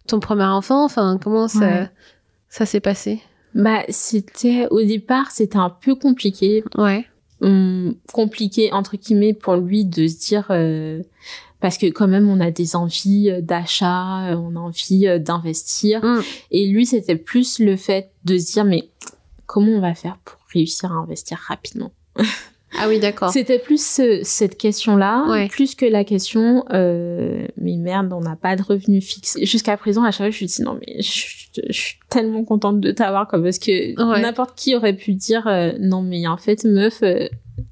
ton 0.07 0.20
premier 0.20 0.44
enfant. 0.44 0.85
Enfin, 0.85 1.18
comment 1.22 1.48
ça, 1.48 1.59
Ouais. 1.61 1.90
Ça 2.48 2.66
s'est 2.66 2.80
passé? 2.80 3.20
Bah, 3.54 3.82
c'était 3.88 4.66
au 4.70 4.82
départ, 4.82 5.30
c'était 5.30 5.58
un 5.58 5.70
peu 5.70 5.94
compliqué, 5.94 6.62
Ouais. 6.76 7.04
Hum, 7.40 7.94
compliqué 8.12 8.72
entre 8.72 8.96
guillemets 8.96 9.32
pour 9.32 9.54
lui 9.54 9.84
de 9.84 10.08
se 10.08 10.18
dire 10.18 10.46
euh, 10.50 11.02
parce 11.61 11.78
que 11.78 11.87
quand 11.87 12.08
même 12.08 12.28
on 12.28 12.40
a 12.40 12.50
des 12.50 12.74
envies 12.74 13.30
euh, 13.30 13.40
d'achat, 13.40 14.30
euh, 14.32 14.34
on 14.37 14.56
a 14.56 14.58
envie 14.58 15.06
d'investir, 15.20 16.04
Mm. 16.04 16.20
et 16.50 16.66
lui 16.66 16.84
c'était 16.84 17.14
plus 17.16 17.61
le 17.61 17.76
fait 17.76 18.11
de 18.24 18.37
se 18.38 18.52
dire 18.52 18.64
mais 18.64 18.88
comment 19.46 19.70
on 19.70 19.80
va 19.80 19.94
faire 19.94 20.18
pour 20.24 20.38
réussir 20.52 20.90
à 20.92 20.96
investir 20.96 21.38
rapidement? 21.46 21.92
Ah 22.78 22.87
oui, 22.88 22.98
d'accord. 23.00 23.31
C'était 23.31 23.59
plus 23.59 23.83
ce- 23.85 24.20
cette 24.24 24.57
question-là, 24.59 25.24
Ouais. 25.28 25.48
plus 25.48 25.74
que 25.74 25.87
la 25.87 26.04
question, 26.04 26.64
euh, 26.72 27.46
mais 27.57 27.76
merde, 27.76 28.12
on 28.12 28.20
n'a 28.20 28.37
pas 28.37 28.57
de 28.57 28.62
revenus 28.62 29.04
fixes. 29.07 29.38
Jusqu'à 29.42 29.76
présent, 29.76 30.02
à 30.04 30.11
chaque 30.11 30.18
fois, 30.18 30.31
je 30.31 30.44
me 30.44 30.48
suis 30.48 30.57
dit, 30.59 30.62
non, 30.62 30.78
mais 30.87 31.00
je, 31.00 31.11
je- 31.54 31.62
je 31.68 31.72
suis 31.81 31.98
tellement 32.11 32.44
contente 32.44 32.81
de 32.81 32.90
t'avoir, 32.92 33.26
quoi, 33.26 33.42
parce 33.42 33.59
que 33.59 33.70
Ouais. 34.12 34.20
n'importe 34.20 34.54
qui 34.59 34.74
aurait 34.76 34.92
pu 34.92 35.14
dire, 35.14 35.46
euh, 35.46 35.72
non, 35.81 36.02
mais 36.02 36.26
en 36.26 36.37
fait, 36.37 36.64
meuf, 36.64 37.02
euh, 37.02 37.26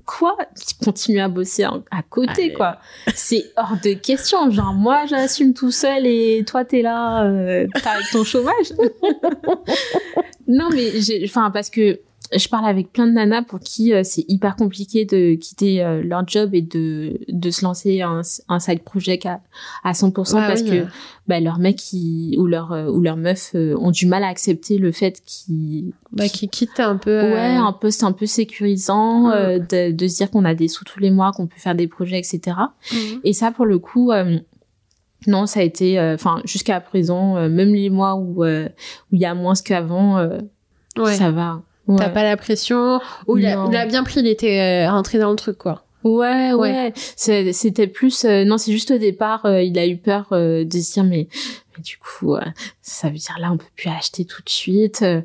quoi? 0.06 0.36
Tu 0.56 0.84
continues 0.84 1.20
à 1.20 1.28
bosser 1.28 1.64
à 1.64 2.02
côté, 2.08 2.44
Allez. 2.44 2.52
quoi. 2.54 2.78
C'est 3.14 3.44
hors 3.56 3.76
de 3.84 3.92
question. 3.92 4.50
Genre, 4.50 4.72
moi, 4.72 5.04
j'assume 5.06 5.52
tout 5.52 5.70
seul 5.70 6.06
et 6.06 6.42
toi, 6.46 6.64
t'es 6.64 6.80
là, 6.82 7.24
euh, 7.26 7.66
t'as 7.82 7.90
avec 7.92 8.06
ton 8.12 8.24
chômage. 8.24 8.72
non, 10.48 10.68
mais 10.72 11.00
j'ai, 11.00 11.22
enfin, 11.24 11.50
parce 11.50 11.70
que 11.70 12.00
je 12.34 12.48
parle 12.48 12.66
avec 12.66 12.92
plein 12.92 13.06
de 13.06 13.12
nanas 13.12 13.42
pour 13.42 13.60
qui 13.60 13.92
euh, 13.92 14.02
c'est 14.02 14.24
hyper 14.28 14.56
compliqué 14.56 15.04
de 15.04 15.34
quitter 15.34 15.84
euh, 15.84 16.02
leur 16.02 16.26
job 16.26 16.54
et 16.54 16.62
de, 16.62 17.20
de 17.28 17.50
se 17.50 17.64
lancer 17.64 18.02
un, 18.02 18.22
un 18.48 18.58
side 18.58 18.82
project 18.82 19.26
à, 19.26 19.40
à 19.84 19.92
100% 19.92 20.34
Ouais, 20.34 20.46
parce 20.46 20.62
oui, 20.62 20.70
que 20.70 20.84
bah, 21.28 21.38
leur 21.40 21.58
mec 21.58 21.92
ils- 21.92 22.36
ou 22.38 22.46
leur 22.46 22.72
euh, 22.72 22.90
ou 22.90 23.00
leur 23.00 23.16
meuf 23.16 23.52
euh, 23.54 23.76
ont 23.78 23.90
du 23.90 24.06
mal 24.06 24.24
à 24.24 24.28
accepter 24.28 24.78
le 24.78 24.90
fait 24.92 25.22
qu'ils 25.24 25.92
Bah, 26.12 26.28
qui 26.28 26.48
quitte 26.48 26.80
un 26.80 26.96
peu... 26.96 27.10
euh, 27.10 27.32
ouais 27.34 27.56
un 27.56 27.72
poste 27.72 28.02
un 28.02 28.12
peu 28.12 28.26
sécurisant 28.26 29.28
Mm. 29.28 29.30
euh, 29.32 29.58
de, 29.58 29.92
de 29.92 30.08
se 30.08 30.16
dire 30.16 30.30
qu'on 30.30 30.44
a 30.44 30.54
des 30.54 30.68
sous 30.68 30.84
tous 30.84 31.00
les 31.00 31.10
mois 31.10 31.32
qu'on 31.32 31.46
peut 31.46 31.58
faire 31.58 31.74
des 31.74 31.86
projets 31.86 32.18
etc 32.18 32.56
Mhm. 32.92 33.20
et 33.24 33.32
ça 33.32 33.50
pour 33.52 33.66
le 33.66 33.78
coup 33.78 34.10
euh, 34.12 34.38
non 35.26 35.46
ça 35.46 35.60
a 35.60 35.62
été 35.62 35.98
euh, 35.98 36.14
enfin 36.14 36.40
jusqu'à 36.44 36.80
présent 36.80 37.36
euh, 37.36 37.48
même 37.48 37.72
les 37.74 37.90
mois 37.90 38.14
où 38.16 38.44
euh, 38.44 38.68
où 39.12 39.16
il 39.16 39.20
y 39.20 39.24
a 39.26 39.34
moins 39.34 39.54
qu'avant 39.54 40.18
euh, 40.18 40.38
Ouais. 40.98 41.12
ça 41.14 41.30
va 41.30 41.60
T'as 41.86 42.06
Ouais. 42.06 42.12
pas 42.12 42.22
la 42.24 42.36
pression 42.36 43.00
Ou 43.28 43.38
il 43.38 43.46
a, 43.46 43.64
il 43.70 43.76
a 43.76 43.86
bien 43.86 44.02
pris, 44.04 44.20
il 44.20 44.26
était 44.26 44.86
euh, 44.86 44.90
rentré 44.90 45.18
dans 45.18 45.30
le 45.30 45.36
truc, 45.36 45.58
quoi. 45.58 45.82
Ouais, 46.04 46.52
Ouais. 46.52 46.92
C'était 47.16 47.86
plus. 47.86 48.24
euh, 48.24 48.44
non, 48.44 48.58
c'est 48.58 48.72
juste 48.72 48.90
au 48.92 48.98
départ, 48.98 49.44
euh, 49.46 49.62
il 49.62 49.78
a 49.78 49.86
eu 49.86 49.96
peur 49.96 50.26
euh, 50.32 50.64
de 50.64 50.78
se 50.78 50.92
dire, 50.94 51.04
mais, 51.04 51.28
mais 51.76 51.82
du 51.82 51.96
coup, 51.98 52.34
euh, 52.36 52.40
ça 52.82 53.08
veut 53.08 53.16
dire 53.18 53.36
là, 53.40 53.50
on 53.52 53.56
peut 53.56 53.64
plus 53.76 53.88
acheter 53.90 54.24
tout 54.24 54.42
de 54.42 54.48
suite. 54.48 55.02
euh, 55.02 55.20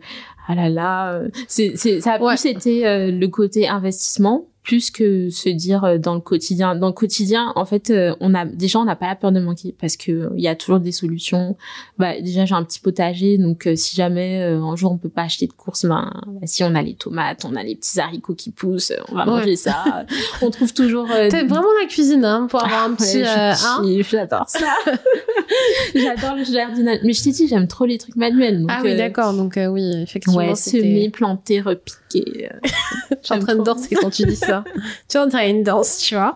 ah 0.48 0.56
là 0.56 0.70
là. 0.70 1.14
euh, 1.14 1.30
c'est, 1.48 1.76
ça 2.02 2.14
a 2.14 2.20
Ouais. 2.22 2.36
plus 2.36 2.46
été 2.50 2.88
euh, 2.88 3.12
le 3.12 3.28
côté 3.28 3.68
investissement. 3.68 4.46
Plus 4.64 4.92
que 4.92 5.30
se 5.30 5.50
dire 5.50 5.84
euh, 5.84 5.98
dans 5.98 6.14
le 6.14 6.20
quotidien. 6.20 6.76
Dans 6.76 6.88
le 6.88 6.94
quotidien, 6.94 7.52
en 7.56 7.66
fait, 7.66 7.90
euh, 7.90 8.16
on 8.20 8.36
a 8.36 8.46
déjà 8.46 8.80
on 8.80 8.86
n'a 8.86 8.96
pas 8.96 9.08
la 9.08 9.16
peur 9.16 9.32
de 9.32 9.40
manquer 9.40 9.76
parce 9.80 9.98
que 9.98 10.30
il 10.36 10.44
y 10.44 10.48
a 10.48 10.56
toujours 10.56 10.80
des 10.80 10.92
solutions. 10.92 11.58
Bah 11.98 12.20
déjà 12.22 12.46
j'ai 12.46 12.54
un 12.54 12.64
petit 12.64 12.80
potager, 12.80 13.38
donc 13.38 13.68
si 13.76 13.96
jamais 13.96 14.42
un 14.42 14.76
jour 14.76 14.92
on 14.92 14.98
peut 14.98 15.10
pas 15.10 15.24
acheter 15.24 15.48
de 15.48 15.54
courses, 15.54 15.86
ben 15.86 16.12
bah, 16.28 16.46
si 16.46 16.64
on 16.64 16.76
a 16.76 16.82
les 16.82 16.94
tomates, 16.94 17.44
on 17.46 17.56
a 17.56 17.64
les 17.64 17.76
petits 17.76 18.00
haricots 18.00 18.36
qui 18.36 18.52
poussent, 18.52 18.94
on 19.10 19.16
va 19.16 19.26
manger 19.26 19.56
ça. 19.56 20.06
on 20.42 20.52
trouve 20.52 20.74
toujours. 20.74 21.08
T'es 21.08 21.44
vraiment 21.44 21.68
la 21.80 21.88
cuisine 21.88 22.26
hein, 22.26 22.48
pour 22.50 22.64
avoir 22.64 22.84
un 22.86 22.94
petit. 22.94 23.22
Ouais, 23.22 24.04
j'adore 24.04 24.48
ça. 24.48 24.76
j'adore 25.96 26.36
le 26.36 26.44
jardinage, 26.44 27.00
mais 27.04 27.14
je 27.14 27.24
t'ai 27.24 27.32
dit 27.32 27.48
j'aime 27.48 27.68
trop 27.68 27.86
les 27.86 27.98
trucs 27.98 28.16
manuels. 28.16 28.64
ah 28.70 28.82
oui 28.84 28.96
d'accord, 28.96 29.34
donc 29.34 29.58
oui 29.58 29.92
effectivement. 30.04 30.38
Ouais, 30.38 30.56
semer, 30.56 31.10
planter, 31.10 31.62
repiquer. 31.62 32.50
je 33.10 33.16
suis 33.24 33.34
en 33.34 33.40
train 33.40 33.56
de 33.56 33.64
danser 33.64 33.96
quand 33.96 34.10
tu 34.10 34.24
dis 34.26 34.36
ça. 34.36 34.51
Tu 35.08 35.18
vois, 35.18 35.44
une 35.46 35.64
danse, 35.64 35.98
tu 35.98 36.16
vois. 36.16 36.36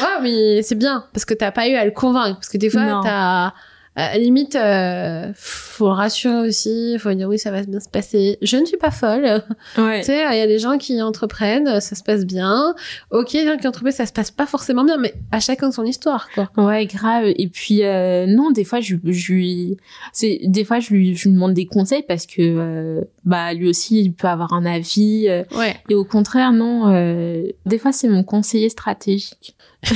Ouais, 0.00 0.22
mais 0.22 0.62
c'est 0.62 0.74
bien 0.74 1.04
parce 1.12 1.24
que 1.24 1.34
t'as 1.34 1.50
pas 1.50 1.68
eu 1.68 1.74
à 1.74 1.84
le 1.84 1.90
convaincre. 1.90 2.36
Parce 2.36 2.48
que 2.48 2.58
des 2.58 2.70
fois 2.70 3.00
t'as 3.02 3.52
à 3.96 4.18
limite, 4.18 4.56
euh, 4.56 5.32
faut 5.34 5.88
rassurer 5.88 6.46
aussi, 6.46 6.98
faut 6.98 7.12
dire 7.14 7.28
oui, 7.28 7.38
ça 7.38 7.50
va 7.50 7.62
bien 7.62 7.80
se 7.80 7.88
passer. 7.88 8.38
Je 8.42 8.58
ne 8.58 8.66
suis 8.66 8.76
pas 8.76 8.90
folle. 8.90 9.42
Ouais. 9.78 10.00
Tu 10.00 10.06
sais, 10.06 10.24
il 10.32 10.36
y 10.36 10.40
a 10.40 10.46
des 10.46 10.58
gens 10.58 10.76
qui 10.76 11.00
entreprennent, 11.00 11.80
ça 11.80 11.94
se 11.94 12.02
passe 12.02 12.26
bien. 12.26 12.74
Ok, 13.10 13.32
il 13.32 13.44
y 13.44 13.48
a 13.48 13.56
qui 13.56 13.66
entreprennent, 13.66 13.92
ça 13.92 14.04
se 14.04 14.12
passe 14.12 14.30
pas 14.30 14.46
forcément 14.46 14.84
bien, 14.84 14.98
mais 14.98 15.14
à 15.32 15.40
chacun 15.40 15.70
son 15.72 15.84
histoire, 15.84 16.28
quoi. 16.34 16.50
Ouais, 16.58 16.84
grave. 16.84 17.24
Et 17.36 17.48
puis, 17.48 17.84
euh, 17.84 18.26
non, 18.26 18.50
des 18.50 18.64
fois, 18.64 18.80
je, 18.80 18.96
je 19.04 19.32
lui, 19.32 19.76
c'est, 20.12 20.40
des 20.44 20.64
fois, 20.64 20.78
je 20.78 20.92
lui, 20.92 21.16
je 21.16 21.28
lui 21.28 21.34
demande 21.34 21.54
des 21.54 21.66
conseils 21.66 22.04
parce 22.06 22.26
que, 22.26 22.40
euh, 22.40 23.04
bah, 23.24 23.54
lui 23.54 23.68
aussi, 23.68 24.00
il 24.00 24.12
peut 24.12 24.28
avoir 24.28 24.52
un 24.52 24.66
avis. 24.66 25.26
Euh, 25.28 25.42
ouais. 25.56 25.76
Et 25.88 25.94
au 25.94 26.04
contraire, 26.04 26.52
non, 26.52 26.92
euh, 26.92 27.46
des 27.64 27.78
fois, 27.78 27.92
c'est 27.92 28.08
mon 28.08 28.24
conseiller 28.24 28.68
stratégique. 28.68 29.56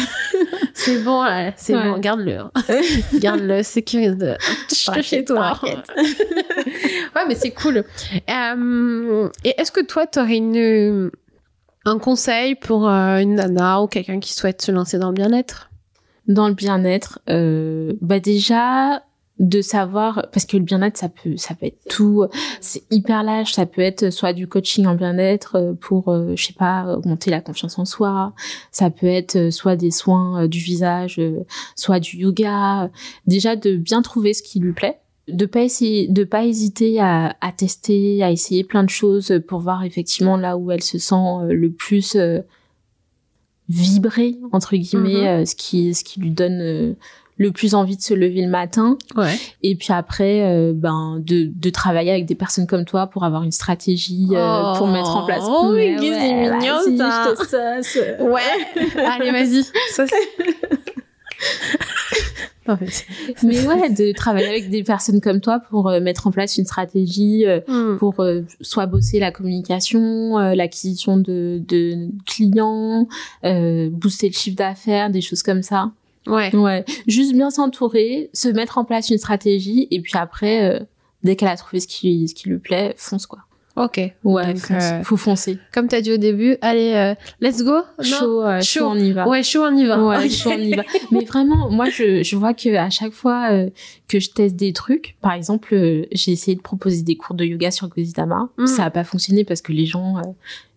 c'est 0.81 1.03
bon, 1.03 1.25
c'est 1.57 1.75
bon, 1.75 1.99
garde-le. 1.99 2.39
Hein. 2.39 2.51
garde-le, 3.15 3.63
sécurise 3.63 4.37
chez 5.03 5.25
toi. 5.25 5.59
ouais, 5.63 7.27
mais 7.29 7.35
c'est 7.35 7.51
cool. 7.51 7.85
Euh, 8.31 9.29
et 9.45 9.55
est-ce 9.59 9.71
que 9.71 9.85
toi, 9.85 10.07
tu 10.07 10.19
aurais 10.19 10.37
une, 10.37 11.11
un 11.85 11.99
conseil 11.99 12.55
pour 12.55 12.89
euh, 12.89 13.19
une 13.19 13.35
nana 13.35 13.83
ou 13.83 13.87
quelqu'un 13.87 14.21
qui 14.21 14.33
souhaite 14.33 14.63
se 14.63 14.73
lancer 14.73 14.99
dans 14.99 15.09
le 15.09 15.15
bien-être? 15.15 15.71
Dans 16.27 16.49
le 16.49 16.55
bien-être, 16.55 17.19
euh, 17.29 17.93
bah 18.01 18.21
déjà, 18.21 19.03
de 19.41 19.63
savoir 19.63 20.27
parce 20.33 20.45
que 20.45 20.59
le 20.59 20.63
bien-être 20.63 20.99
ça 20.99 21.09
peut 21.09 21.37
ça 21.39 21.55
peut 21.55 21.67
être 21.67 21.81
tout. 21.89 22.27
C'est 22.61 22.83
hyper 22.91 23.23
large 23.23 23.53
ça 23.53 23.65
peut 23.65 23.81
être 23.81 24.11
soit 24.11 24.35
du 24.35 24.47
coaching 24.47 24.87
en 24.87 24.95
bien-être 24.95 25.57
euh, 25.57 25.73
pour 25.73 26.11
euh, 26.11 26.37
je 26.37 26.45
sais 26.45 26.53
pas 26.53 26.95
augmenter 26.99 27.31
la 27.31 27.41
confiance 27.41 27.79
en 27.79 27.87
soi. 27.87 28.35
Ça 28.71 28.91
peut 28.91 29.07
être 29.07 29.37
euh, 29.37 29.51
soit 29.51 29.77
des 29.77 29.91
soins 29.91 30.47
du 30.47 30.59
visage 30.59 31.21
soit 31.75 32.01
du 32.01 32.19
yoga. 32.19 32.91
Déjà 33.27 33.57
de 33.57 33.77
bien 33.77 34.03
trouver 34.03 34.35
ce 34.35 34.43
qui 34.43 34.61
lui 34.61 34.73
plaît. 34.73 34.99
De 35.27 35.47
pas 35.47 35.63
essayer 35.63 36.07
de 36.09 36.25
pas 36.25 36.45
hésiter 36.45 37.01
à, 37.01 37.35
à 37.41 37.53
tester 37.53 38.23
à 38.23 38.31
essayer 38.31 38.63
plein 38.63 38.85
de 38.85 38.91
choses 38.91 39.41
pour 39.49 39.61
voir 39.61 39.85
effectivement 39.85 40.37
là 40.37 40.59
où 40.59 40.71
elle 40.71 40.83
se 40.83 40.99
sent 40.99 41.47
le 41.49 41.71
plus 41.71 42.17
vibrer 43.69 44.37
entre 44.53 44.77
guillemets 44.77 45.43
mm-hmm. 45.43 45.47
ce 45.47 45.55
qui 45.55 45.95
ce 45.95 46.03
qui 46.05 46.21
lui 46.21 46.31
donne 46.31 46.97
le 47.41 47.51
plus 47.53 47.75
envie 47.75 47.97
de 47.97 48.03
se 48.03 48.13
lever 48.13 48.43
le 48.43 48.51
matin. 48.51 48.99
Ouais. 49.17 49.35
Et 49.63 49.75
puis 49.75 49.95
après, 49.95 50.43
euh, 50.43 50.75
ben 50.75 51.23
de, 51.25 51.51
de 51.51 51.71
travailler 51.71 52.11
avec 52.11 52.27
des 52.27 52.35
personnes 52.35 52.67
comme 52.67 52.85
toi 52.85 53.07
pour 53.07 53.25
avoir 53.25 53.45
une 53.45 53.51
stratégie 53.51 54.29
euh, 54.33 54.75
pour 54.75 54.87
mettre 54.89 55.17
en 55.17 55.25
place. 55.25 55.43
Oh, 55.49 55.73
mais 55.75 55.99
ouais, 55.99 56.13
c'est 56.21 56.35
mignon 56.35 56.81
ça. 56.99 58.23
ouais. 58.23 58.43
Allez, 59.07 59.31
vas-y. 59.31 59.65
mais, 63.43 63.67
ouais, 63.67 63.89
de 63.89 64.13
travailler 64.13 64.49
avec 64.49 64.69
des 64.69 64.83
personnes 64.83 65.23
comme 65.23 65.41
toi 65.41 65.61
pour 65.71 65.89
euh, 65.89 65.99
mettre 66.01 66.27
en 66.27 66.33
place 66.33 66.59
une 66.59 66.67
stratégie, 66.67 67.47
hmm. 67.67 67.97
pour 67.97 68.23
soit 68.61 68.85
bosser 68.85 69.19
la 69.19 69.33
communication, 69.33 70.37
l'acquisition 70.37 71.17
de, 71.17 71.63
de 71.67 72.11
clients, 72.27 73.09
booster 73.43 74.29
le 74.29 74.35
chiffre 74.35 74.57
d'affaires, 74.57 75.09
des 75.09 75.23
choses 75.23 75.43
comme 75.43 75.63
ça. 75.63 75.91
Ouais. 76.31 76.55
Ouais. 76.55 76.85
Juste 77.07 77.35
bien 77.35 77.51
s'entourer, 77.51 78.31
se 78.33 78.49
mettre 78.49 78.79
en 78.79 78.85
place 78.85 79.11
une 79.11 79.19
stratégie 79.19 79.89
et 79.91 80.01
puis 80.01 80.13
après, 80.15 80.65
euh, 80.65 80.81
dès 81.23 81.37
qu'elle 81.37 81.49
a 81.49 81.57
trouvé 81.57 81.81
ce 81.81 81.87
qui, 81.87 82.29
ce 82.29 82.35
qui 82.35 82.49
lui 82.49 82.59
plaît, 82.59 82.95
fonce 82.97 83.27
quoi. 83.27 83.41
Ok. 83.77 84.01
Ouais, 84.25 84.55
euh, 84.73 85.03
faut 85.05 85.17
foncer. 85.17 85.57
Comme 85.73 85.87
t'as 85.87 86.01
dit 86.01 86.13
au 86.13 86.17
début, 86.17 86.57
allez, 86.61 86.93
euh, 86.93 87.15
let's 87.41 87.63
go. 87.63 87.79
Chaud, 88.03 88.43
chaud, 88.61 88.87
on 88.87 88.97
y 88.97 89.13
va. 89.13 89.27
Ouais, 89.29 89.43
chaud, 89.43 89.63
on 89.63 89.75
y 89.75 89.87
va. 89.87 90.03
Ouais, 90.03 90.29
chaud, 90.29 90.51
on 90.53 90.59
y 90.59 90.75
va. 90.75 90.83
Mais 91.13 91.25
vraiment, 91.25 91.71
moi, 91.71 91.89
je, 91.89 92.23
je 92.23 92.37
vois 92.37 92.53
que 92.53 92.75
à 92.75 92.91
chaque 92.91 93.13
fois 93.13 93.49
que 94.09 94.19
je 94.19 94.31
teste 94.31 94.57
des 94.57 94.73
trucs, 94.73 95.17
par 95.23 95.33
exemple, 95.33 95.69
j'ai 96.13 96.33
essayé 96.33 96.57
de 96.57 96.63
proposer 96.63 97.03
des 97.03 97.17
cours 97.17 97.37
de 97.37 97.45
yoga 97.45 97.71
sur 97.71 97.89
Gozidama. 97.89 98.51
Mm. 98.59 98.67
Ça 98.67 98.85
a 98.85 98.91
pas 98.91 99.05
fonctionné 99.05 99.45
parce 99.45 99.63
que 99.63 99.73
les 99.73 99.87
gens 99.87 100.21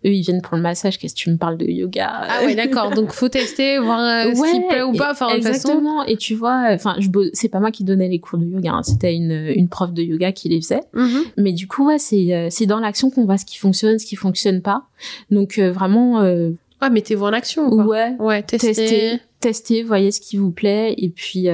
eux 0.06 0.14
ils 0.14 0.22
viennent 0.22 0.42
pour 0.42 0.56
le 0.56 0.62
massage 0.62 0.98
qu'est-ce 0.98 1.14
que 1.14 1.20
tu 1.20 1.30
me 1.32 1.38
parles 1.38 1.58
de 1.58 1.66
yoga? 1.66 2.10
Ah 2.12 2.46
ouais 2.46 2.56
d'accord. 2.56 2.92
Donc 2.92 3.12
faut 3.12 3.30
tester 3.40 3.80
voir 3.80 4.00
euh, 4.00 4.34
ce 4.34 4.52
qui 4.52 4.68
plaît 4.68 4.84
ou 4.84 4.94
pas 4.94 5.12
enfin 5.12 5.30
exactement. 5.30 6.04
Et 6.06 6.18
tu 6.18 6.36
vois 6.36 6.68
enfin 6.72 6.96
je 7.00 7.10
c'est 7.34 7.50
pas 7.50 7.60
moi 7.60 7.72
qui 7.72 7.84
donnais 7.84 8.10
les 8.10 8.20
cours 8.20 8.40
de 8.40 8.46
yoga 8.46 8.72
hein. 8.74 8.84
c'était 8.84 9.16
une 9.16 9.32
une 9.56 9.68
prof 9.68 9.94
de 9.94 10.04
yoga 10.04 10.32
qui 10.32 10.50
les 10.50 10.62
faisait. 10.62 10.82
Mm-hmm. 10.94 11.24
mais 11.38 11.54
du 11.54 11.68
coup 11.68 11.88
ouais 11.88 12.00
c'est 12.00 12.34
euh, 12.34 12.48
c'est 12.50 12.66
dans 12.66 12.80
l'action 12.80 13.10
qu'on 13.10 13.26
voit 13.26 13.38
ce 13.38 13.46
qui 13.46 13.58
fonctionne 13.58 14.00
ce 14.00 14.06
qui 14.06 14.16
fonctionne 14.16 14.62
pas. 14.62 14.84
Donc 15.32 15.58
euh, 15.58 15.72
vraiment 15.72 16.22
euh, 16.22 16.52
ouais 16.82 16.90
mettez-vous 16.90 17.26
en 17.26 17.34
action 17.34 17.70
quoi. 17.70 17.86
ouais. 17.86 18.16
Ouais 18.20 18.44
testez 18.44 19.20
testez 19.40 19.84
voyez 19.84 20.12
ce 20.12 20.22
qui 20.22 20.38
vous 20.38 20.52
plaît. 20.52 20.94
Et 20.98 21.10
puis 21.10 21.48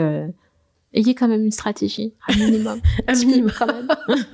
ayez 0.94 1.16
quand 1.16 1.28
même 1.28 1.44
une 1.44 1.52
stratégie 1.52 2.14
un 2.28 2.36
minimum. 2.36 2.80
Un 3.08 3.14
minimum. 3.14 3.52
quand 3.58 3.68
même 3.68 3.88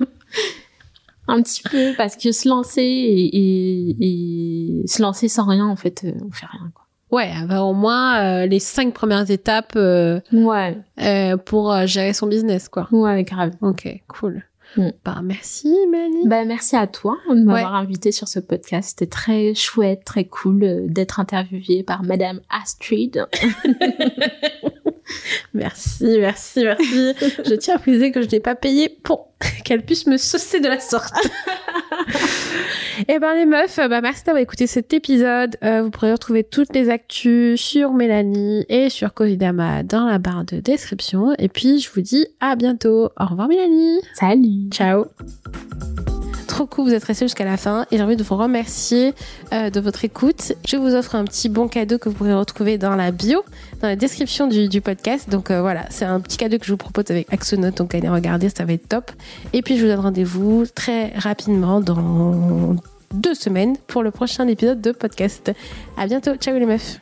un 1.28 1.42
petit 1.42 1.62
peu 1.62 1.92
parce 1.96 2.16
que 2.16 2.32
se 2.32 2.48
lancer 2.48 2.82
et, 2.82 3.96
et, 4.00 4.86
se 4.86 5.02
lancer 5.02 5.28
sans 5.28 5.46
rien 5.46 5.66
en 5.66 5.76
fait 5.76 6.04
euh, 6.04 6.12
on 6.26 6.30
fait 6.30 6.46
rien 6.46 6.70
quoi. 6.74 6.86
Ouais 7.10 7.30
bah, 7.48 7.62
au 7.62 7.72
moins 7.72 8.42
euh, 8.42 8.46
les 8.46 8.58
cinq 8.58 8.92
premières 8.92 9.30
étapes 9.30 9.74
euh, 9.76 10.20
ouais. 10.32 10.76
euh, 11.00 11.36
pour 11.36 11.86
gérer 11.86 12.12
son 12.12 12.26
business 12.26 12.68
quoi. 12.68 12.88
Ouais 12.90 13.22
grave. 13.24 13.52
Ok 13.60 13.88
cool. 14.08 14.42
Mm. 14.76 14.88
bah 15.04 15.20
merci 15.22 15.72
Mélanie 15.88 16.26
bah 16.26 16.44
merci 16.44 16.74
à 16.74 16.88
toi 16.88 17.16
de 17.30 17.40
m'avoir 17.40 17.74
invité 17.76 18.10
sur 18.10 18.26
ce 18.26 18.40
podcast. 18.40 18.90
C'était 18.90 19.10
très 19.10 19.54
chouette 19.54 20.04
très 20.04 20.24
cool 20.24 20.86
d'être 20.88 21.20
interviewée 21.20 21.84
par 21.84 22.02
Madame 22.02 22.40
Astrid 22.50 23.26
merci, 25.54 26.18
merci, 26.18 26.64
merci. 26.64 27.12
je 27.44 27.54
tiens 27.54 27.76
à 27.76 27.78
préciser 27.78 28.12
que 28.12 28.22
je 28.22 28.28
n'ai 28.28 28.40
pas 28.40 28.54
payé 28.54 28.88
pour 28.88 29.28
qu'elle 29.64 29.84
puisse 29.84 30.06
me 30.06 30.16
saucer 30.16 30.60
de 30.60 30.68
la 30.68 30.80
sorte. 30.80 31.12
Eh 33.08 33.18
ben 33.18 33.34
les 33.34 33.44
meufs, 33.44 33.76
bah 33.76 34.00
merci 34.00 34.24
d'avoir 34.24 34.42
écouté 34.42 34.66
cet 34.66 34.94
épisode. 34.94 35.56
Euh, 35.62 35.82
vous 35.82 35.90
pourrez 35.90 36.12
retrouver 36.12 36.44
toutes 36.44 36.74
les 36.74 36.88
actus 36.88 37.60
sur 37.60 37.92
Mélanie 37.92 38.64
et 38.70 38.88
sur 38.88 39.12
Covidama 39.12 39.82
dans 39.82 40.06
la 40.06 40.18
barre 40.18 40.44
de 40.44 40.60
description. 40.60 41.34
Et 41.38 41.48
puis 41.48 41.78
je 41.78 41.90
vous 41.90 42.00
dis 42.00 42.26
à 42.40 42.56
bientôt. 42.56 43.10
Au 43.20 43.26
revoir 43.26 43.48
Mélanie. 43.48 44.00
Salut. 44.14 44.70
Ciao 44.70 45.04
trop 46.56 46.64
cool, 46.64 46.88
vous 46.88 46.94
êtes 46.94 47.04
restés 47.04 47.26
jusqu'à 47.26 47.44
la 47.44 47.58
fin 47.58 47.84
et 47.90 47.98
j'ai 47.98 48.02
envie 48.02 48.16
de 48.16 48.22
vous 48.22 48.34
remercier 48.34 49.12
euh, 49.52 49.68
de 49.68 49.78
votre 49.78 50.06
écoute. 50.06 50.54
Je 50.66 50.78
vous 50.78 50.94
offre 50.94 51.14
un 51.14 51.24
petit 51.24 51.50
bon 51.50 51.68
cadeau 51.68 51.98
que 51.98 52.08
vous 52.08 52.14
pourrez 52.14 52.32
retrouver 52.32 52.78
dans 52.78 52.96
la 52.96 53.10
bio, 53.10 53.44
dans 53.82 53.88
la 53.88 53.96
description 53.96 54.46
du, 54.46 54.80
podcast. 54.80 55.28
Donc 55.28 55.50
euh, 55.50 55.60
voilà, 55.60 55.84
c'est 55.90 56.06
un 56.06 56.18
petit 56.18 56.38
cadeau 56.38 56.56
que 56.56 56.64
je 56.64 56.70
vous 56.70 56.78
propose 56.78 57.04
avec 57.10 57.30
Axonote, 57.30 57.76
donc 57.76 57.94
allez 57.94 58.08
regarder, 58.08 58.48
ça 58.48 58.64
va 58.64 58.72
être 58.72 58.88
top. 58.88 59.10
Et 59.52 59.60
puis 59.60 59.76
je 59.76 59.82
vous 59.82 59.88
donne 59.88 60.00
rendez-vous 60.00 60.64
très 60.74 61.12
rapidement 61.18 61.82
dans 61.82 62.74
deux 63.12 63.34
semaines 63.34 63.76
pour 63.86 64.02
le 64.02 64.10
prochain 64.10 64.48
épisode 64.48 64.80
de 64.80 64.92
podcast. 64.92 65.52
À 65.98 66.06
bientôt, 66.06 66.36
ciao 66.36 66.58
les 66.58 66.64
meufs 66.64 66.98